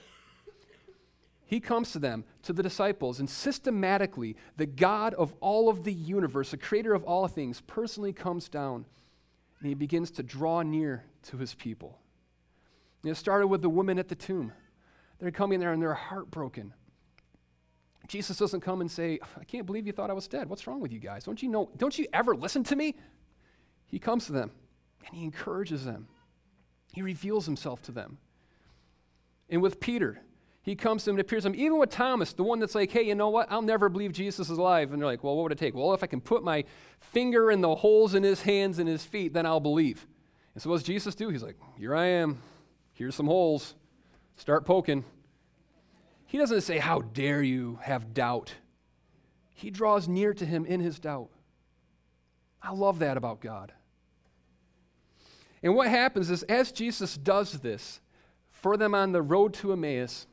He 1.45 1.61
comes 1.61 1.93
to 1.93 1.99
them, 1.99 2.25
to 2.45 2.55
the 2.55 2.63
disciples, 2.63 3.21
and 3.21 3.29
systematically, 3.29 4.37
the 4.57 4.65
God 4.65 5.13
of 5.13 5.35
all 5.43 5.69
of 5.69 5.85
the 5.85 5.93
universe, 5.93 6.53
the 6.53 6.57
creator 6.57 6.95
of 6.95 7.05
all 7.05 7.29
things, 7.29 7.61
personally 7.61 8.15
comes 8.15 8.49
down 8.49 8.87
and 9.61 9.69
he 9.69 9.75
begins 9.75 10.11
to 10.13 10.23
draw 10.23 10.63
near 10.63 11.05
to 11.25 11.37
his 11.37 11.53
people. 11.53 11.99
And 13.03 13.13
it 13.13 13.17
started 13.17 13.49
with 13.49 13.61
the 13.61 13.69
women 13.69 13.99
at 13.99 14.09
the 14.09 14.15
tomb. 14.15 14.51
They're 15.19 15.31
coming 15.31 15.61
there 15.61 15.75
and 15.75 15.83
they're 15.83 15.93
heartbroken. 15.93 16.73
Jesus 18.09 18.39
doesn't 18.39 18.63
come 18.63 18.81
and 18.81 18.91
say, 18.91 19.21
I 19.39 19.45
can't 19.45 19.67
believe 19.67 19.87
you 19.87 19.93
thought 19.93 20.11
I 20.11 20.15
was 20.15 20.27
dead. 20.27 20.49
What's 20.49 20.67
wrong 20.67 20.81
with 20.81 20.93
you 20.93 20.99
guys? 20.99 21.25
Don't 21.25 21.43
you 21.43 21.49
know? 21.49 21.71
Don't 21.77 21.99
you 21.99 22.07
ever 22.13 22.35
listen 22.35 22.65
to 22.65 22.77
me? 22.77 22.97
He 23.87 23.99
comes 23.99 24.27
to 24.27 24.33
them 24.33 24.51
and 25.07 25.17
he 25.17 25.25
encourages 25.25 25.85
them. 25.85 26.09
He 26.93 27.03
reveals 27.03 27.45
himself 27.45 27.83
to 27.83 27.93
them. 27.93 28.19
And 29.51 29.63
with 29.63 29.79
Peter, 29.79 30.21
he 30.63 30.75
comes 30.75 31.05
to 31.05 31.11
him 31.11 31.17
and 31.17 31.21
appears 31.21 31.43
to 31.43 31.51
him. 31.51 31.55
Even 31.55 31.79
with 31.79 31.91
Thomas, 31.91 32.33
the 32.33 32.43
one 32.43 32.59
that's 32.61 32.75
like, 32.75 32.91
hey, 32.91 33.03
you 33.03 33.15
know 33.15 33.29
what? 33.29 33.51
I'll 33.51 33.63
never 33.63 33.89
believe 33.89 34.13
Jesus 34.13 34.51
is 34.51 34.59
alive. 34.59 34.93
And 34.93 35.01
they're 35.01 35.07
like, 35.07 35.23
well, 35.23 35.37
what 35.37 35.45
would 35.45 35.53
it 35.53 35.59
take? 35.59 35.75
Well, 35.75 35.93
if 35.93 36.03
I 36.03 36.07
can 36.07 36.21
put 36.21 36.43
my 36.43 36.65
finger 37.01 37.51
in 37.51 37.61
the 37.61 37.75
holes 37.75 38.15
in 38.15 38.23
his 38.23 38.43
hands 38.43 38.79
and 38.79 38.89
his 38.89 39.05
feet, 39.05 39.35
then 39.35 39.47
I'll 39.47 39.61
believe. 39.61 40.07
And 40.55 40.63
so 40.63 40.71
what 40.71 40.77
does 40.77 40.87
Jesus 40.87 41.15
do? 41.15 41.29
He's 41.29 41.43
like, 41.43 41.57
here 41.77 41.95
I 41.95 42.07
am. 42.07 42.41
Here's 42.93 43.15
some 43.15 43.27
holes. 43.27 43.75
Start 44.37 44.65
poking. 44.65 45.05
He 46.29 46.37
doesn't 46.37 46.61
say, 46.61 46.77
how 46.77 47.01
dare 47.01 47.43
you 47.43 47.79
have 47.81 48.13
doubt. 48.13 48.53
He 49.55 49.71
draws 49.71 50.07
near 50.07 50.35
to 50.35 50.45
him 50.45 50.67
in 50.67 50.81
his 50.81 50.99
doubt. 50.99 51.31
I 52.63 52.73
love 52.73 52.99
that 52.99 53.17
about 53.17 53.41
God. 53.41 53.73
And 55.63 55.75
what 55.75 55.89
happens 55.89 56.29
is, 56.29 56.43
as 56.43 56.71
Jesus 56.71 57.17
does 57.17 57.61
this 57.61 58.01
for 58.51 58.77
them 58.77 58.95
on 58.95 59.13
the 59.13 59.23
road 59.23 59.55
to 59.55 59.73
Emmaus, 59.73 60.27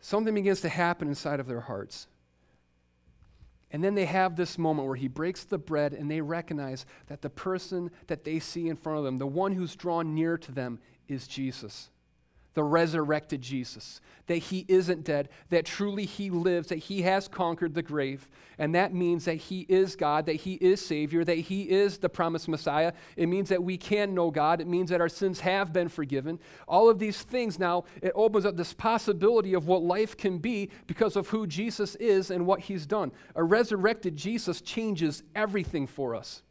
something 0.00 0.34
begins 0.34 0.60
to 0.62 0.68
happen 0.68 1.06
inside 1.06 1.38
of 1.38 1.46
their 1.46 1.60
hearts. 1.60 2.08
And 3.70 3.84
then 3.84 3.94
they 3.94 4.06
have 4.06 4.34
this 4.34 4.58
moment 4.58 4.88
where 4.88 4.96
he 4.96 5.06
breaks 5.06 5.44
the 5.44 5.56
bread 5.56 5.92
and 5.92 6.10
they 6.10 6.20
recognize 6.20 6.84
that 7.06 7.22
the 7.22 7.30
person 7.30 7.92
that 8.08 8.24
they 8.24 8.40
see 8.40 8.68
in 8.68 8.74
front 8.74 8.98
of 8.98 9.04
them, 9.04 9.18
the 9.18 9.26
one 9.28 9.52
who's 9.52 9.76
drawn 9.76 10.16
near 10.16 10.36
to 10.36 10.50
them, 10.50 10.80
is 11.06 11.28
Jesus 11.28 11.90
the 12.54 12.62
resurrected 12.62 13.40
Jesus, 13.40 14.00
that 14.26 14.36
he 14.36 14.64
isn't 14.68 15.04
dead, 15.04 15.28
that 15.50 15.64
truly 15.64 16.04
he 16.04 16.30
lives, 16.30 16.68
that 16.68 16.78
he 16.78 17.02
has 17.02 17.28
conquered 17.28 17.74
the 17.74 17.82
grave. 17.82 18.28
And 18.58 18.74
that 18.74 18.92
means 18.92 19.24
that 19.24 19.36
he 19.36 19.66
is 19.68 19.96
God, 19.96 20.26
that 20.26 20.36
he 20.36 20.54
is 20.54 20.84
Savior, 20.84 21.24
that 21.24 21.38
he 21.38 21.70
is 21.70 21.98
the 21.98 22.08
promised 22.08 22.48
Messiah. 22.48 22.92
It 23.16 23.28
means 23.28 23.48
that 23.48 23.62
we 23.62 23.76
can 23.76 24.14
know 24.14 24.30
God. 24.30 24.60
It 24.60 24.66
means 24.66 24.90
that 24.90 25.00
our 25.00 25.08
sins 25.08 25.40
have 25.40 25.72
been 25.72 25.88
forgiven. 25.88 26.38
All 26.66 26.90
of 26.90 26.98
these 26.98 27.22
things 27.22 27.58
now, 27.58 27.84
it 28.02 28.12
opens 28.14 28.44
up 28.44 28.56
this 28.56 28.74
possibility 28.74 29.54
of 29.54 29.66
what 29.66 29.82
life 29.82 30.16
can 30.16 30.38
be 30.38 30.70
because 30.86 31.16
of 31.16 31.28
who 31.28 31.46
Jesus 31.46 31.94
is 31.96 32.30
and 32.30 32.46
what 32.46 32.60
he's 32.60 32.86
done. 32.86 33.12
A 33.36 33.44
resurrected 33.44 34.16
Jesus 34.16 34.60
changes 34.60 35.22
everything 35.34 35.86
for 35.86 36.14
us. 36.14 36.42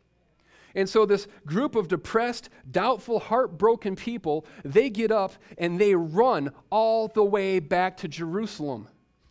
And 0.75 0.87
so, 0.87 1.05
this 1.05 1.27
group 1.45 1.75
of 1.75 1.87
depressed, 1.87 2.49
doubtful, 2.69 3.19
heartbroken 3.19 3.95
people, 3.95 4.45
they 4.63 4.89
get 4.89 5.11
up 5.11 5.33
and 5.57 5.79
they 5.79 5.95
run 5.95 6.51
all 6.69 7.07
the 7.07 7.23
way 7.23 7.59
back 7.59 7.97
to 7.97 8.07
Jerusalem. 8.07 8.87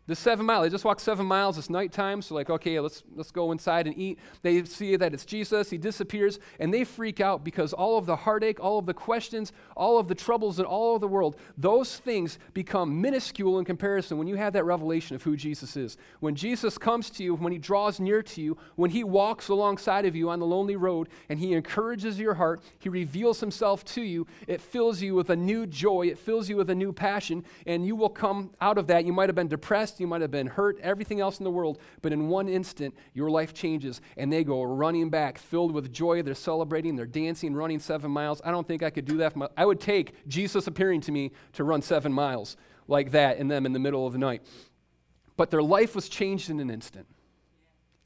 The 0.09 0.17
seven 0.17 0.47
miles, 0.47 0.65
they 0.65 0.71
just 0.71 0.87
walk 0.87 1.01
seven 1.01 1.27
miles. 1.27 1.59
It's 1.59 1.69
nighttime, 1.69 2.23
so 2.23 2.35
like, 2.35 2.49
okay, 2.49 2.81
let's 2.81 3.03
let's 3.15 3.31
go 3.31 3.53
inside 3.53 3.87
and 3.87 3.97
eat. 3.99 4.19
They 4.41 4.65
see 4.65 4.97
that 4.97 5.13
it's 5.13 5.27
Jesus. 5.27 5.69
He 5.69 5.77
disappears, 5.77 6.39
and 6.59 6.73
they 6.73 6.85
freak 6.85 7.21
out 7.21 7.45
because 7.45 7.75
all 7.75 7.99
of 7.99 8.07
the 8.07 8.17
heartache, 8.17 8.59
all 8.59 8.79
of 8.79 8.87
the 8.87 8.95
questions, 8.95 9.53
all 9.77 9.99
of 9.99 10.09
the 10.09 10.15
troubles 10.15 10.59
in 10.59 10.65
all 10.65 10.95
of 10.95 11.03
the 11.03 11.09
world, 11.09 11.37
those 11.59 11.99
things 11.99 12.39
become 12.55 13.03
minuscule 13.03 13.59
in 13.59 13.67
comparison 13.67 14.17
when 14.17 14.27
you 14.27 14.37
have 14.37 14.55
that 14.55 14.65
revelation 14.65 15.15
of 15.15 15.23
who 15.25 15.37
Jesus 15.37 15.77
is. 15.77 15.99
When 16.21 16.35
Jesus 16.35 16.79
comes 16.79 17.11
to 17.11 17.23
you, 17.23 17.35
when 17.35 17.53
he 17.53 17.59
draws 17.59 18.01
near 18.01 18.23
to 18.23 18.41
you, 18.41 18.57
when 18.77 18.91
he 18.91 19.05
walks 19.05 19.51
alongside 19.51 20.07
of 20.07 20.17
you 20.17 20.31
on 20.31 20.41
the 20.41 20.47
lonely 20.47 20.77
road, 20.77 21.11
and 21.29 21.39
he 21.39 21.53
encourages 21.53 22.19
your 22.19 22.33
heart, 22.33 22.63
he 22.79 22.89
reveals 22.89 23.41
himself 23.41 23.85
to 23.85 24.01
you. 24.01 24.27
It 24.47 24.63
fills 24.63 25.03
you 25.03 25.15
with 25.15 25.29
a 25.29 25.37
new 25.37 25.67
joy. 25.67 26.07
It 26.07 26.19
fills 26.19 26.49
you 26.49 26.57
with 26.57 26.71
a 26.71 26.75
new 26.75 26.95
passion, 26.95 27.45
and 27.67 27.85
you 27.85 27.95
will 27.95 28.09
come 28.09 28.53
out 28.63 28.79
of 28.79 28.87
that. 28.87 29.05
You 29.05 29.13
might 29.13 29.29
have 29.29 29.37
been 29.37 29.49
depressed 29.49 29.98
you 30.01 30.07
might 30.07 30.21
have 30.21 30.31
been 30.31 30.47
hurt, 30.47 30.79
everything 30.81 31.21
else 31.21 31.39
in 31.39 31.45
the 31.45 31.51
world, 31.51 31.79
but 32.03 32.13
in 32.13 32.29
one 32.29 32.49
instant, 32.49 32.95
your 33.15 33.31
life 33.31 33.55
changes 33.55 34.01
and 34.17 34.33
they 34.33 34.45
go 34.45 34.63
running 34.63 35.11
back, 35.11 35.39
filled 35.39 35.73
with 35.73 35.93
joy. 35.93 36.23
They're 36.23 36.35
celebrating, 36.35 36.97
they're 36.97 37.07
dancing, 37.07 37.55
running 37.55 37.79
seven 37.79 38.11
miles. 38.11 38.41
I 38.45 38.51
don't 38.51 38.67
think 38.67 38.83
I 38.83 38.91
could 38.91 39.05
do 39.05 39.19
that. 39.19 39.35
I 39.57 39.65
would 39.67 39.81
take 39.81 40.27
Jesus 40.29 40.67
appearing 40.67 41.01
to 41.03 41.13
me 41.13 41.33
to 41.55 41.65
run 41.65 41.83
seven 41.83 42.13
miles 42.13 42.57
like 42.87 43.11
that 43.13 43.39
in 43.39 43.49
them 43.49 43.67
in 43.67 43.73
the 43.73 43.79
middle 43.79 44.07
of 44.07 44.13
the 44.13 44.19
night. 44.19 44.43
But 45.37 45.51
their 45.51 45.63
life 45.63 45.95
was 45.95 46.09
changed 46.09 46.51
in 46.51 46.59
an 46.61 46.71
instant. 46.71 47.07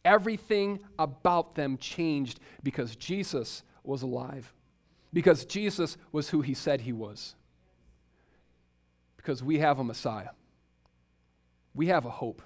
Everything 0.05 0.81
about 0.99 1.55
them 1.55 1.79
changed 1.79 2.41
because 2.63 2.97
Jesus 2.97 3.63
was 3.85 4.03
alive, 4.03 4.53
because 5.13 5.45
Jesus 5.45 5.97
was 6.11 6.31
who 6.31 6.41
he 6.41 6.55
said 6.55 6.81
he 6.81 6.93
was, 6.93 7.37
because 9.17 9.43
we 9.43 9.61
have 9.61 9.79
a 9.79 9.85
Messiah. 9.85 10.31
We 11.75 11.87
have 11.87 12.05
a 12.05 12.11
hope, 12.11 12.43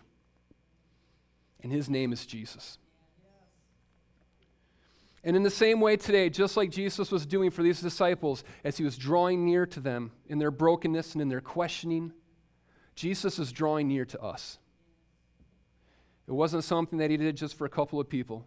and 1.61 1.73
his 1.73 1.91
name 1.91 2.13
is 2.13 2.27
Jesus. 2.27 2.79
And 5.25 5.35
in 5.35 5.43
the 5.43 5.51
same 5.51 5.81
way 5.81 5.97
today, 5.97 6.31
just 6.31 6.57
like 6.57 6.71
Jesus 6.71 7.11
was 7.11 7.27
doing 7.27 7.51
for 7.51 7.65
these 7.65 7.81
disciples 7.81 8.45
as 8.63 8.77
he 8.77 8.85
was 8.85 8.97
drawing 8.97 9.45
near 9.45 9.67
to 9.67 9.81
them 9.81 10.13
in 10.29 10.39
their 10.39 10.53
brokenness 10.53 11.15
and 11.15 11.23
in 11.23 11.29
their 11.29 11.41
questioning, 11.41 12.13
Jesus 12.95 13.41
is 13.41 13.51
drawing 13.51 13.89
near 13.89 14.05
to 14.05 14.23
us. 14.23 14.59
It 16.29 16.33
wasn't 16.33 16.63
something 16.63 17.01
that 17.01 17.11
he 17.11 17.17
did 17.17 17.37
just 17.37 17.57
for 17.57 17.65
a 17.65 17.69
couple 17.69 17.99
of 17.99 18.09
people. 18.09 18.47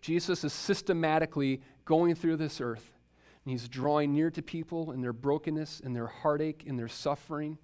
Jesus 0.00 0.44
is 0.44 0.54
systematically 0.54 1.60
going 1.84 2.14
through 2.14 2.36
this 2.36 2.58
earth, 2.58 2.90
and 3.44 3.52
he's 3.52 3.68
drawing 3.68 4.14
near 4.14 4.30
to 4.30 4.40
people 4.40 4.92
in 4.92 5.02
their 5.02 5.12
brokenness, 5.12 5.80
in 5.80 5.92
their 5.92 6.06
heartache, 6.06 6.62
in 6.64 6.76
their 6.76 6.88
suffering 6.88 7.58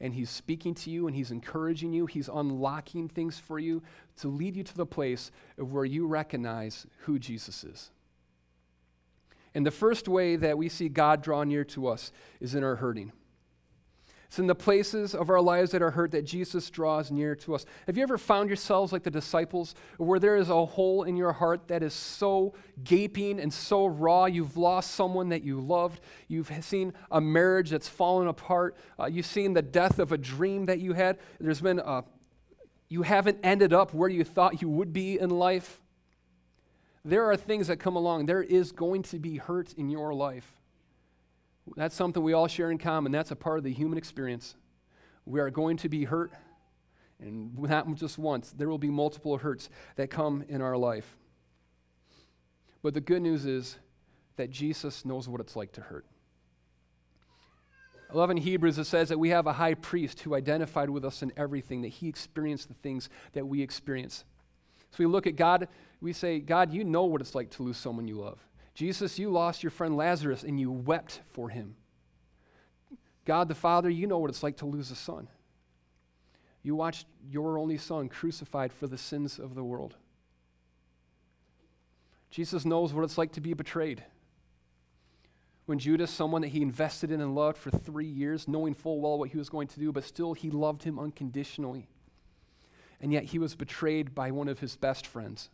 and 0.00 0.14
He's 0.14 0.30
speaking 0.30 0.74
to 0.74 0.90
you 0.90 1.06
and 1.06 1.14
He's 1.14 1.30
encouraging 1.30 1.92
you. 1.92 2.06
He's 2.06 2.28
unlocking 2.28 3.08
things 3.08 3.38
for 3.38 3.58
you 3.58 3.82
to 4.20 4.28
lead 4.28 4.56
you 4.56 4.62
to 4.64 4.76
the 4.76 4.86
place 4.86 5.30
of 5.58 5.72
where 5.72 5.84
you 5.84 6.06
recognize 6.06 6.86
who 7.00 7.18
Jesus 7.18 7.64
is. 7.64 7.90
And 9.54 9.66
the 9.66 9.70
first 9.70 10.08
way 10.08 10.36
that 10.36 10.58
we 10.58 10.68
see 10.68 10.88
God 10.88 11.22
draw 11.22 11.42
near 11.44 11.64
to 11.64 11.88
us 11.88 12.12
is 12.40 12.54
in 12.54 12.62
our 12.62 12.76
hurting. 12.76 13.12
It's 14.30 14.38
in 14.38 14.46
the 14.46 14.54
places 14.54 15.12
of 15.12 15.28
our 15.28 15.40
lives 15.40 15.72
that 15.72 15.82
are 15.82 15.90
hurt 15.90 16.12
that 16.12 16.24
Jesus 16.24 16.70
draws 16.70 17.10
near 17.10 17.34
to 17.34 17.52
us. 17.52 17.66
Have 17.88 17.96
you 17.96 18.04
ever 18.04 18.16
found 18.16 18.48
yourselves 18.48 18.92
like 18.92 19.02
the 19.02 19.10
disciples, 19.10 19.74
where 19.96 20.20
there 20.20 20.36
is 20.36 20.48
a 20.48 20.66
hole 20.66 21.02
in 21.02 21.16
your 21.16 21.32
heart 21.32 21.66
that 21.66 21.82
is 21.82 21.92
so 21.92 22.54
gaping 22.84 23.40
and 23.40 23.52
so 23.52 23.86
raw? 23.86 24.26
You've 24.26 24.56
lost 24.56 24.92
someone 24.92 25.30
that 25.30 25.42
you 25.42 25.60
loved. 25.60 26.00
You've 26.28 26.48
seen 26.60 26.92
a 27.10 27.20
marriage 27.20 27.70
that's 27.70 27.88
fallen 27.88 28.28
apart. 28.28 28.76
Uh, 29.00 29.06
you've 29.06 29.26
seen 29.26 29.52
the 29.52 29.62
death 29.62 29.98
of 29.98 30.12
a 30.12 30.16
dream 30.16 30.66
that 30.66 30.78
you 30.78 30.92
had. 30.92 31.18
There's 31.40 31.60
been 31.60 31.80
a, 31.80 32.04
you 32.88 33.02
haven't 33.02 33.38
ended 33.42 33.72
up 33.72 33.92
where 33.92 34.08
you 34.08 34.22
thought 34.22 34.62
you 34.62 34.68
would 34.68 34.92
be 34.92 35.18
in 35.18 35.30
life. 35.30 35.80
There 37.04 37.28
are 37.28 37.36
things 37.36 37.66
that 37.66 37.78
come 37.78 37.96
along. 37.96 38.26
There 38.26 38.44
is 38.44 38.70
going 38.70 39.02
to 39.02 39.18
be 39.18 39.38
hurt 39.38 39.72
in 39.72 39.90
your 39.90 40.14
life. 40.14 40.59
That's 41.76 41.94
something 41.94 42.22
we 42.22 42.32
all 42.32 42.48
share 42.48 42.70
in 42.70 42.78
common. 42.78 43.12
That's 43.12 43.30
a 43.30 43.36
part 43.36 43.58
of 43.58 43.64
the 43.64 43.72
human 43.72 43.98
experience. 43.98 44.56
We 45.24 45.40
are 45.40 45.50
going 45.50 45.76
to 45.78 45.88
be 45.88 46.04
hurt, 46.04 46.32
and 47.20 47.56
not 47.58 47.94
just 47.94 48.18
once. 48.18 48.50
There 48.50 48.68
will 48.68 48.78
be 48.78 48.90
multiple 48.90 49.38
hurts 49.38 49.68
that 49.96 50.10
come 50.10 50.44
in 50.48 50.62
our 50.62 50.76
life. 50.76 51.16
But 52.82 52.94
the 52.94 53.00
good 53.00 53.22
news 53.22 53.44
is 53.44 53.78
that 54.36 54.50
Jesus 54.50 55.04
knows 55.04 55.28
what 55.28 55.40
it's 55.40 55.54
like 55.54 55.72
to 55.72 55.82
hurt. 55.82 56.06
I 58.10 58.16
love 58.16 58.30
in 58.30 58.38
Hebrews 58.38 58.78
it 58.78 58.86
says 58.86 59.10
that 59.10 59.18
we 59.18 59.28
have 59.28 59.46
a 59.46 59.52
high 59.52 59.74
priest 59.74 60.20
who 60.20 60.34
identified 60.34 60.90
with 60.90 61.04
us 61.04 61.22
in 61.22 61.32
everything, 61.36 61.82
that 61.82 61.88
he 61.88 62.08
experienced 62.08 62.68
the 62.68 62.74
things 62.74 63.08
that 63.34 63.46
we 63.46 63.62
experience. 63.62 64.24
So 64.90 64.96
we 64.98 65.06
look 65.06 65.28
at 65.28 65.36
God, 65.36 65.68
we 66.00 66.12
say, 66.12 66.40
God, 66.40 66.72
you 66.72 66.82
know 66.82 67.04
what 67.04 67.20
it's 67.20 67.34
like 67.36 67.50
to 67.50 67.62
lose 67.62 67.76
someone 67.76 68.08
you 68.08 68.18
love. 68.18 68.40
Jesus, 68.80 69.18
you 69.18 69.28
lost 69.28 69.62
your 69.62 69.68
friend 69.68 69.94
Lazarus 69.94 70.42
and 70.42 70.58
you 70.58 70.70
wept 70.70 71.20
for 71.32 71.50
him. 71.50 71.76
God 73.26 73.48
the 73.48 73.54
Father, 73.54 73.90
you 73.90 74.06
know 74.06 74.16
what 74.16 74.30
it's 74.30 74.42
like 74.42 74.56
to 74.56 74.64
lose 74.64 74.90
a 74.90 74.94
son. 74.94 75.28
You 76.62 76.74
watched 76.74 77.06
your 77.28 77.58
only 77.58 77.76
son 77.76 78.08
crucified 78.08 78.72
for 78.72 78.86
the 78.86 78.96
sins 78.96 79.38
of 79.38 79.54
the 79.54 79.62
world. 79.62 79.96
Jesus 82.30 82.64
knows 82.64 82.94
what 82.94 83.04
it's 83.04 83.18
like 83.18 83.32
to 83.32 83.40
be 83.42 83.52
betrayed. 83.52 84.02
When 85.66 85.78
Judas, 85.78 86.10
someone 86.10 86.40
that 86.40 86.48
he 86.48 86.62
invested 86.62 87.10
in 87.10 87.20
and 87.20 87.34
loved 87.34 87.58
for 87.58 87.70
three 87.70 88.06
years, 88.06 88.48
knowing 88.48 88.72
full 88.72 88.98
well 89.02 89.18
what 89.18 89.28
he 89.28 89.36
was 89.36 89.50
going 89.50 89.68
to 89.68 89.78
do, 89.78 89.92
but 89.92 90.04
still 90.04 90.32
he 90.32 90.48
loved 90.48 90.84
him 90.84 90.98
unconditionally. 90.98 91.86
And 92.98 93.12
yet 93.12 93.24
he 93.24 93.38
was 93.38 93.54
betrayed 93.54 94.14
by 94.14 94.30
one 94.30 94.48
of 94.48 94.60
his 94.60 94.76
best 94.76 95.06
friends. 95.06 95.50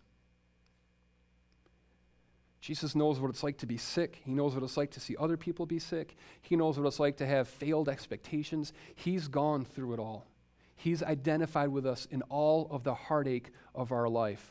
Jesus 2.67 2.97
knows 2.97 3.21
what 3.21 3.31
it's 3.31 3.45
like 3.45 3.59
to 3.59 3.67
be 3.67 3.77
sick. 3.77 4.23
He 4.25 4.35
knows 4.35 4.53
what 4.53 4.65
it's 4.65 4.77
like 4.77 4.91
to 4.91 4.99
see 4.99 5.15
other 5.21 5.37
people 5.37 5.67
be 5.67 5.79
sick. 5.79 6.17
He 6.43 6.57
knows 6.57 6.77
what 6.77 6.85
it's 6.89 6.99
like 6.99 7.17
to 7.19 7.27
have 7.27 7.47
failed 7.47 7.89
expectations. 7.89 8.73
He's 8.97 9.29
gone 9.29 9.65
through 9.65 9.93
it 9.93 10.01
all. 10.01 10.27
He's 10.75 11.01
identified 11.01 11.69
with 11.69 11.87
us 11.87 12.09
in 12.11 12.23
all 12.23 12.67
of 12.73 12.83
the 12.83 12.93
heartache 12.93 13.53
of 13.73 13.93
our 13.93 14.09
life. 14.09 14.51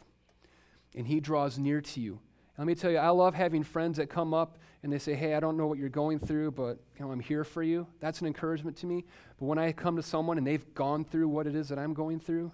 And 0.95 1.05
He 1.05 1.19
draws 1.19 1.59
near 1.59 1.81
to 1.81 1.99
you. 1.99 2.21
And 2.55 2.65
let 2.65 2.67
me 2.67 2.75
tell 2.75 2.89
you, 2.89 2.99
I 2.99 3.09
love 3.09 3.35
having 3.35 3.63
friends 3.63 3.97
that 3.97 4.09
come 4.09 4.33
up 4.33 4.59
and 4.81 4.93
they 4.93 4.99
say, 4.99 5.15
Hey, 5.15 5.33
I 5.33 5.41
don't 5.41 5.57
know 5.57 5.67
what 5.67 5.77
you're 5.77 5.89
going 5.89 6.19
through, 6.19 6.51
but 6.51 6.79
you 6.97 7.03
know, 7.03 7.11
I'm 7.11 7.19
here 7.19 7.43
for 7.43 7.63
you. 7.63 7.85
That's 7.99 8.21
an 8.21 8.27
encouragement 8.27 8.77
to 8.77 8.85
me. 8.85 9.03
But 9.37 9.47
when 9.47 9.59
I 9.59 9.73
come 9.73 9.97
to 9.97 10.01
someone 10.01 10.37
and 10.37 10.47
they've 10.47 10.73
gone 10.73 11.03
through 11.03 11.27
what 11.27 11.47
it 11.47 11.55
is 11.55 11.67
that 11.67 11.77
I'm 11.77 11.93
going 11.93 12.21
through, 12.21 12.53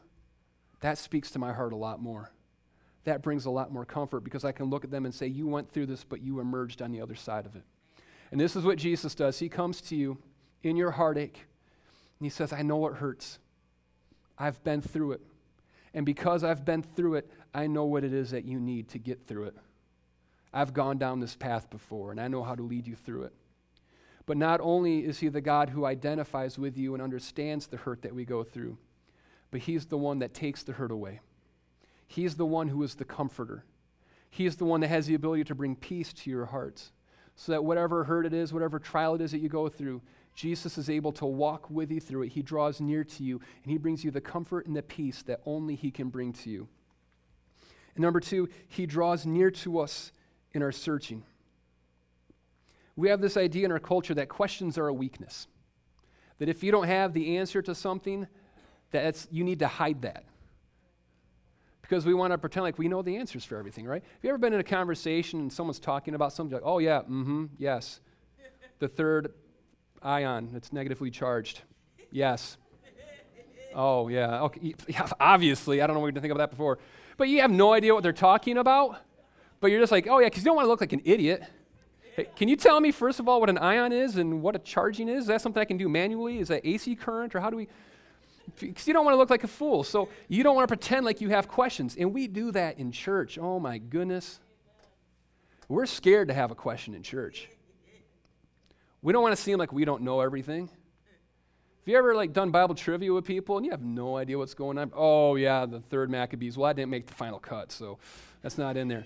that 0.79 0.97
speaks 0.97 1.29
to 1.31 1.39
my 1.39 1.53
heart 1.53 1.71
a 1.71 1.75
lot 1.77 2.01
more 2.01 2.31
that 3.03 3.21
brings 3.21 3.45
a 3.45 3.49
lot 3.49 3.71
more 3.71 3.85
comfort 3.85 4.23
because 4.23 4.45
I 4.45 4.51
can 4.51 4.69
look 4.69 4.83
at 4.83 4.91
them 4.91 5.05
and 5.05 5.13
say, 5.13 5.27
You 5.27 5.47
went 5.47 5.71
through 5.71 5.87
this, 5.87 6.03
but 6.03 6.21
you 6.21 6.39
emerged 6.39 6.81
on 6.81 6.91
the 6.91 7.01
other 7.01 7.15
side 7.15 7.45
of 7.45 7.55
it. 7.55 7.63
And 8.31 8.39
this 8.39 8.55
is 8.55 8.63
what 8.63 8.77
Jesus 8.77 9.15
does. 9.15 9.39
He 9.39 9.49
comes 9.49 9.81
to 9.81 9.95
you 9.95 10.17
in 10.63 10.75
your 10.75 10.91
heartache, 10.91 11.45
and 12.19 12.25
He 12.25 12.29
says, 12.29 12.53
I 12.53 12.61
know 12.61 12.87
it 12.87 12.95
hurts. 12.95 13.39
I've 14.37 14.63
been 14.63 14.81
through 14.81 15.13
it. 15.13 15.21
And 15.93 16.05
because 16.05 16.43
I've 16.43 16.63
been 16.63 16.83
through 16.83 17.15
it, 17.15 17.29
I 17.53 17.67
know 17.67 17.85
what 17.85 18.03
it 18.03 18.13
is 18.13 18.31
that 18.31 18.45
you 18.45 18.59
need 18.59 18.89
to 18.89 18.97
get 18.97 19.27
through 19.27 19.45
it. 19.45 19.55
I've 20.53 20.73
gone 20.73 20.97
down 20.97 21.19
this 21.19 21.35
path 21.35 21.69
before, 21.69 22.11
and 22.11 22.19
I 22.19 22.27
know 22.27 22.43
how 22.43 22.55
to 22.55 22.63
lead 22.63 22.87
you 22.87 22.95
through 22.95 23.23
it. 23.23 23.33
But 24.25 24.37
not 24.37 24.61
only 24.61 24.99
is 24.99 25.19
He 25.19 25.27
the 25.27 25.41
God 25.41 25.69
who 25.69 25.85
identifies 25.85 26.57
with 26.57 26.77
you 26.77 26.93
and 26.93 27.01
understands 27.01 27.67
the 27.67 27.77
hurt 27.77 28.03
that 28.03 28.15
we 28.15 28.25
go 28.25 28.43
through, 28.43 28.77
but 29.49 29.61
He's 29.61 29.87
the 29.87 29.97
one 29.97 30.19
that 30.19 30.33
takes 30.33 30.63
the 30.63 30.73
hurt 30.73 30.91
away. 30.91 31.19
He's 32.11 32.35
the 32.35 32.45
one 32.45 32.67
who 32.67 32.83
is 32.83 32.95
the 32.95 33.05
comforter. 33.05 33.63
He 34.29 34.45
is 34.45 34.57
the 34.57 34.65
one 34.65 34.81
that 34.81 34.89
has 34.89 35.07
the 35.07 35.13
ability 35.13 35.45
to 35.45 35.55
bring 35.55 35.77
peace 35.77 36.11
to 36.11 36.29
your 36.29 36.47
hearts. 36.47 36.91
So 37.37 37.53
that 37.53 37.63
whatever 37.63 38.03
hurt 38.03 38.25
it 38.25 38.33
is, 38.33 38.51
whatever 38.51 38.79
trial 38.79 39.15
it 39.15 39.21
is 39.21 39.31
that 39.31 39.39
you 39.39 39.47
go 39.47 39.69
through, 39.69 40.01
Jesus 40.35 40.77
is 40.77 40.89
able 40.89 41.13
to 41.13 41.25
walk 41.25 41.69
with 41.69 41.89
you 41.89 42.01
through 42.01 42.23
it. 42.23 42.33
He 42.33 42.41
draws 42.41 42.81
near 42.81 43.05
to 43.05 43.23
you, 43.23 43.39
and 43.63 43.71
He 43.71 43.77
brings 43.77 44.03
you 44.03 44.11
the 44.11 44.19
comfort 44.19 44.67
and 44.67 44.75
the 44.75 44.83
peace 44.83 45.23
that 45.23 45.39
only 45.45 45.75
He 45.75 45.89
can 45.89 46.09
bring 46.09 46.33
to 46.33 46.49
you. 46.49 46.67
And 47.95 48.01
number 48.01 48.19
two, 48.19 48.49
He 48.67 48.85
draws 48.85 49.25
near 49.25 49.49
to 49.49 49.79
us 49.79 50.11
in 50.51 50.61
our 50.61 50.73
searching. 50.73 51.23
We 52.97 53.07
have 53.07 53.21
this 53.21 53.37
idea 53.37 53.63
in 53.63 53.71
our 53.71 53.79
culture 53.79 54.15
that 54.15 54.27
questions 54.27 54.77
are 54.77 54.89
a 54.89 54.93
weakness. 54.93 55.47
That 56.39 56.49
if 56.49 56.61
you 56.61 56.73
don't 56.73 56.87
have 56.87 57.13
the 57.13 57.37
answer 57.37 57.61
to 57.61 57.73
something, 57.73 58.27
that 58.91 59.27
you 59.31 59.45
need 59.45 59.59
to 59.59 59.67
hide 59.67 60.01
that 60.01 60.25
because 61.91 62.05
we 62.05 62.13
want 62.13 62.31
to 62.31 62.37
pretend 62.37 62.63
like 62.63 62.77
we 62.77 62.87
know 62.87 63.01
the 63.01 63.17
answers 63.17 63.43
for 63.43 63.57
everything, 63.57 63.85
right? 63.85 64.01
Have 64.01 64.23
you 64.23 64.29
ever 64.29 64.37
been 64.37 64.53
in 64.53 64.61
a 64.61 64.63
conversation 64.63 65.41
and 65.41 65.51
someone's 65.51 65.77
talking 65.77 66.15
about 66.15 66.31
something 66.31 66.53
like, 66.53 66.63
oh, 66.65 66.77
yeah, 66.77 67.01
mm 67.01 67.25
hmm, 67.25 67.45
yes. 67.57 67.99
The 68.79 68.87
third 68.87 69.33
ion 70.01 70.51
that's 70.53 70.71
negatively 70.71 71.11
charged. 71.11 71.63
Yes. 72.09 72.55
Oh, 73.75 74.07
yeah. 74.07 74.43
Okay. 74.43 74.73
Yeah, 74.87 75.09
obviously, 75.19 75.81
I 75.81 75.87
don't 75.87 75.95
know 75.95 75.99
what 75.99 76.07
you're 76.07 76.13
to 76.13 76.21
think 76.21 76.31
about 76.31 76.43
that 76.43 76.51
before. 76.51 76.79
But 77.17 77.27
you 77.27 77.41
have 77.41 77.51
no 77.51 77.73
idea 77.73 77.93
what 77.93 78.03
they're 78.03 78.13
talking 78.13 78.57
about. 78.57 78.97
But 79.59 79.71
you're 79.71 79.81
just 79.81 79.91
like, 79.91 80.07
oh, 80.09 80.19
yeah, 80.19 80.27
because 80.27 80.43
you 80.43 80.45
don't 80.45 80.55
want 80.55 80.67
to 80.67 80.69
look 80.69 80.79
like 80.79 80.93
an 80.93 81.01
idiot. 81.03 81.43
Hey, 82.15 82.29
can 82.37 82.47
you 82.47 82.55
tell 82.55 82.79
me, 82.79 82.93
first 82.93 83.19
of 83.19 83.27
all, 83.27 83.41
what 83.41 83.49
an 83.49 83.57
ion 83.57 83.91
is 83.91 84.15
and 84.15 84.41
what 84.41 84.55
a 84.55 84.59
charging 84.59 85.09
is? 85.09 85.23
Is 85.23 85.27
that 85.27 85.41
something 85.41 85.59
I 85.59 85.65
can 85.65 85.77
do 85.77 85.89
manually? 85.89 86.39
Is 86.39 86.47
that 86.47 86.65
AC 86.65 86.95
current, 86.95 87.35
or 87.35 87.41
how 87.41 87.49
do 87.49 87.57
we? 87.57 87.67
Because 88.59 88.87
you 88.87 88.93
don't 88.93 89.05
want 89.05 89.13
to 89.13 89.17
look 89.17 89.29
like 89.29 89.43
a 89.43 89.47
fool. 89.47 89.83
So 89.83 90.09
you 90.27 90.43
don't 90.43 90.55
want 90.55 90.67
to 90.67 90.75
pretend 90.75 91.05
like 91.05 91.21
you 91.21 91.29
have 91.29 91.47
questions. 91.47 91.95
And 91.97 92.13
we 92.13 92.27
do 92.27 92.51
that 92.51 92.77
in 92.77 92.91
church. 92.91 93.37
Oh 93.37 93.59
my 93.59 93.77
goodness. 93.77 94.39
We're 95.67 95.85
scared 95.85 96.27
to 96.27 96.33
have 96.33 96.51
a 96.51 96.55
question 96.55 96.93
in 96.93 97.03
church. 97.03 97.49
We 99.01 99.13
don't 99.13 99.23
want 99.23 99.35
to 99.35 99.41
seem 99.41 99.57
like 99.57 99.71
we 99.71 99.85
don't 99.85 100.03
know 100.03 100.21
everything. 100.21 100.67
Have 100.67 101.87
you 101.87 101.97
ever 101.97 102.13
like 102.13 102.33
done 102.33 102.51
Bible 102.51 102.75
trivia 102.75 103.11
with 103.11 103.25
people 103.25 103.57
and 103.57 103.65
you 103.65 103.71
have 103.71 103.81
no 103.81 104.17
idea 104.17 104.37
what's 104.37 104.53
going 104.53 104.77
on? 104.77 104.91
Oh 104.95 105.35
yeah, 105.35 105.65
the 105.65 105.79
third 105.79 106.11
Maccabees. 106.11 106.55
Well, 106.57 106.69
I 106.69 106.73
didn't 106.73 106.91
make 106.91 107.07
the 107.07 107.13
final 107.13 107.39
cut, 107.39 107.71
so 107.71 107.97
that's 108.43 108.57
not 108.57 108.77
in 108.77 108.87
there. 108.87 109.05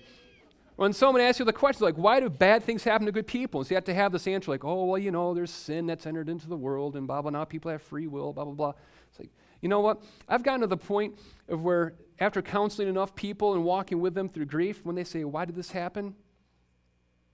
When 0.76 0.92
someone 0.92 1.22
asks 1.22 1.38
you 1.38 1.46
the 1.46 1.54
question, 1.54 1.86
like, 1.86 1.96
why 1.96 2.20
do 2.20 2.28
bad 2.28 2.62
things 2.62 2.84
happen 2.84 3.06
to 3.06 3.12
good 3.12 3.26
people? 3.26 3.60
And 3.60 3.66
so 3.66 3.72
you 3.72 3.76
have 3.76 3.84
to 3.84 3.94
have 3.94 4.12
this 4.12 4.26
answer, 4.26 4.50
like, 4.50 4.64
oh, 4.64 4.84
well, 4.84 4.98
you 4.98 5.10
know, 5.10 5.32
there's 5.32 5.50
sin 5.50 5.86
that's 5.86 6.06
entered 6.06 6.28
into 6.28 6.48
the 6.48 6.56
world, 6.56 6.96
and 6.96 7.06
blah, 7.06 7.22
blah, 7.22 7.30
now 7.30 7.44
people 7.44 7.70
have 7.70 7.80
free 7.80 8.06
will, 8.06 8.34
blah, 8.34 8.44
blah, 8.44 8.52
blah. 8.52 8.72
It's 9.08 9.18
like, 9.18 9.30
you 9.62 9.70
know 9.70 9.80
what? 9.80 10.02
I've 10.28 10.42
gotten 10.42 10.60
to 10.60 10.66
the 10.66 10.76
point 10.76 11.18
of 11.48 11.64
where, 11.64 11.94
after 12.18 12.42
counseling 12.42 12.88
enough 12.88 13.14
people 13.14 13.54
and 13.54 13.64
walking 13.64 14.00
with 14.00 14.12
them 14.12 14.28
through 14.28 14.44
grief, 14.46 14.84
when 14.84 14.96
they 14.96 15.04
say, 15.04 15.24
Why 15.24 15.46
did 15.46 15.56
this 15.56 15.70
happen? 15.70 16.14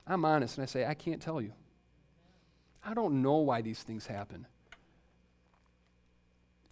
I'm 0.06 0.24
honest 0.24 0.58
and 0.58 0.62
I 0.62 0.66
say, 0.66 0.84
I 0.86 0.94
can't 0.94 1.22
tell 1.22 1.40
you. 1.40 1.52
I 2.84 2.94
don't 2.94 3.22
know 3.22 3.36
why 3.36 3.62
these 3.62 3.82
things 3.82 4.06
happen. 4.06 4.46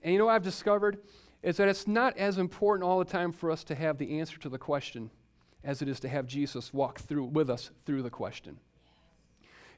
And 0.03 0.13
you 0.13 0.19
know 0.19 0.27
what 0.27 0.35
I've 0.35 0.43
discovered? 0.43 0.99
Is 1.43 1.57
that 1.59 1.69
it's 1.69 1.87
not 1.87 2.17
as 2.17 2.39
important 2.39 2.89
all 2.89 2.99
the 2.99 3.05
time 3.05 3.33
for 3.33 3.51
us 3.51 3.63
to 3.65 3.75
have 3.75 3.99
the 3.99 4.19
answer 4.19 4.39
to 4.41 4.49
the 4.49 4.59
question 4.59 5.11
as 5.65 5.83
it 5.83 5.89
is 5.89 6.01
to 6.01 6.09
have 6.09 6.27
Jesus 6.27 6.73
walk 6.73 7.01
through 7.01 7.25
with 7.25 7.51
us 7.51 7.71
through 7.85 8.03
the 8.03 8.11
question. 8.11 8.59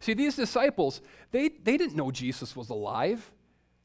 See, 0.01 0.15
these 0.15 0.37
disciples, 0.37 1.01
they, 1.31 1.49
they 1.49 1.77
didn't 1.77 1.97
know 1.97 2.11
Jesus 2.11 2.57
was 2.57 2.71
alive. 2.71 3.31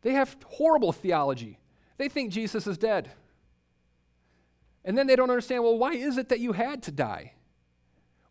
They 0.01 0.13
have 0.13 0.35
horrible 0.45 0.91
theology. 0.91 1.59
They 1.97 2.09
think 2.09 2.31
Jesus 2.31 2.65
is 2.67 2.77
dead. 2.77 3.11
And 4.83 4.97
then 4.97 5.07
they 5.07 5.15
don't 5.15 5.29
understand 5.29 5.63
well, 5.63 5.77
why 5.77 5.93
is 5.93 6.17
it 6.17 6.29
that 6.29 6.39
you 6.39 6.53
had 6.53 6.81
to 6.83 6.91
die? 6.91 7.33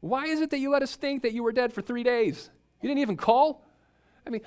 Why 0.01 0.27
is 0.27 0.41
it 0.41 0.51
that 0.51 0.59
you 0.59 0.71
let 0.71 0.83
us 0.83 0.97
think 0.97 1.23
that 1.23 1.33
you 1.33 1.43
were 1.43 1.53
dead 1.53 1.73
for 1.73 1.83
three 1.83 2.03
days? 2.03 2.51
You 2.81 2.89
didn't 2.89 3.01
even 3.01 3.17
call? 3.17 3.65
I 4.27 4.31
mean, 4.31 4.43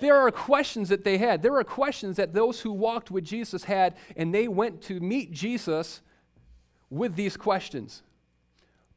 there 0.00 0.16
are 0.16 0.30
questions 0.30 0.88
that 0.88 1.04
they 1.04 1.18
had. 1.18 1.42
There 1.42 1.56
are 1.56 1.64
questions 1.64 2.16
that 2.16 2.32
those 2.32 2.60
who 2.60 2.72
walked 2.72 3.10
with 3.10 3.24
Jesus 3.24 3.64
had, 3.64 3.94
and 4.16 4.34
they 4.34 4.48
went 4.48 4.80
to 4.82 5.00
meet 5.00 5.32
Jesus 5.32 6.00
with 6.90 7.16
these 7.16 7.36
questions. 7.36 8.02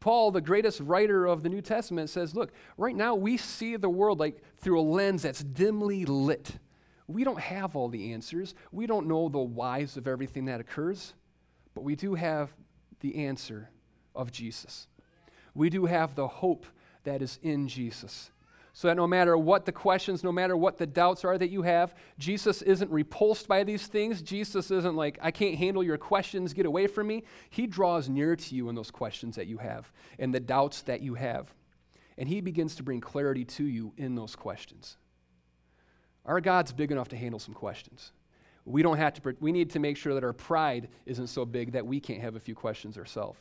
Paul, 0.01 0.31
the 0.31 0.41
greatest 0.41 0.81
writer 0.81 1.27
of 1.27 1.43
the 1.43 1.49
New 1.49 1.61
Testament, 1.61 2.09
says, 2.09 2.35
Look, 2.35 2.51
right 2.75 2.95
now 2.95 3.15
we 3.15 3.37
see 3.37 3.77
the 3.77 3.89
world 3.89 4.19
like 4.19 4.43
through 4.57 4.79
a 4.79 4.81
lens 4.81 5.21
that's 5.21 5.43
dimly 5.43 6.05
lit. 6.05 6.57
We 7.07 7.23
don't 7.23 7.39
have 7.39 7.75
all 7.75 7.87
the 7.87 8.11
answers. 8.11 8.55
We 8.71 8.87
don't 8.87 9.07
know 9.07 9.29
the 9.29 9.39
whys 9.39 9.97
of 9.97 10.07
everything 10.07 10.45
that 10.45 10.59
occurs, 10.59 11.13
but 11.75 11.83
we 11.83 11.95
do 11.95 12.15
have 12.15 12.51
the 13.01 13.25
answer 13.25 13.69
of 14.15 14.31
Jesus. 14.31 14.87
We 15.53 15.69
do 15.69 15.85
have 15.85 16.15
the 16.15 16.27
hope 16.27 16.65
that 17.03 17.21
is 17.21 17.37
in 17.43 17.67
Jesus. 17.67 18.31
So 18.73 18.87
that 18.87 18.95
no 18.95 19.05
matter 19.05 19.37
what 19.37 19.65
the 19.65 19.71
questions, 19.71 20.23
no 20.23 20.31
matter 20.31 20.55
what 20.55 20.77
the 20.77 20.87
doubts 20.87 21.25
are 21.25 21.37
that 21.37 21.49
you 21.49 21.63
have, 21.63 21.93
Jesus 22.17 22.61
isn't 22.61 22.89
repulsed 22.89 23.47
by 23.47 23.63
these 23.63 23.87
things. 23.87 24.21
Jesus 24.21 24.71
isn't 24.71 24.95
like, 24.95 25.19
I 25.21 25.31
can't 25.31 25.55
handle 25.55 25.83
your 25.83 25.97
questions, 25.97 26.53
get 26.53 26.65
away 26.65 26.87
from 26.87 27.07
me. 27.07 27.23
He 27.49 27.67
draws 27.67 28.07
near 28.07 28.35
to 28.35 28.55
you 28.55 28.69
in 28.69 28.75
those 28.75 28.91
questions 28.91 29.35
that 29.35 29.47
you 29.47 29.57
have 29.57 29.91
and 30.17 30.33
the 30.33 30.39
doubts 30.39 30.83
that 30.83 31.01
you 31.01 31.15
have. 31.15 31.53
And 32.17 32.29
He 32.29 32.39
begins 32.39 32.75
to 32.75 32.83
bring 32.83 33.01
clarity 33.01 33.43
to 33.45 33.65
you 33.65 33.93
in 33.97 34.15
those 34.15 34.35
questions. 34.35 34.97
Our 36.25 36.39
God's 36.39 36.71
big 36.71 36.91
enough 36.91 37.09
to 37.09 37.17
handle 37.17 37.39
some 37.39 37.53
questions. 37.53 38.13
We 38.63 38.83
don't 38.83 38.97
have 38.97 39.15
to, 39.15 39.35
we 39.39 39.51
need 39.51 39.71
to 39.71 39.79
make 39.79 39.97
sure 39.97 40.13
that 40.13 40.23
our 40.23 40.33
pride 40.33 40.87
isn't 41.05 41.27
so 41.27 41.45
big 41.45 41.73
that 41.73 41.85
we 41.85 41.99
can't 41.99 42.21
have 42.21 42.35
a 42.35 42.39
few 42.39 42.55
questions 42.55 42.97
ourselves. 42.97 43.39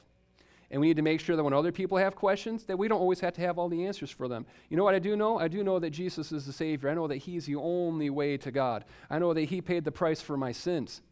And 0.71 0.81
we 0.81 0.87
need 0.87 0.97
to 0.97 1.03
make 1.03 1.21
sure 1.21 1.35
that 1.35 1.43
when 1.43 1.53
other 1.53 1.73
people 1.73 1.99
have 1.99 2.15
questions, 2.15 2.65
that 2.65 2.79
we 2.79 2.87
don't 2.87 3.01
always 3.01 3.21
have 3.21 3.33
to 3.35 3.41
have 3.41 3.59
all 3.59 3.69
the 3.69 3.87
answers 3.87 4.11
for 4.11 4.29
them. 4.29 4.47
You 4.69 4.77
know 4.77 4.85
what 4.85 4.95
I 4.95 5.01
do 5.01 5.17
know? 5.17 5.39
I 5.39 5.49
do 5.49 5.65
know 5.65 5.81
that 5.81 5.91
Jesus 5.91 6.31
is 6.31 6.47
the 6.47 6.53
Savior. 6.53 6.89
I 6.89 6.95
know 6.95 7.09
that 7.09 7.17
He's 7.17 7.47
the 7.47 7.57
only 7.57 8.09
way 8.09 8.37
to 8.37 8.53
God. 8.53 8.85
I 9.09 9.19
know 9.19 9.35
that 9.35 9.43
He 9.45 9.61
paid 9.61 9.85
the 9.85 9.91
price 9.91 10.21
for 10.21 10.37
my 10.37 10.53
sins. 10.53 11.03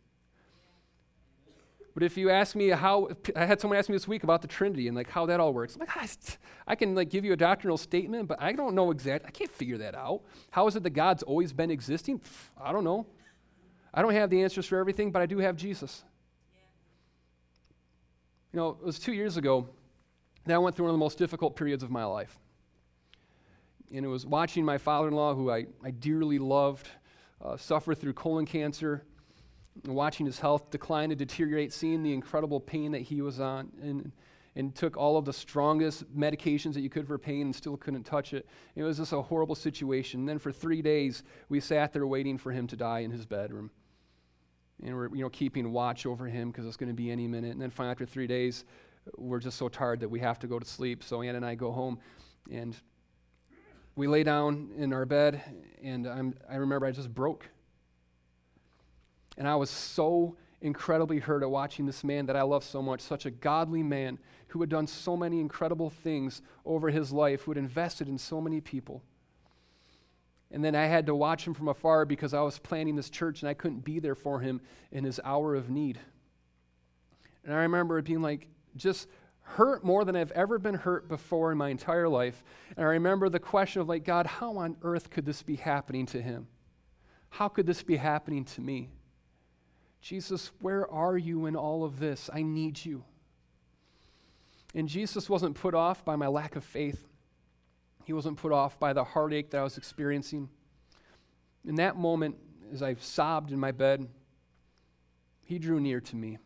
But 1.99 2.05
if 2.05 2.16
you 2.16 2.31
ask 2.31 2.55
me 2.55 2.68
how, 2.68 3.09
I 3.35 3.44
had 3.44 3.61
someone 3.61 3.77
ask 3.77 3.88
me 3.88 3.97
this 3.97 4.07
week 4.07 4.23
about 4.23 4.40
the 4.40 4.47
Trinity 4.47 4.87
and 4.87 4.97
like 4.97 5.11
how 5.11 5.27
that 5.27 5.40
all 5.40 5.53
works. 5.53 5.75
I'm 5.75 5.81
like, 5.81 5.97
ah, 5.97 6.07
I, 6.07 6.73
I 6.73 6.75
can 6.77 6.94
like 6.94 7.11
give 7.11 7.25
you 7.25 7.33
a 7.33 7.37
doctrinal 7.37 7.77
statement, 7.77 8.29
but 8.29 8.40
I 8.40 8.53
don't 8.53 8.77
know 8.77 8.92
exact. 8.92 9.27
I 9.27 9.31
can't 9.31 9.51
figure 9.51 9.79
that 9.79 9.97
out. 9.97 10.23
How 10.53 10.68
is 10.68 10.77
it 10.77 10.85
that 10.85 10.90
God's 10.90 11.25
always 11.25 11.53
been 11.53 11.73
existing? 11.73 12.21
I 12.57 12.71
don't 12.71 12.85
know. 12.85 13.07
I 13.92 14.03
don't 14.03 14.12
have 14.12 14.31
the 14.31 14.42
answers 14.42 14.66
for 14.66 14.79
everything, 14.79 15.11
but 15.11 15.23
I 15.23 15.27
do 15.27 15.38
have 15.38 15.57
Jesus. 15.57 16.05
You 18.52 18.58
know, 18.58 18.70
it 18.70 18.84
was 18.84 18.98
two 18.98 19.12
years 19.12 19.37
ago 19.37 19.68
that 20.46 20.54
I 20.54 20.58
went 20.58 20.74
through 20.74 20.87
one 20.87 20.90
of 20.90 20.94
the 20.94 21.04
most 21.04 21.18
difficult 21.18 21.56
periods 21.56 21.82
of 21.82 21.90
my 21.90 22.04
life. 22.04 22.38
And 23.92 24.04
it 24.04 24.08
was 24.08 24.26
watching 24.26 24.64
my 24.64 24.78
father 24.78 25.08
in 25.08 25.14
law, 25.14 25.34
who 25.34 25.50
I, 25.50 25.66
I 25.84 25.90
dearly 25.90 26.38
loved, 26.38 26.88
uh, 27.42 27.56
suffer 27.56 27.94
through 27.94 28.14
colon 28.14 28.46
cancer 28.46 29.04
watching 29.87 30.26
his 30.26 30.40
health 30.40 30.70
decline 30.70 31.11
and 31.11 31.18
deteriorate, 31.18 31.72
seeing 31.72 32.02
the 32.02 32.12
incredible 32.12 32.61
pain 32.61 32.92
that 32.92 33.02
he 33.02 33.22
was 33.22 33.38
on. 33.38 33.70
And, 33.80 34.12
and 34.56 34.74
took 34.74 34.96
all 34.96 35.16
of 35.16 35.24
the 35.24 35.32
strongest 35.32 36.04
medications 36.12 36.74
that 36.74 36.80
you 36.80 36.90
could 36.90 37.06
for 37.06 37.16
pain 37.16 37.42
and 37.42 37.54
still 37.54 37.76
couldn't 37.76 38.02
touch 38.02 38.34
it. 38.34 38.44
It 38.74 38.82
was 38.82 38.96
just 38.96 39.12
a 39.12 39.22
horrible 39.22 39.54
situation. 39.54 40.20
And 40.20 40.28
then 40.28 40.40
for 40.40 40.50
three 40.50 40.82
days, 40.82 41.22
we 41.48 41.61
sat 41.61 41.92
there 41.92 42.08
waiting 42.08 42.38
for 42.38 42.50
him 42.50 42.66
to 42.66 42.76
die 42.76 43.00
in 43.00 43.12
his 43.12 43.24
bedroom. 43.24 43.70
And 44.85 44.95
we're 44.95 45.09
you 45.14 45.23
know, 45.23 45.29
keeping 45.29 45.73
watch 45.73 46.07
over 46.07 46.27
him 46.27 46.51
because 46.51 46.67
it's 46.67 46.77
going 46.77 46.91
to 46.91 46.95
be 46.95 47.11
any 47.11 47.27
minute. 47.27 47.53
And 47.53 47.61
then 47.61 47.71
finally, 47.71 47.93
after 47.93 48.07
three 48.07 48.27
days, 48.27 48.64
we're 49.17 49.41
just 49.41 49.59
so 49.59 49.69
tired 49.69 50.01
that 50.01 50.09
we 50.09 50.21
have 50.21 50.38
to 50.41 50.47
go 50.47 50.59
to 50.59 50.64
sleep. 50.64 51.03
So 51.03 51.23
Ann 51.23 51.35
and 51.35 51.45
I 51.45 51.55
go 51.55 51.73
home 51.73 51.99
and 52.51 52.77
we 53.97 54.07
lay 54.07 54.23
down 54.23 54.71
in 54.77 54.93
our 54.93 55.05
bed, 55.05 55.43
and 55.83 56.07
I'm, 56.07 56.35
I 56.49 56.55
remember 56.55 56.87
I 56.87 56.93
just 56.93 57.12
broke. 57.12 57.49
And 59.37 59.49
I 59.49 59.57
was 59.57 59.71
so 59.71 60.37
incredibly 60.61 61.19
hurt 61.19 61.43
at 61.43 61.51
watching 61.51 61.87
this 61.87 62.05
man 62.05 62.27
that 62.27 62.37
I 62.37 62.43
love 62.43 62.62
so 62.62 62.81
much, 62.81 63.01
such 63.01 63.27
a 63.27 63.31
godly 63.31 63.83
man 63.83 64.19
who 64.49 64.61
had 64.61 64.69
done 64.69 64.87
so 64.87 65.17
many 65.17 65.41
incredible 65.41 65.91
things 65.91 66.43
over 66.64 66.91
his 66.91 67.12
life, 67.12 67.43
who 67.43 67.51
had 67.51 67.59
invested 67.59 68.09
in 68.09 68.19
so 68.19 68.41
many 68.41 68.61
people. 68.61 69.03
And 70.50 70.64
then 70.64 70.74
I 70.74 70.87
had 70.87 71.06
to 71.06 71.14
watch 71.14 71.46
him 71.46 71.54
from 71.54 71.68
afar 71.68 72.04
because 72.04 72.32
I 72.32 72.40
was 72.40 72.58
planning 72.58 72.96
this 72.96 73.11
church 73.11 73.42
and 73.42 73.48
I 73.48 73.54
couldn't 73.54 73.84
be 73.84 73.98
there 73.98 74.14
for 74.14 74.40
him 74.40 74.61
in 74.90 75.04
his 75.04 75.20
hour 75.22 75.54
of 75.54 75.68
need. 75.68 75.98
And 77.44 77.54
I 77.54 77.58
remember 77.58 77.98
it 77.98 78.06
being 78.06 78.22
like 78.22 78.48
just 78.76 79.08
hurt 79.42 79.82
more 79.82 80.04
than 80.04 80.16
I've 80.16 80.32
ever 80.32 80.58
been 80.58 80.74
hurt 80.74 81.08
before 81.08 81.52
in 81.52 81.58
my 81.58 81.68
entire 81.68 82.08
life. 82.08 82.44
And 82.76 82.84
I 82.84 82.90
remember 82.90 83.28
the 83.28 83.38
question 83.38 83.80
of 83.80 83.88
like, 83.88 84.04
God, 84.04 84.26
how 84.26 84.56
on 84.58 84.76
earth 84.82 85.11
could 85.11 85.26
this 85.26 85.42
be 85.42 85.56
happening 85.56 86.06
to 86.06 86.20
him? 86.20 86.46
How 87.30 87.48
could 87.48 87.66
this 87.66 87.82
be 87.82 87.96
happening 87.96 88.44
to 88.46 88.61
me? 88.61 88.90
Jesus, 90.00 90.52
where 90.61 90.90
are 90.90 91.16
you 91.16 91.46
in 91.46 91.56
all 91.56 91.84
of 91.84 91.98
this? 91.98 92.30
I 92.32 92.42
need 92.42 92.84
you. 92.84 93.04
And 94.74 94.88
Jesus 94.88 95.28
wasn't 95.28 95.56
put 95.56 95.74
off 95.74 96.04
by 96.04 96.16
my 96.16 96.26
lack 96.28 96.56
of 96.56 96.64
faith. 96.64 97.06
He 98.09 98.14
wasn't 98.14 98.38
put 98.38 98.53
off 98.53 98.81
by 98.81 98.94
the 98.94 99.05
heartache 99.05 99.51
that 99.51 99.59
I 99.59 99.62
was 99.62 99.77
experiencing. 99.77 100.49
In 101.66 101.75
that 101.75 101.99
moment, 101.99 102.37
as 102.73 102.83
I 102.83 102.94
sobbed 102.94 103.53
in 103.53 103.59
my 103.59 103.71
bed, 103.71 104.09
he 105.44 105.59
drew 105.59 105.79
near 105.79 106.01
to 106.01 106.16
me. 106.16 106.38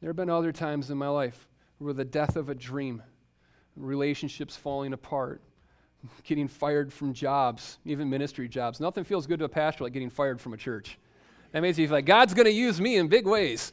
There 0.00 0.08
have 0.08 0.16
been 0.16 0.28
other 0.28 0.50
times 0.50 0.90
in 0.90 0.98
my 0.98 1.06
life 1.06 1.46
where 1.78 1.92
the 1.92 2.04
death 2.04 2.34
of 2.34 2.48
a 2.48 2.54
dream, 2.56 3.00
relationships 3.76 4.56
falling 4.56 4.92
apart, 4.92 5.40
getting 6.24 6.48
fired 6.48 6.92
from 6.92 7.12
jobs, 7.12 7.78
even 7.84 8.10
ministry 8.10 8.48
jobs. 8.48 8.80
Nothing 8.80 9.04
feels 9.04 9.28
good 9.28 9.38
to 9.38 9.44
a 9.44 9.48
pastor 9.48 9.84
like 9.84 9.92
getting 9.92 10.10
fired 10.10 10.40
from 10.40 10.52
a 10.52 10.56
church. 10.56 10.98
That 11.52 11.60
makes 11.60 11.78
you 11.78 11.86
feel 11.86 11.94
like 11.94 12.06
God's 12.06 12.34
going 12.34 12.46
to 12.46 12.52
use 12.52 12.80
me 12.80 12.96
in 12.96 13.06
big 13.06 13.24
ways. 13.24 13.72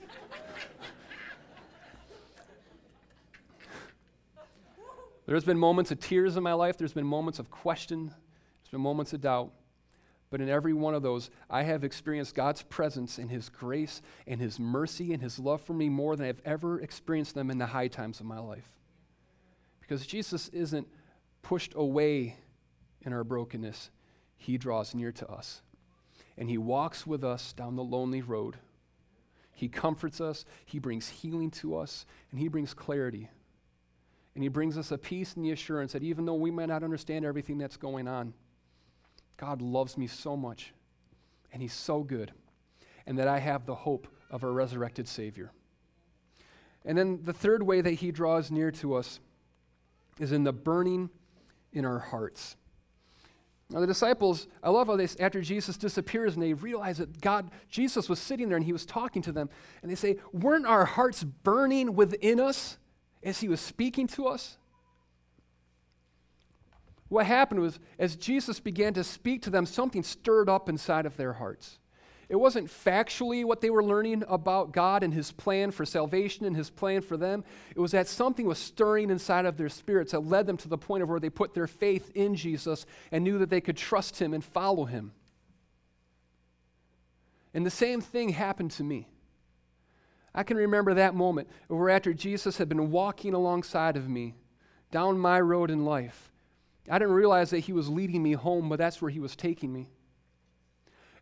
There's 5.29 5.45
been 5.45 5.59
moments 5.59 5.91
of 5.91 5.99
tears 5.99 6.37
in 6.37 6.41
my 6.41 6.53
life, 6.53 6.75
there's 6.75 6.93
been 6.93 7.05
moments 7.05 7.37
of 7.37 7.51
question, 7.51 8.07
there's 8.07 8.71
been 8.71 8.81
moments 8.81 9.13
of 9.13 9.21
doubt. 9.21 9.51
But 10.31 10.41
in 10.41 10.49
every 10.49 10.73
one 10.73 10.95
of 10.95 11.03
those, 11.03 11.29
I 11.47 11.61
have 11.61 11.83
experienced 11.83 12.33
God's 12.33 12.63
presence 12.63 13.19
and 13.19 13.29
His 13.29 13.47
grace 13.47 14.01
and 14.25 14.41
His 14.41 14.59
mercy 14.59 15.13
and 15.13 15.21
His 15.21 15.37
love 15.37 15.61
for 15.61 15.73
me 15.73 15.87
more 15.87 16.15
than 16.15 16.25
I've 16.25 16.41
ever 16.45 16.81
experienced 16.81 17.35
them 17.35 17.51
in 17.51 17.59
the 17.59 17.67
high 17.67 17.89
times 17.89 18.19
of 18.19 18.25
my 18.25 18.39
life. 18.39 18.73
Because 19.81 20.07
Jesus 20.07 20.47
isn't 20.47 20.87
pushed 21.43 21.73
away 21.75 22.37
in 23.03 23.13
our 23.13 23.23
brokenness, 23.23 23.91
He 24.35 24.57
draws 24.57 24.95
near 24.95 25.11
to 25.11 25.29
us. 25.29 25.61
And 26.39 26.49
He 26.49 26.57
walks 26.57 27.05
with 27.05 27.23
us 27.23 27.53
down 27.53 27.75
the 27.75 27.83
lonely 27.83 28.23
road. 28.23 28.57
He 29.53 29.67
comforts 29.67 30.19
us, 30.19 30.43
He 30.65 30.79
brings 30.79 31.07
healing 31.07 31.51
to 31.51 31.75
us, 31.75 32.07
and 32.31 32.39
He 32.39 32.47
brings 32.47 32.73
clarity. 32.73 33.29
And 34.35 34.43
He 34.43 34.49
brings 34.49 34.77
us 34.77 34.91
a 34.91 34.97
peace 34.97 35.35
and 35.35 35.43
the 35.43 35.51
assurance 35.51 35.93
that 35.93 36.03
even 36.03 36.25
though 36.25 36.35
we 36.35 36.51
might 36.51 36.69
not 36.69 36.83
understand 36.83 37.25
everything 37.25 37.57
that's 37.57 37.77
going 37.77 38.07
on, 38.07 38.33
God 39.37 39.61
loves 39.61 39.97
me 39.97 40.07
so 40.07 40.35
much, 40.35 40.73
and 41.51 41.61
He's 41.61 41.73
so 41.73 42.03
good, 42.03 42.31
and 43.05 43.17
that 43.17 43.27
I 43.27 43.39
have 43.39 43.65
the 43.65 43.75
hope 43.75 44.07
of 44.29 44.43
a 44.43 44.51
resurrected 44.51 45.07
Savior. 45.07 45.51
And 46.85 46.97
then 46.97 47.21
the 47.23 47.33
third 47.33 47.63
way 47.63 47.81
that 47.81 47.93
He 47.95 48.11
draws 48.11 48.51
near 48.51 48.71
to 48.71 48.95
us 48.95 49.19
is 50.19 50.31
in 50.31 50.43
the 50.43 50.53
burning 50.53 51.09
in 51.71 51.85
our 51.85 51.99
hearts. 51.99 52.55
Now, 53.71 53.79
the 53.81 53.87
disciples, 53.87 54.47
I 54.63 54.71
love 54.71 54.87
how 54.87 54.95
they, 54.95 55.07
after 55.19 55.41
Jesus 55.41 55.77
disappears 55.77 56.33
and 56.33 56.41
they 56.41 56.53
realize 56.53 56.97
that 56.97 57.21
God, 57.21 57.51
Jesus 57.69 58.09
was 58.09 58.17
sitting 58.17 58.49
there 58.49 58.57
and 58.57 58.65
he 58.65 58.73
was 58.73 58.85
talking 58.85 59.21
to 59.21 59.31
them, 59.31 59.49
and 59.81 59.91
they 59.91 59.95
say, 59.95 60.17
Weren't 60.33 60.65
our 60.65 60.85
hearts 60.85 61.23
burning 61.23 61.95
within 61.95 62.39
us 62.39 62.78
as 63.23 63.39
he 63.41 63.47
was 63.47 63.59
speaking 63.59 64.07
to 64.07 64.27
us? 64.27 64.57
What 67.09 67.25
happened 67.25 67.59
was, 67.59 67.79
as 67.97 68.15
Jesus 68.15 68.59
began 68.59 68.93
to 68.93 69.03
speak 69.03 69.41
to 69.43 69.49
them, 69.49 69.65
something 69.65 70.03
stirred 70.03 70.47
up 70.47 70.69
inside 70.69 71.05
of 71.05 71.17
their 71.17 71.33
hearts. 71.33 71.79
It 72.29 72.35
wasn't 72.35 72.67
factually 72.67 73.43
what 73.43 73.59
they 73.59 73.71
were 73.71 73.83
learning 73.83 74.23
about 74.27 74.71
God 74.71 75.01
and 75.01 75.11
His 75.11 75.31
plan 75.31 75.71
for 75.71 75.83
salvation 75.83 76.45
and 76.45 76.55
His 76.55 76.69
plan 76.69 77.01
for 77.01 77.17
them. 77.17 77.43
It 77.75 77.79
was 77.79 77.91
that 77.91 78.07
something 78.07 78.45
was 78.45 78.59
stirring 78.59 79.09
inside 79.09 79.47
of 79.47 79.57
their 79.57 79.69
spirits 79.69 80.11
that 80.11 80.19
led 80.19 80.45
them 80.45 80.57
to 80.57 80.67
the 80.67 80.77
point 80.77 81.01
of 81.01 81.09
where 81.09 81.19
they 81.19 81.31
put 81.31 81.55
their 81.55 81.65
faith 81.65 82.11
in 82.13 82.35
Jesus 82.35 82.85
and 83.11 83.23
knew 83.23 83.39
that 83.39 83.49
they 83.49 83.61
could 83.61 83.77
trust 83.77 84.21
Him 84.21 84.35
and 84.35 84.43
follow 84.43 84.85
Him. 84.85 85.11
And 87.55 87.65
the 87.65 87.71
same 87.71 87.99
thing 87.99 88.29
happened 88.29 88.69
to 88.71 88.83
me. 88.83 89.07
I 90.33 90.43
can 90.43 90.57
remember 90.57 90.93
that 90.93 91.15
moment 91.15 91.47
where 91.67 91.89
after 91.89 92.13
Jesus 92.13 92.57
had 92.57 92.69
been 92.69 92.91
walking 92.91 93.33
alongside 93.33 93.97
of 93.97 94.09
me 94.09 94.35
down 94.91 95.17
my 95.17 95.39
road 95.39 95.71
in 95.71 95.85
life, 95.85 96.31
I 96.89 96.97
didn't 96.99 97.13
realize 97.13 97.49
that 97.51 97.59
he 97.59 97.73
was 97.73 97.89
leading 97.89 98.23
me 98.23 98.33
home, 98.33 98.69
but 98.69 98.77
that's 98.79 99.01
where 99.01 99.11
he 99.11 99.19
was 99.19 99.35
taking 99.35 99.71
me. 99.71 99.89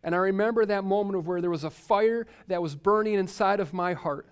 And 0.02 0.14
I 0.14 0.18
remember 0.18 0.64
that 0.64 0.84
moment 0.84 1.16
of 1.16 1.26
where 1.26 1.40
there 1.40 1.50
was 1.50 1.64
a 1.64 1.70
fire 1.70 2.26
that 2.46 2.62
was 2.62 2.74
burning 2.74 3.14
inside 3.14 3.60
of 3.60 3.72
my 3.72 3.94
heart. 3.94 4.26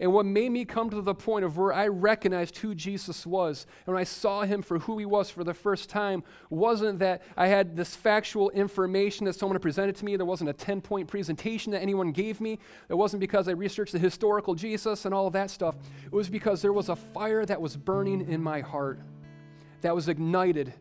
And 0.00 0.14
what 0.14 0.24
made 0.24 0.50
me 0.50 0.64
come 0.64 0.88
to 0.88 1.02
the 1.02 1.14
point 1.14 1.44
of 1.44 1.58
where 1.58 1.74
I 1.74 1.86
recognized 1.88 2.56
who 2.56 2.74
Jesus 2.74 3.26
was, 3.26 3.66
and 3.86 3.94
when 3.94 4.00
I 4.00 4.04
saw 4.04 4.42
him 4.42 4.62
for 4.62 4.78
who 4.78 4.96
he 4.96 5.04
was 5.04 5.28
for 5.28 5.44
the 5.44 5.52
first 5.52 5.90
time, 5.90 6.24
wasn't 6.48 7.00
that 7.00 7.20
I 7.36 7.48
had 7.48 7.76
this 7.76 7.94
factual 7.94 8.48
information 8.50 9.26
that 9.26 9.34
someone 9.34 9.56
had 9.56 9.62
presented 9.62 9.96
to 9.96 10.04
me. 10.06 10.16
There 10.16 10.24
wasn't 10.24 10.48
a 10.48 10.54
10 10.54 10.80
point 10.80 11.06
presentation 11.06 11.72
that 11.72 11.82
anyone 11.82 12.12
gave 12.12 12.40
me. 12.40 12.58
It 12.88 12.94
wasn't 12.94 13.20
because 13.20 13.46
I 13.46 13.52
researched 13.52 13.92
the 13.92 13.98
historical 13.98 14.54
Jesus 14.54 15.04
and 15.04 15.12
all 15.14 15.26
of 15.26 15.34
that 15.34 15.50
stuff. 15.50 15.76
It 16.06 16.12
was 16.12 16.30
because 16.30 16.62
there 16.62 16.72
was 16.72 16.88
a 16.88 16.96
fire 16.96 17.44
that 17.44 17.60
was 17.60 17.76
burning 17.76 18.26
in 18.26 18.42
my 18.42 18.60
heart 18.60 19.00
that 19.82 19.94
was 19.94 20.08
ignited 20.08 20.72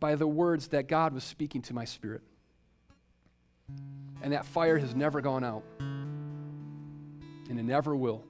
by 0.00 0.16
the 0.16 0.26
words 0.26 0.68
that 0.68 0.86
God 0.86 1.14
was 1.14 1.24
speaking 1.24 1.62
to 1.62 1.74
my 1.74 1.86
spirit. 1.86 2.20
And 4.20 4.34
that 4.34 4.44
fire 4.44 4.76
has 4.76 4.94
never 4.94 5.22
gone 5.22 5.44
out, 5.44 5.62
and 5.80 7.58
it 7.58 7.64
never 7.64 7.96
will. 7.96 8.22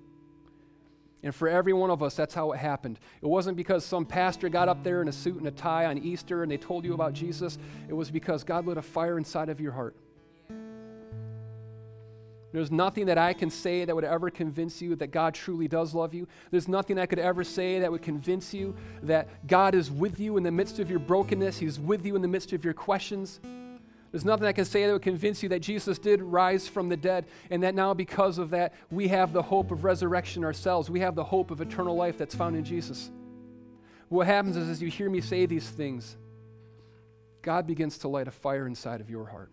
And 1.27 1.35
for 1.35 1.49
every 1.49 1.73
one 1.73 1.91
of 1.91 2.05
us, 2.05 2.15
that's 2.15 2.35
how 2.35 2.53
it 2.53 2.59
happened. 2.59 3.01
It 3.21 3.27
wasn't 3.27 3.57
because 3.57 3.85
some 3.85 4.07
pastor 4.07 4.49
got 4.49 4.69
up 4.69 4.85
there 4.85 5.03
in 5.03 5.09
a 5.09 5.13
suit 5.13 5.39
and 5.39 5.49
a 5.49 5.51
tie 5.51 5.87
on 5.87 5.99
Easter 5.99 6.45
and 6.45 6.53
they 6.53 6.57
told 6.57 6.85
you 6.85 6.95
about 6.95 7.15
Jesus. 7.15 7.59
It 7.89 7.95
was 7.95 8.13
because 8.13 8.45
God 8.45 8.65
lit 8.65 8.77
a 8.77 8.83
fire 8.83 9.19
inside 9.19 9.49
of 9.49 9.61
your 9.61 9.73
heart. 9.73 9.97
There's 12.53 12.71
nothing 12.71 13.07
that 13.07 13.19
I 13.19 13.33
can 13.33 13.51
say 13.51 13.85
that 13.85 13.93
would 13.93 14.05
ever 14.05 14.31
convince 14.31 14.81
you 14.81 14.95
that 14.95 15.11
God 15.11 15.35
truly 15.35 15.67
does 15.67 15.95
love 15.95 16.15
you. 16.15 16.29
There's 16.53 16.69
nothing 16.69 16.97
I 16.97 17.07
could 17.07 17.19
ever 17.19 17.43
say 17.43 17.81
that 17.81 17.91
would 17.91 18.03
convince 18.03 18.55
you 18.55 18.77
that 19.03 19.49
God 19.49 19.75
is 19.75 19.91
with 19.91 20.21
you 20.21 20.37
in 20.37 20.45
the 20.45 20.53
midst 20.53 20.79
of 20.79 20.89
your 20.89 21.01
brokenness. 21.01 21.59
He's 21.59 21.81
with 21.81 22.07
you 22.07 22.15
in 22.15 22.23
the 22.23 22.29
midst 22.29 22.53
of 22.53 22.65
your 22.65 22.73
questions. 22.73 23.41
There's 24.17 24.25
nothing 24.25 24.47
I 24.47 24.53
can 24.53 24.65
say 24.65 24.87
that 24.87 24.93
would 24.95 25.03
convince 25.03 25.43
you 25.43 25.51
that 25.51 25.61
Jesus 25.61 25.99
did 25.99 26.23
rise 26.23 26.67
from 26.67 26.89
the 26.89 26.97
dead 26.97 27.27
and 27.51 27.63
that 27.63 27.75
now, 27.75 27.93
because 27.93 28.39
of 28.39 28.49
that, 28.49 28.73
we 28.91 29.09
have 29.09 29.35
the 29.35 29.43
hope 29.43 29.71
of 29.71 29.85
resurrection 29.85 30.43
ourselves. 30.43 30.89
We 30.89 31.01
have 31.01 31.15
the 31.15 31.23
hope 31.23 31.51
of 31.51 31.61
eternal 31.61 31.95
life 31.95 32.17
that's 32.17 32.35
found 32.35 32.57
in 32.57 32.65
Jesus. 32.65 33.11
What 34.09 34.27
happens 34.27 34.57
is, 34.57 34.71
as 34.71 34.81
you 34.81 34.89
hear 34.89 35.11
me 35.11 35.21
say 35.21 35.45
these 35.45 35.69
things, 35.69 36.17
God 37.43 37.67
begins 37.67 37.99
to 37.99 38.09
light 38.09 38.27
a 38.27 38.31
fire 38.31 38.67
inside 38.67 39.03
of 39.03 39.11
your 39.11 39.27
heart. 39.27 39.51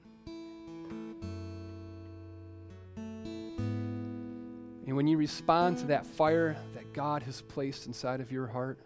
And 2.96 4.96
when 4.96 5.08
you 5.08 5.18
respond 5.18 5.80
to 5.80 5.88
that 5.88 6.06
fire 6.06 6.56
that 6.74 6.94
God 6.94 7.24
has 7.24 7.42
placed 7.42 7.86
inside 7.86 8.22
of 8.22 8.32
your 8.32 8.48
heart, 8.48 8.80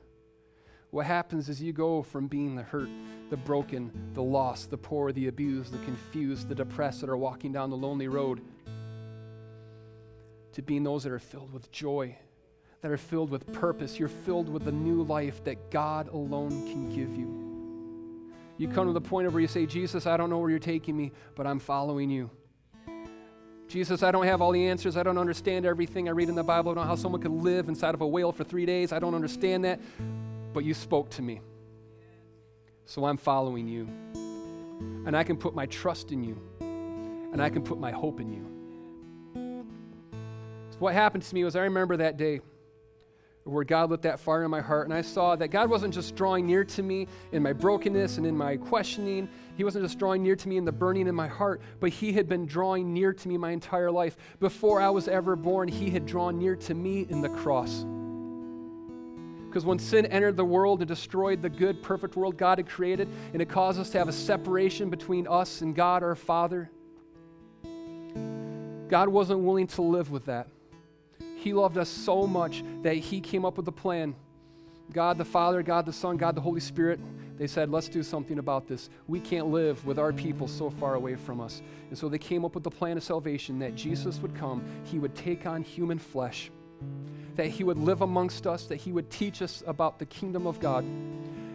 what 0.90 1.06
happens 1.06 1.50
is 1.50 1.62
you 1.62 1.72
go 1.72 2.02
from 2.02 2.26
being 2.26 2.56
the 2.56 2.64
hurt, 2.64 2.90
the 3.30 3.38
broken, 3.38 3.92
the 4.14 4.22
lost, 4.24 4.70
the 4.70 4.78
poor, 4.78 5.12
the 5.12 5.28
abused, 5.28 5.74
the 5.74 5.84
confused, 5.86 6.50
the 6.50 6.56
depressed 6.56 7.02
that 7.02 7.10
are 7.10 7.18
walking 7.18 7.52
down 7.52 7.70
the 7.70 7.78
lonely 7.78 8.08
road 8.08 8.42
to 10.54 10.62
being 10.62 10.84
those 10.84 11.04
that 11.04 11.12
are 11.12 11.20
filled 11.20 11.54
with 11.54 11.72
joy, 11.72 12.16
that 12.82 12.92
are 12.92 12.98
filled 12.98 13.30
with 13.30 13.52
purpose. 13.54 14.00
You're 14.00 14.10
filled 14.10 14.50
with 14.50 14.66
the 14.66 14.72
new 14.72 15.04
life 15.04 15.44
that 15.44 15.70
God 15.70 16.08
alone 16.08 16.50
can 16.50 16.90
give 16.90 17.16
you. 17.16 17.48
You 18.58 18.68
come 18.68 18.88
to 18.88 18.94
the 18.94 19.02
point 19.02 19.28
of 19.28 19.34
where 19.34 19.42
you 19.42 19.48
say, 19.48 19.68
Jesus, 19.68 20.08
I 20.08 20.18
don't 20.18 20.30
know 20.30 20.40
where 20.40 20.50
you're 20.50 20.58
taking 20.58 20.98
me, 20.98 21.12
but 21.36 21.46
I'm 21.46 21.60
following 21.60 22.10
you. 22.10 22.32
Jesus, 23.68 24.02
I 24.02 24.12
don't 24.12 24.26
have 24.26 24.42
all 24.42 24.52
the 24.52 24.66
answers. 24.66 24.96
I 24.98 25.04
don't 25.04 25.18
understand 25.18 25.66
everything 25.66 26.08
I 26.08 26.12
read 26.12 26.30
in 26.30 26.36
the 26.36 26.44
Bible. 26.44 26.72
I 26.72 26.76
don't 26.76 26.84
know 26.86 26.88
how 26.88 26.96
someone 26.96 27.22
could 27.22 27.32
live 27.32 27.68
inside 27.68 27.94
of 27.94 28.02
a 28.02 28.08
whale 28.08 28.32
for 28.32 28.44
three 28.44 28.66
days. 28.66 28.92
I 28.92 29.00
don't 29.00 29.14
understand 29.14 29.66
that. 29.66 29.80
But 30.54 30.64
you 30.64 30.74
spoke 30.74 31.10
to 31.12 31.22
me. 31.22 31.42
So 32.88 33.04
I'm 33.04 33.18
following 33.18 33.68
you. 33.68 33.88
And 35.06 35.16
I 35.16 35.24
can 35.24 35.36
put 35.36 35.54
my 35.54 35.66
trust 35.66 36.12
in 36.12 36.24
you. 36.24 36.42
And 36.62 37.42
I 37.42 37.50
can 37.50 37.62
put 37.62 37.80
my 37.80 37.92
hope 37.92 38.22
in 38.22 38.32
you. 38.32 39.66
So 40.72 40.78
what 40.80 40.94
happened 40.94 41.24
to 41.24 41.36
me 41.36 41.44
was 41.44 41.58
I 41.58 41.64
remember 41.64 41.98
that 41.98 42.16
day 42.16 42.40
where 43.44 43.66
God 43.66 43.90
lit 43.92 44.02
that 44.02 44.20
fire 44.20 44.44
in 44.44 44.52
my 44.52 44.60
heart, 44.62 44.88
and 44.88 44.94
I 44.94 45.02
saw 45.02 45.36
that 45.36 45.50
God 45.50 45.70
wasn't 45.70 45.94
just 45.94 46.16
drawing 46.16 46.46
near 46.46 46.64
to 46.66 46.84
me 46.84 47.08
in 47.32 47.42
my 47.44 47.54
brokenness 47.54 48.18
and 48.18 48.26
in 48.26 48.36
my 48.36 48.58
questioning. 48.58 49.30
He 49.56 49.64
wasn't 49.64 49.86
just 49.86 50.00
drawing 50.00 50.22
near 50.22 50.36
to 50.36 50.50
me 50.50 50.58
in 50.58 50.66
the 50.66 50.72
burning 50.72 51.08
in 51.08 51.16
my 51.16 51.28
heart, 51.28 51.62
but 51.80 51.90
He 51.90 52.14
had 52.14 52.28
been 52.28 52.46
drawing 52.46 52.94
near 52.94 53.14
to 53.14 53.28
me 53.28 53.38
my 53.38 53.52
entire 53.52 53.92
life. 53.92 54.18
Before 54.40 54.82
I 54.82 54.90
was 54.90 55.08
ever 55.08 55.36
born, 55.36 55.68
He 55.68 55.90
had 55.90 56.06
drawn 56.06 56.38
near 56.38 56.56
to 56.58 56.74
me 56.74 57.06
in 57.10 57.22
the 57.22 57.30
cross. 57.30 57.86
Because 59.58 59.66
when 59.66 59.80
sin 59.80 60.06
entered 60.06 60.38
the 60.38 60.46
world 60.46 60.82
and 60.82 60.88
destroyed 60.88 61.42
the 61.42 61.50
good, 61.50 61.82
perfect 61.82 62.16
world 62.16 62.38
God 62.38 62.60
had 62.60 62.70
created, 62.70 63.10
and 63.34 63.42
it 63.42 63.50
caused 63.50 63.80
us 63.80 63.90
to 63.90 63.98
have 63.98 64.08
a 64.08 64.14
separation 64.14 64.92
between 64.92 65.26
us 65.26 65.62
and 65.62 65.76
God 65.76 66.04
our 66.04 66.14
Father, 66.14 66.70
God 68.88 69.10
wasn't 69.10 69.40
willing 69.40 69.66
to 69.66 69.82
live 69.82 70.12
with 70.12 70.26
that. 70.28 70.48
He 71.38 71.54
loved 71.54 71.80
us 71.80 71.90
so 71.90 72.28
much 72.28 72.64
that 72.84 72.98
He 72.98 73.20
came 73.20 73.46
up 73.46 73.58
with 73.58 73.68
a 73.68 73.72
plan. 73.72 74.14
God 74.94 75.18
the 75.18 75.26
Father, 75.26 75.64
God 75.64 75.88
the 75.88 75.94
Son, 75.94 76.18
God 76.18 76.36
the 76.36 76.42
Holy 76.42 76.62
Spirit, 76.62 77.00
they 77.40 77.48
said, 77.48 77.72
let's 77.72 77.90
do 77.90 78.04
something 78.04 78.38
about 78.38 78.68
this. 78.68 78.92
We 79.08 79.20
can't 79.20 79.48
live 79.48 79.84
with 79.88 79.98
our 79.98 80.14
people 80.14 80.48
so 80.48 80.70
far 80.70 80.94
away 80.94 81.16
from 81.16 81.42
us. 81.42 81.64
And 81.90 81.98
so 81.98 82.10
they 82.10 82.20
came 82.20 82.46
up 82.46 82.54
with 82.54 82.64
the 82.64 82.70
plan 82.70 82.96
of 82.96 83.04
salvation 83.04 83.58
that 83.58 83.74
Jesus 83.74 84.20
would 84.20 84.36
come, 84.36 84.64
He 84.84 85.00
would 85.00 85.16
take 85.16 85.48
on 85.48 85.64
human 85.64 85.98
flesh, 85.98 86.52
that 87.36 87.48
He 87.48 87.64
would 87.64 87.78
live 87.78 88.02
amongst 88.02 88.48
us, 88.48 88.66
that 88.66 88.78
He 88.78 88.92
would 88.92 89.10
teach 89.10 89.42
us 89.42 89.64
about 89.66 90.00
the 90.00 90.06
kingdom 90.06 90.48
of 90.48 90.60
God, 90.60 90.86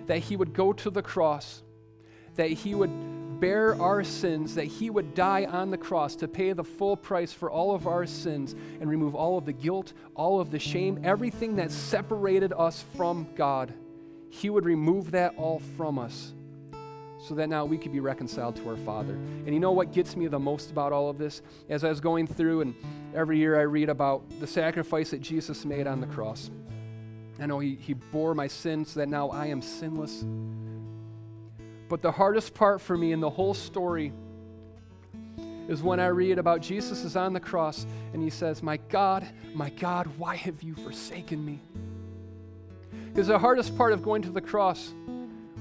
that 0.06 0.18
He 0.18 0.36
would 0.36 0.52
go 0.52 0.72
to 0.72 0.90
the 0.90 1.02
cross, 1.02 1.62
that 2.36 2.50
He 2.50 2.74
would 2.74 2.90
bear 3.42 3.74
our 3.82 4.04
sins, 4.04 4.54
that 4.54 4.66
he 4.66 4.88
would 4.88 5.16
die 5.16 5.44
on 5.46 5.72
the 5.72 5.76
cross 5.76 6.14
to 6.14 6.28
pay 6.28 6.52
the 6.52 6.62
full 6.62 6.96
price 6.96 7.32
for 7.32 7.50
all 7.50 7.74
of 7.74 7.88
our 7.88 8.06
sins 8.06 8.54
and 8.80 8.88
remove 8.88 9.16
all 9.16 9.36
of 9.36 9.44
the 9.44 9.52
guilt, 9.52 9.92
all 10.14 10.40
of 10.40 10.52
the 10.52 10.60
shame, 10.60 11.00
everything 11.02 11.56
that 11.56 11.72
separated 11.72 12.52
us 12.52 12.84
from 12.96 13.26
God. 13.34 13.74
He 14.30 14.48
would 14.48 14.64
remove 14.64 15.10
that 15.10 15.34
all 15.36 15.58
from 15.76 15.98
us 15.98 16.32
so 17.22 17.34
that 17.36 17.48
now 17.48 17.64
we 17.64 17.78
could 17.78 17.92
be 17.92 18.00
reconciled 18.00 18.56
to 18.56 18.68
our 18.68 18.76
Father. 18.76 19.12
And 19.12 19.54
you 19.54 19.60
know 19.60 19.70
what 19.70 19.92
gets 19.92 20.16
me 20.16 20.26
the 20.26 20.40
most 20.40 20.72
about 20.72 20.92
all 20.92 21.08
of 21.08 21.18
this? 21.18 21.40
As 21.68 21.84
I 21.84 21.88
was 21.88 22.00
going 22.00 22.26
through, 22.26 22.62
and 22.62 22.74
every 23.14 23.38
year 23.38 23.58
I 23.58 23.62
read 23.62 23.88
about 23.88 24.24
the 24.40 24.46
sacrifice 24.46 25.10
that 25.10 25.20
Jesus 25.20 25.64
made 25.64 25.86
on 25.86 26.00
the 26.00 26.06
cross. 26.08 26.50
I 27.38 27.46
know 27.46 27.60
he, 27.60 27.76
he 27.76 27.94
bore 27.94 28.34
my 28.34 28.48
sins 28.48 28.90
so 28.90 29.00
that 29.00 29.08
now 29.08 29.30
I 29.30 29.46
am 29.46 29.62
sinless. 29.62 30.24
But 31.88 32.02
the 32.02 32.10
hardest 32.10 32.54
part 32.54 32.80
for 32.80 32.96
me 32.96 33.12
in 33.12 33.20
the 33.20 33.30
whole 33.30 33.54
story 33.54 34.12
is 35.68 35.80
when 35.80 36.00
I 36.00 36.06
read 36.06 36.38
about 36.38 36.60
Jesus 36.60 37.04
is 37.04 37.14
on 37.14 37.32
the 37.32 37.40
cross 37.40 37.86
and 38.12 38.22
he 38.22 38.30
says, 38.30 38.62
My 38.62 38.78
God, 38.88 39.26
my 39.54 39.70
God, 39.70 40.08
why 40.18 40.34
have 40.34 40.62
you 40.62 40.74
forsaken 40.74 41.44
me? 41.44 41.60
Because 43.06 43.28
the 43.28 43.38
hardest 43.38 43.76
part 43.76 43.92
of 43.92 44.02
going 44.02 44.22
to 44.22 44.30
the 44.30 44.40
cross 44.40 44.92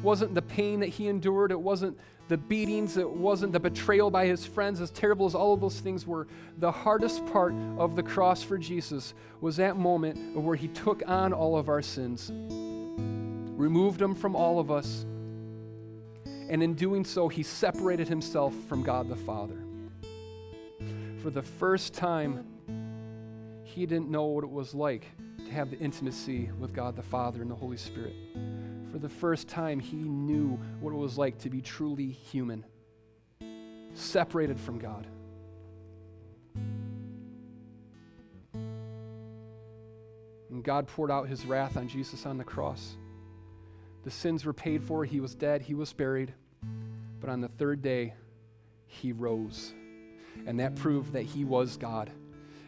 wasn't 0.01 0.33
the 0.35 0.41
pain 0.41 0.79
that 0.79 0.89
he 0.89 1.07
endured, 1.07 1.51
it 1.51 1.59
wasn't 1.59 1.97
the 2.27 2.37
beatings, 2.37 2.97
it 2.97 3.09
wasn't 3.09 3.51
the 3.51 3.59
betrayal 3.59 4.09
by 4.09 4.25
his 4.25 4.45
friends, 4.45 4.79
as 4.79 4.89
terrible 4.91 5.25
as 5.25 5.35
all 5.35 5.53
of 5.53 5.61
those 5.61 5.79
things 5.79 6.07
were. 6.07 6.27
The 6.57 6.71
hardest 6.71 7.25
part 7.27 7.53
of 7.77 7.95
the 7.95 8.03
cross 8.03 8.41
for 8.41 8.57
Jesus 8.57 9.13
was 9.41 9.57
that 9.57 9.77
moment 9.77 10.35
where 10.35 10.55
he 10.55 10.69
took 10.69 11.03
on 11.07 11.33
all 11.33 11.57
of 11.57 11.67
our 11.67 11.81
sins, 11.81 12.31
removed 12.31 13.99
them 13.99 14.15
from 14.15 14.35
all 14.35 14.59
of 14.59 14.71
us, 14.71 15.05
and 16.49 16.61
in 16.61 16.73
doing 16.73 17.05
so, 17.05 17.27
he 17.29 17.43
separated 17.43 18.09
himself 18.09 18.53
from 18.67 18.83
God 18.83 19.07
the 19.07 19.15
Father. 19.15 19.63
For 21.21 21.29
the 21.29 21.41
first 21.41 21.93
time, 21.93 22.45
he 23.63 23.85
didn't 23.85 24.09
know 24.09 24.25
what 24.25 24.43
it 24.43 24.49
was 24.49 24.73
like 24.73 25.05
to 25.45 25.51
have 25.51 25.69
the 25.69 25.77
intimacy 25.79 26.49
with 26.59 26.73
God 26.73 26.95
the 26.95 27.03
Father 27.03 27.41
and 27.41 27.49
the 27.49 27.55
Holy 27.55 27.77
Spirit. 27.77 28.15
For 28.91 28.99
the 28.99 29.09
first 29.09 29.47
time, 29.47 29.79
he 29.79 29.95
knew 29.95 30.59
what 30.79 30.91
it 30.91 30.97
was 30.97 31.17
like 31.17 31.39
to 31.39 31.49
be 31.49 31.61
truly 31.61 32.09
human, 32.09 32.65
separated 33.93 34.59
from 34.59 34.79
God. 34.79 35.07
And 40.49 40.63
God 40.63 40.87
poured 40.87 41.09
out 41.09 41.29
his 41.29 41.45
wrath 41.45 41.77
on 41.77 41.87
Jesus 41.87 42.25
on 42.25 42.37
the 42.37 42.43
cross. 42.43 42.97
The 44.03 44.11
sins 44.11 44.45
were 44.45 44.53
paid 44.53 44.83
for, 44.83 45.05
he 45.05 45.21
was 45.21 45.35
dead, 45.35 45.61
he 45.61 45.73
was 45.73 45.93
buried. 45.93 46.33
But 47.21 47.29
on 47.29 47.39
the 47.39 47.47
third 47.47 47.81
day, 47.81 48.13
he 48.87 49.13
rose. 49.13 49.73
And 50.45 50.59
that 50.59 50.75
proved 50.75 51.13
that 51.13 51.23
he 51.23 51.45
was 51.45 51.77
God 51.77 52.11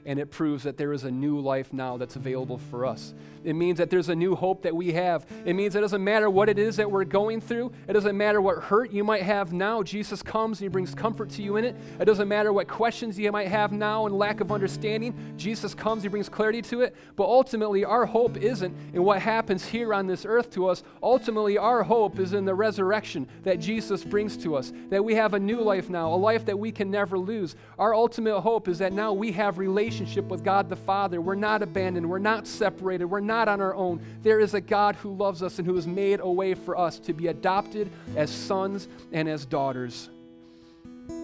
and 0.05 0.19
it 0.19 0.31
proves 0.31 0.63
that 0.63 0.77
there 0.77 0.93
is 0.93 1.03
a 1.03 1.11
new 1.11 1.39
life 1.39 1.71
now 1.71 1.97
that's 1.97 2.15
available 2.15 2.57
for 2.57 2.85
us. 2.85 3.13
It 3.43 3.53
means 3.53 3.77
that 3.77 3.89
there's 3.89 4.09
a 4.09 4.15
new 4.15 4.35
hope 4.35 4.61
that 4.63 4.75
we 4.75 4.93
have. 4.93 5.25
It 5.45 5.53
means 5.53 5.75
it 5.75 5.81
doesn't 5.81 6.03
matter 6.03 6.29
what 6.29 6.49
it 6.49 6.57
is 6.57 6.77
that 6.77 6.89
we're 6.89 7.03
going 7.03 7.41
through, 7.41 7.71
it 7.87 7.93
doesn't 7.93 8.17
matter 8.17 8.41
what 8.41 8.63
hurt 8.63 8.91
you 8.91 9.03
might 9.03 9.23
have 9.23 9.53
now. 9.53 9.83
Jesus 9.83 10.21
comes 10.21 10.59
and 10.59 10.65
He 10.65 10.69
brings 10.69 10.95
comfort 10.95 11.29
to 11.31 11.41
you 11.41 11.57
in 11.57 11.65
it. 11.65 11.75
It 11.99 12.05
doesn't 12.05 12.27
matter 12.27 12.53
what 12.53 12.67
questions 12.67 13.19
you 13.19 13.31
might 13.31 13.49
have 13.49 13.71
now 13.71 14.05
and 14.05 14.17
lack 14.17 14.39
of 14.39 14.51
understanding. 14.51 15.33
Jesus 15.37 15.73
comes, 15.73 16.03
He 16.03 16.09
brings 16.09 16.29
clarity 16.29 16.61
to 16.63 16.81
it. 16.81 16.95
But 17.15 17.25
ultimately, 17.25 17.83
our 17.85 18.05
hope 18.05 18.37
isn't 18.37 18.75
in 18.93 19.03
what 19.03 19.21
happens 19.21 19.65
here 19.65 19.93
on 19.93 20.07
this 20.07 20.25
earth 20.25 20.49
to 20.51 20.67
us. 20.67 20.83
Ultimately, 21.01 21.57
our 21.57 21.83
hope 21.83 22.19
is 22.19 22.33
in 22.33 22.45
the 22.45 22.55
resurrection 22.55 23.27
that 23.43 23.59
Jesus 23.59 24.03
brings 24.03 24.37
to 24.37 24.55
us, 24.55 24.71
that 24.89 25.03
we 25.03 25.15
have 25.15 25.33
a 25.33 25.39
new 25.39 25.61
life 25.61 25.89
now, 25.89 26.13
a 26.13 26.15
life 26.15 26.45
that 26.45 26.57
we 26.57 26.71
can 26.71 26.89
never 26.89 27.17
lose. 27.17 27.55
Our 27.77 27.93
ultimate 27.93 28.41
hope 28.41 28.67
is 28.67 28.79
that 28.79 28.93
now 28.93 29.13
we 29.13 29.31
have 29.33 29.57
relationship 29.57 29.92
relationship 29.93 30.25
with 30.25 30.43
God 30.43 30.69
the 30.69 30.75
Father. 30.75 31.21
We're 31.21 31.35
not 31.35 31.61
abandoned. 31.61 32.09
We're 32.09 32.17
not 32.17 32.47
separated. 32.47 33.05
We're 33.05 33.19
not 33.19 33.47
on 33.47 33.61
our 33.61 33.75
own. 33.75 34.01
There 34.23 34.39
is 34.39 34.55
a 34.55 34.61
God 34.61 34.95
who 34.95 35.13
loves 35.13 35.43
us 35.43 35.59
and 35.59 35.67
who 35.67 35.75
has 35.75 35.85
made 35.85 36.19
a 36.19 36.29
way 36.29 36.55
for 36.55 36.75
us 36.75 36.97
to 36.99 37.13
be 37.13 37.27
adopted 37.27 37.91
as 38.15 38.31
sons 38.31 38.87
and 39.11 39.29
as 39.29 39.45
daughters. 39.45 40.09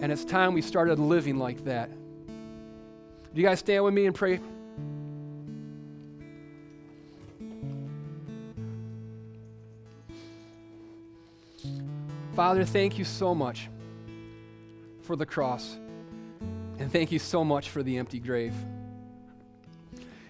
And 0.00 0.12
it's 0.12 0.24
time 0.24 0.54
we 0.54 0.62
started 0.62 1.00
living 1.00 1.36
like 1.36 1.64
that. 1.64 1.90
Do 1.90 3.40
you 3.40 3.42
guys 3.42 3.58
stand 3.58 3.84
with 3.84 3.92
me 3.92 4.06
and 4.06 4.14
pray? 4.14 4.38
Father, 12.36 12.64
thank 12.64 12.98
you 12.98 13.04
so 13.04 13.34
much 13.34 13.68
for 15.02 15.16
the 15.16 15.26
cross. 15.26 15.76
And 16.80 16.90
thank 16.90 17.12
you 17.12 17.18
so 17.18 17.44
much 17.44 17.68
for 17.68 17.82
the 17.82 17.98
empty 17.98 18.18
grave. 18.18 18.54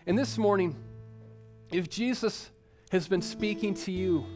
And 0.05 0.19
this 0.19 0.37
morning, 0.37 0.75
if 1.71 1.89
Jesus 1.89 2.51
has 2.91 3.07
been 3.07 3.23
speaking 3.23 3.73
to 3.75 3.93
you, 3.93 4.27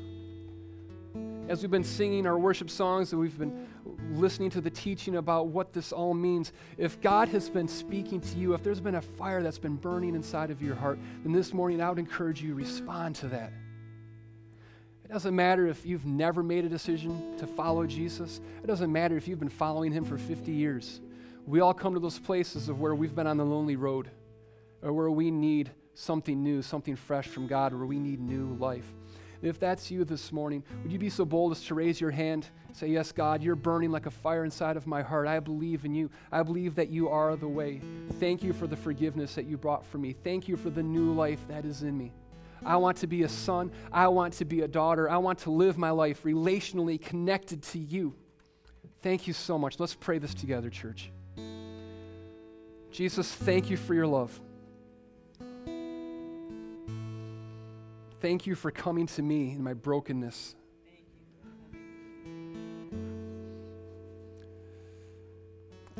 as 1.48 1.60
we've 1.60 1.72
been 1.72 1.82
singing 1.82 2.24
our 2.28 2.38
worship 2.38 2.70
songs 2.70 3.10
and 3.10 3.20
we've 3.20 3.36
been 3.36 3.66
listening 4.12 4.48
to 4.50 4.60
the 4.60 4.70
teaching 4.70 5.16
about 5.16 5.48
what 5.48 5.72
this 5.72 5.90
all 5.90 6.14
means, 6.14 6.52
if 6.78 7.00
God 7.00 7.30
has 7.30 7.50
been 7.50 7.66
speaking 7.66 8.20
to 8.20 8.38
you, 8.38 8.54
if 8.54 8.62
there's 8.62 8.80
been 8.80 8.94
a 8.94 9.02
fire 9.02 9.42
that's 9.42 9.58
been 9.58 9.74
burning 9.74 10.14
inside 10.14 10.52
of 10.52 10.62
your 10.62 10.76
heart, 10.76 11.00
then 11.24 11.32
this 11.32 11.52
morning 11.52 11.82
I 11.82 11.88
would 11.88 11.98
encourage 11.98 12.40
you 12.40 12.50
to 12.50 12.54
respond 12.54 13.16
to 13.16 13.26
that. 13.26 13.52
It 15.04 15.08
doesn't 15.12 15.34
matter 15.34 15.66
if 15.66 15.84
you've 15.84 16.06
never 16.06 16.44
made 16.44 16.64
a 16.64 16.68
decision 16.68 17.36
to 17.38 17.46
follow 17.48 17.88
Jesus. 17.88 18.40
It 18.62 18.68
doesn't 18.68 18.92
matter 18.92 19.16
if 19.16 19.26
you've 19.26 19.40
been 19.40 19.48
following 19.48 19.90
him 19.90 20.04
for 20.04 20.16
50 20.16 20.52
years. 20.52 21.00
We 21.46 21.60
all 21.60 21.74
come 21.74 21.94
to 21.94 22.00
those 22.00 22.18
places 22.18 22.68
of 22.68 22.80
where 22.80 22.94
we've 22.94 23.14
been 23.14 23.26
on 23.26 23.36
the 23.36 23.44
lonely 23.44 23.76
road, 23.76 24.10
or 24.82 24.92
where 24.92 25.10
we 25.10 25.30
need 25.30 25.70
something 25.94 26.42
new, 26.42 26.62
something 26.62 26.96
fresh 26.96 27.28
from 27.28 27.46
God, 27.46 27.74
where 27.74 27.86
we 27.86 27.98
need 27.98 28.20
new 28.20 28.54
life. 28.54 28.86
If 29.42 29.58
that's 29.58 29.90
you 29.90 30.04
this 30.04 30.32
morning, 30.32 30.64
would 30.82 30.90
you 30.90 30.98
be 30.98 31.10
so 31.10 31.26
bold 31.26 31.52
as 31.52 31.62
to 31.66 31.74
raise 31.74 32.00
your 32.00 32.10
hand? 32.10 32.46
Say, 32.72 32.88
Yes, 32.88 33.12
God, 33.12 33.42
you're 33.42 33.56
burning 33.56 33.90
like 33.90 34.06
a 34.06 34.10
fire 34.10 34.44
inside 34.44 34.78
of 34.78 34.86
my 34.86 35.02
heart. 35.02 35.28
I 35.28 35.38
believe 35.38 35.84
in 35.84 35.94
you. 35.94 36.10
I 36.32 36.42
believe 36.42 36.74
that 36.76 36.88
you 36.88 37.10
are 37.10 37.36
the 37.36 37.46
way. 37.46 37.82
Thank 38.18 38.42
you 38.42 38.54
for 38.54 38.66
the 38.66 38.76
forgiveness 38.76 39.34
that 39.34 39.44
you 39.44 39.58
brought 39.58 39.84
for 39.84 39.98
me. 39.98 40.14
Thank 40.14 40.48
you 40.48 40.56
for 40.56 40.70
the 40.70 40.82
new 40.82 41.12
life 41.12 41.46
that 41.48 41.66
is 41.66 41.82
in 41.82 41.96
me. 41.96 42.12
I 42.64 42.76
want 42.76 42.96
to 42.98 43.06
be 43.06 43.24
a 43.24 43.28
son. 43.28 43.70
I 43.92 44.08
want 44.08 44.34
to 44.34 44.46
be 44.46 44.62
a 44.62 44.68
daughter. 44.68 45.10
I 45.10 45.18
want 45.18 45.40
to 45.40 45.50
live 45.50 45.76
my 45.76 45.90
life 45.90 46.22
relationally 46.22 46.98
connected 46.98 47.62
to 47.64 47.78
you. 47.78 48.14
Thank 49.02 49.26
you 49.26 49.34
so 49.34 49.58
much. 49.58 49.78
Let's 49.78 49.94
pray 49.94 50.16
this 50.18 50.32
together, 50.32 50.70
church. 50.70 51.12
Jesus, 52.94 53.34
thank 53.34 53.68
you 53.70 53.76
for 53.76 53.92
your 53.92 54.06
love. 54.06 54.40
Thank 58.20 58.46
you 58.46 58.54
for 58.54 58.70
coming 58.70 59.08
to 59.08 59.20
me 59.20 59.50
in 59.50 59.64
my 59.64 59.74
brokenness. 59.74 60.54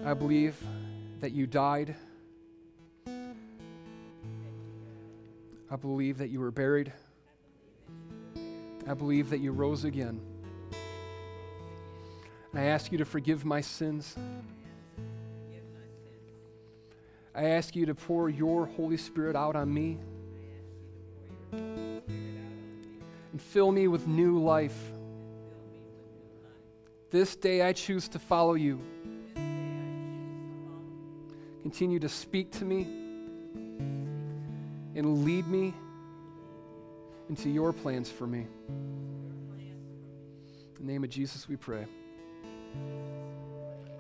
I 0.06 0.14
believe 0.14 0.56
that 1.18 1.32
you 1.32 1.48
died. 1.48 1.96
I 3.08 3.32
believe 5.80 6.18
that 6.18 6.28
you 6.28 6.38
were 6.38 6.52
buried. 6.52 6.92
I 8.88 8.94
believe 8.94 9.30
that 9.30 9.40
you 9.40 9.50
rose 9.50 9.82
again. 9.82 10.20
And 12.52 12.60
I 12.60 12.66
ask 12.66 12.92
you 12.92 12.98
to 12.98 13.04
forgive 13.04 13.44
my 13.44 13.62
sins. 13.62 14.14
I 17.34 17.46
ask 17.46 17.74
you 17.74 17.86
to 17.86 17.94
pour 17.94 18.28
your 18.28 18.66
Holy 18.66 18.96
Spirit 18.96 19.34
out 19.34 19.56
on 19.56 19.72
me 19.72 19.98
and 21.52 22.02
fill 23.38 23.72
me 23.72 23.88
with 23.88 24.06
new 24.06 24.38
life. 24.38 24.78
This 27.10 27.34
day 27.34 27.62
I 27.62 27.72
choose 27.72 28.06
to 28.08 28.20
follow 28.20 28.54
you. 28.54 28.80
Continue 31.62 31.98
to 31.98 32.08
speak 32.08 32.52
to 32.52 32.64
me 32.64 32.82
and 34.94 35.24
lead 35.24 35.48
me 35.48 35.74
into 37.28 37.50
your 37.50 37.72
plans 37.72 38.10
for 38.10 38.28
me. 38.28 38.46
In 38.68 40.76
the 40.76 40.84
name 40.84 41.02
of 41.02 41.10
Jesus, 41.10 41.48
we 41.48 41.56
pray. 41.56 41.86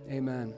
Amen. 0.08 0.54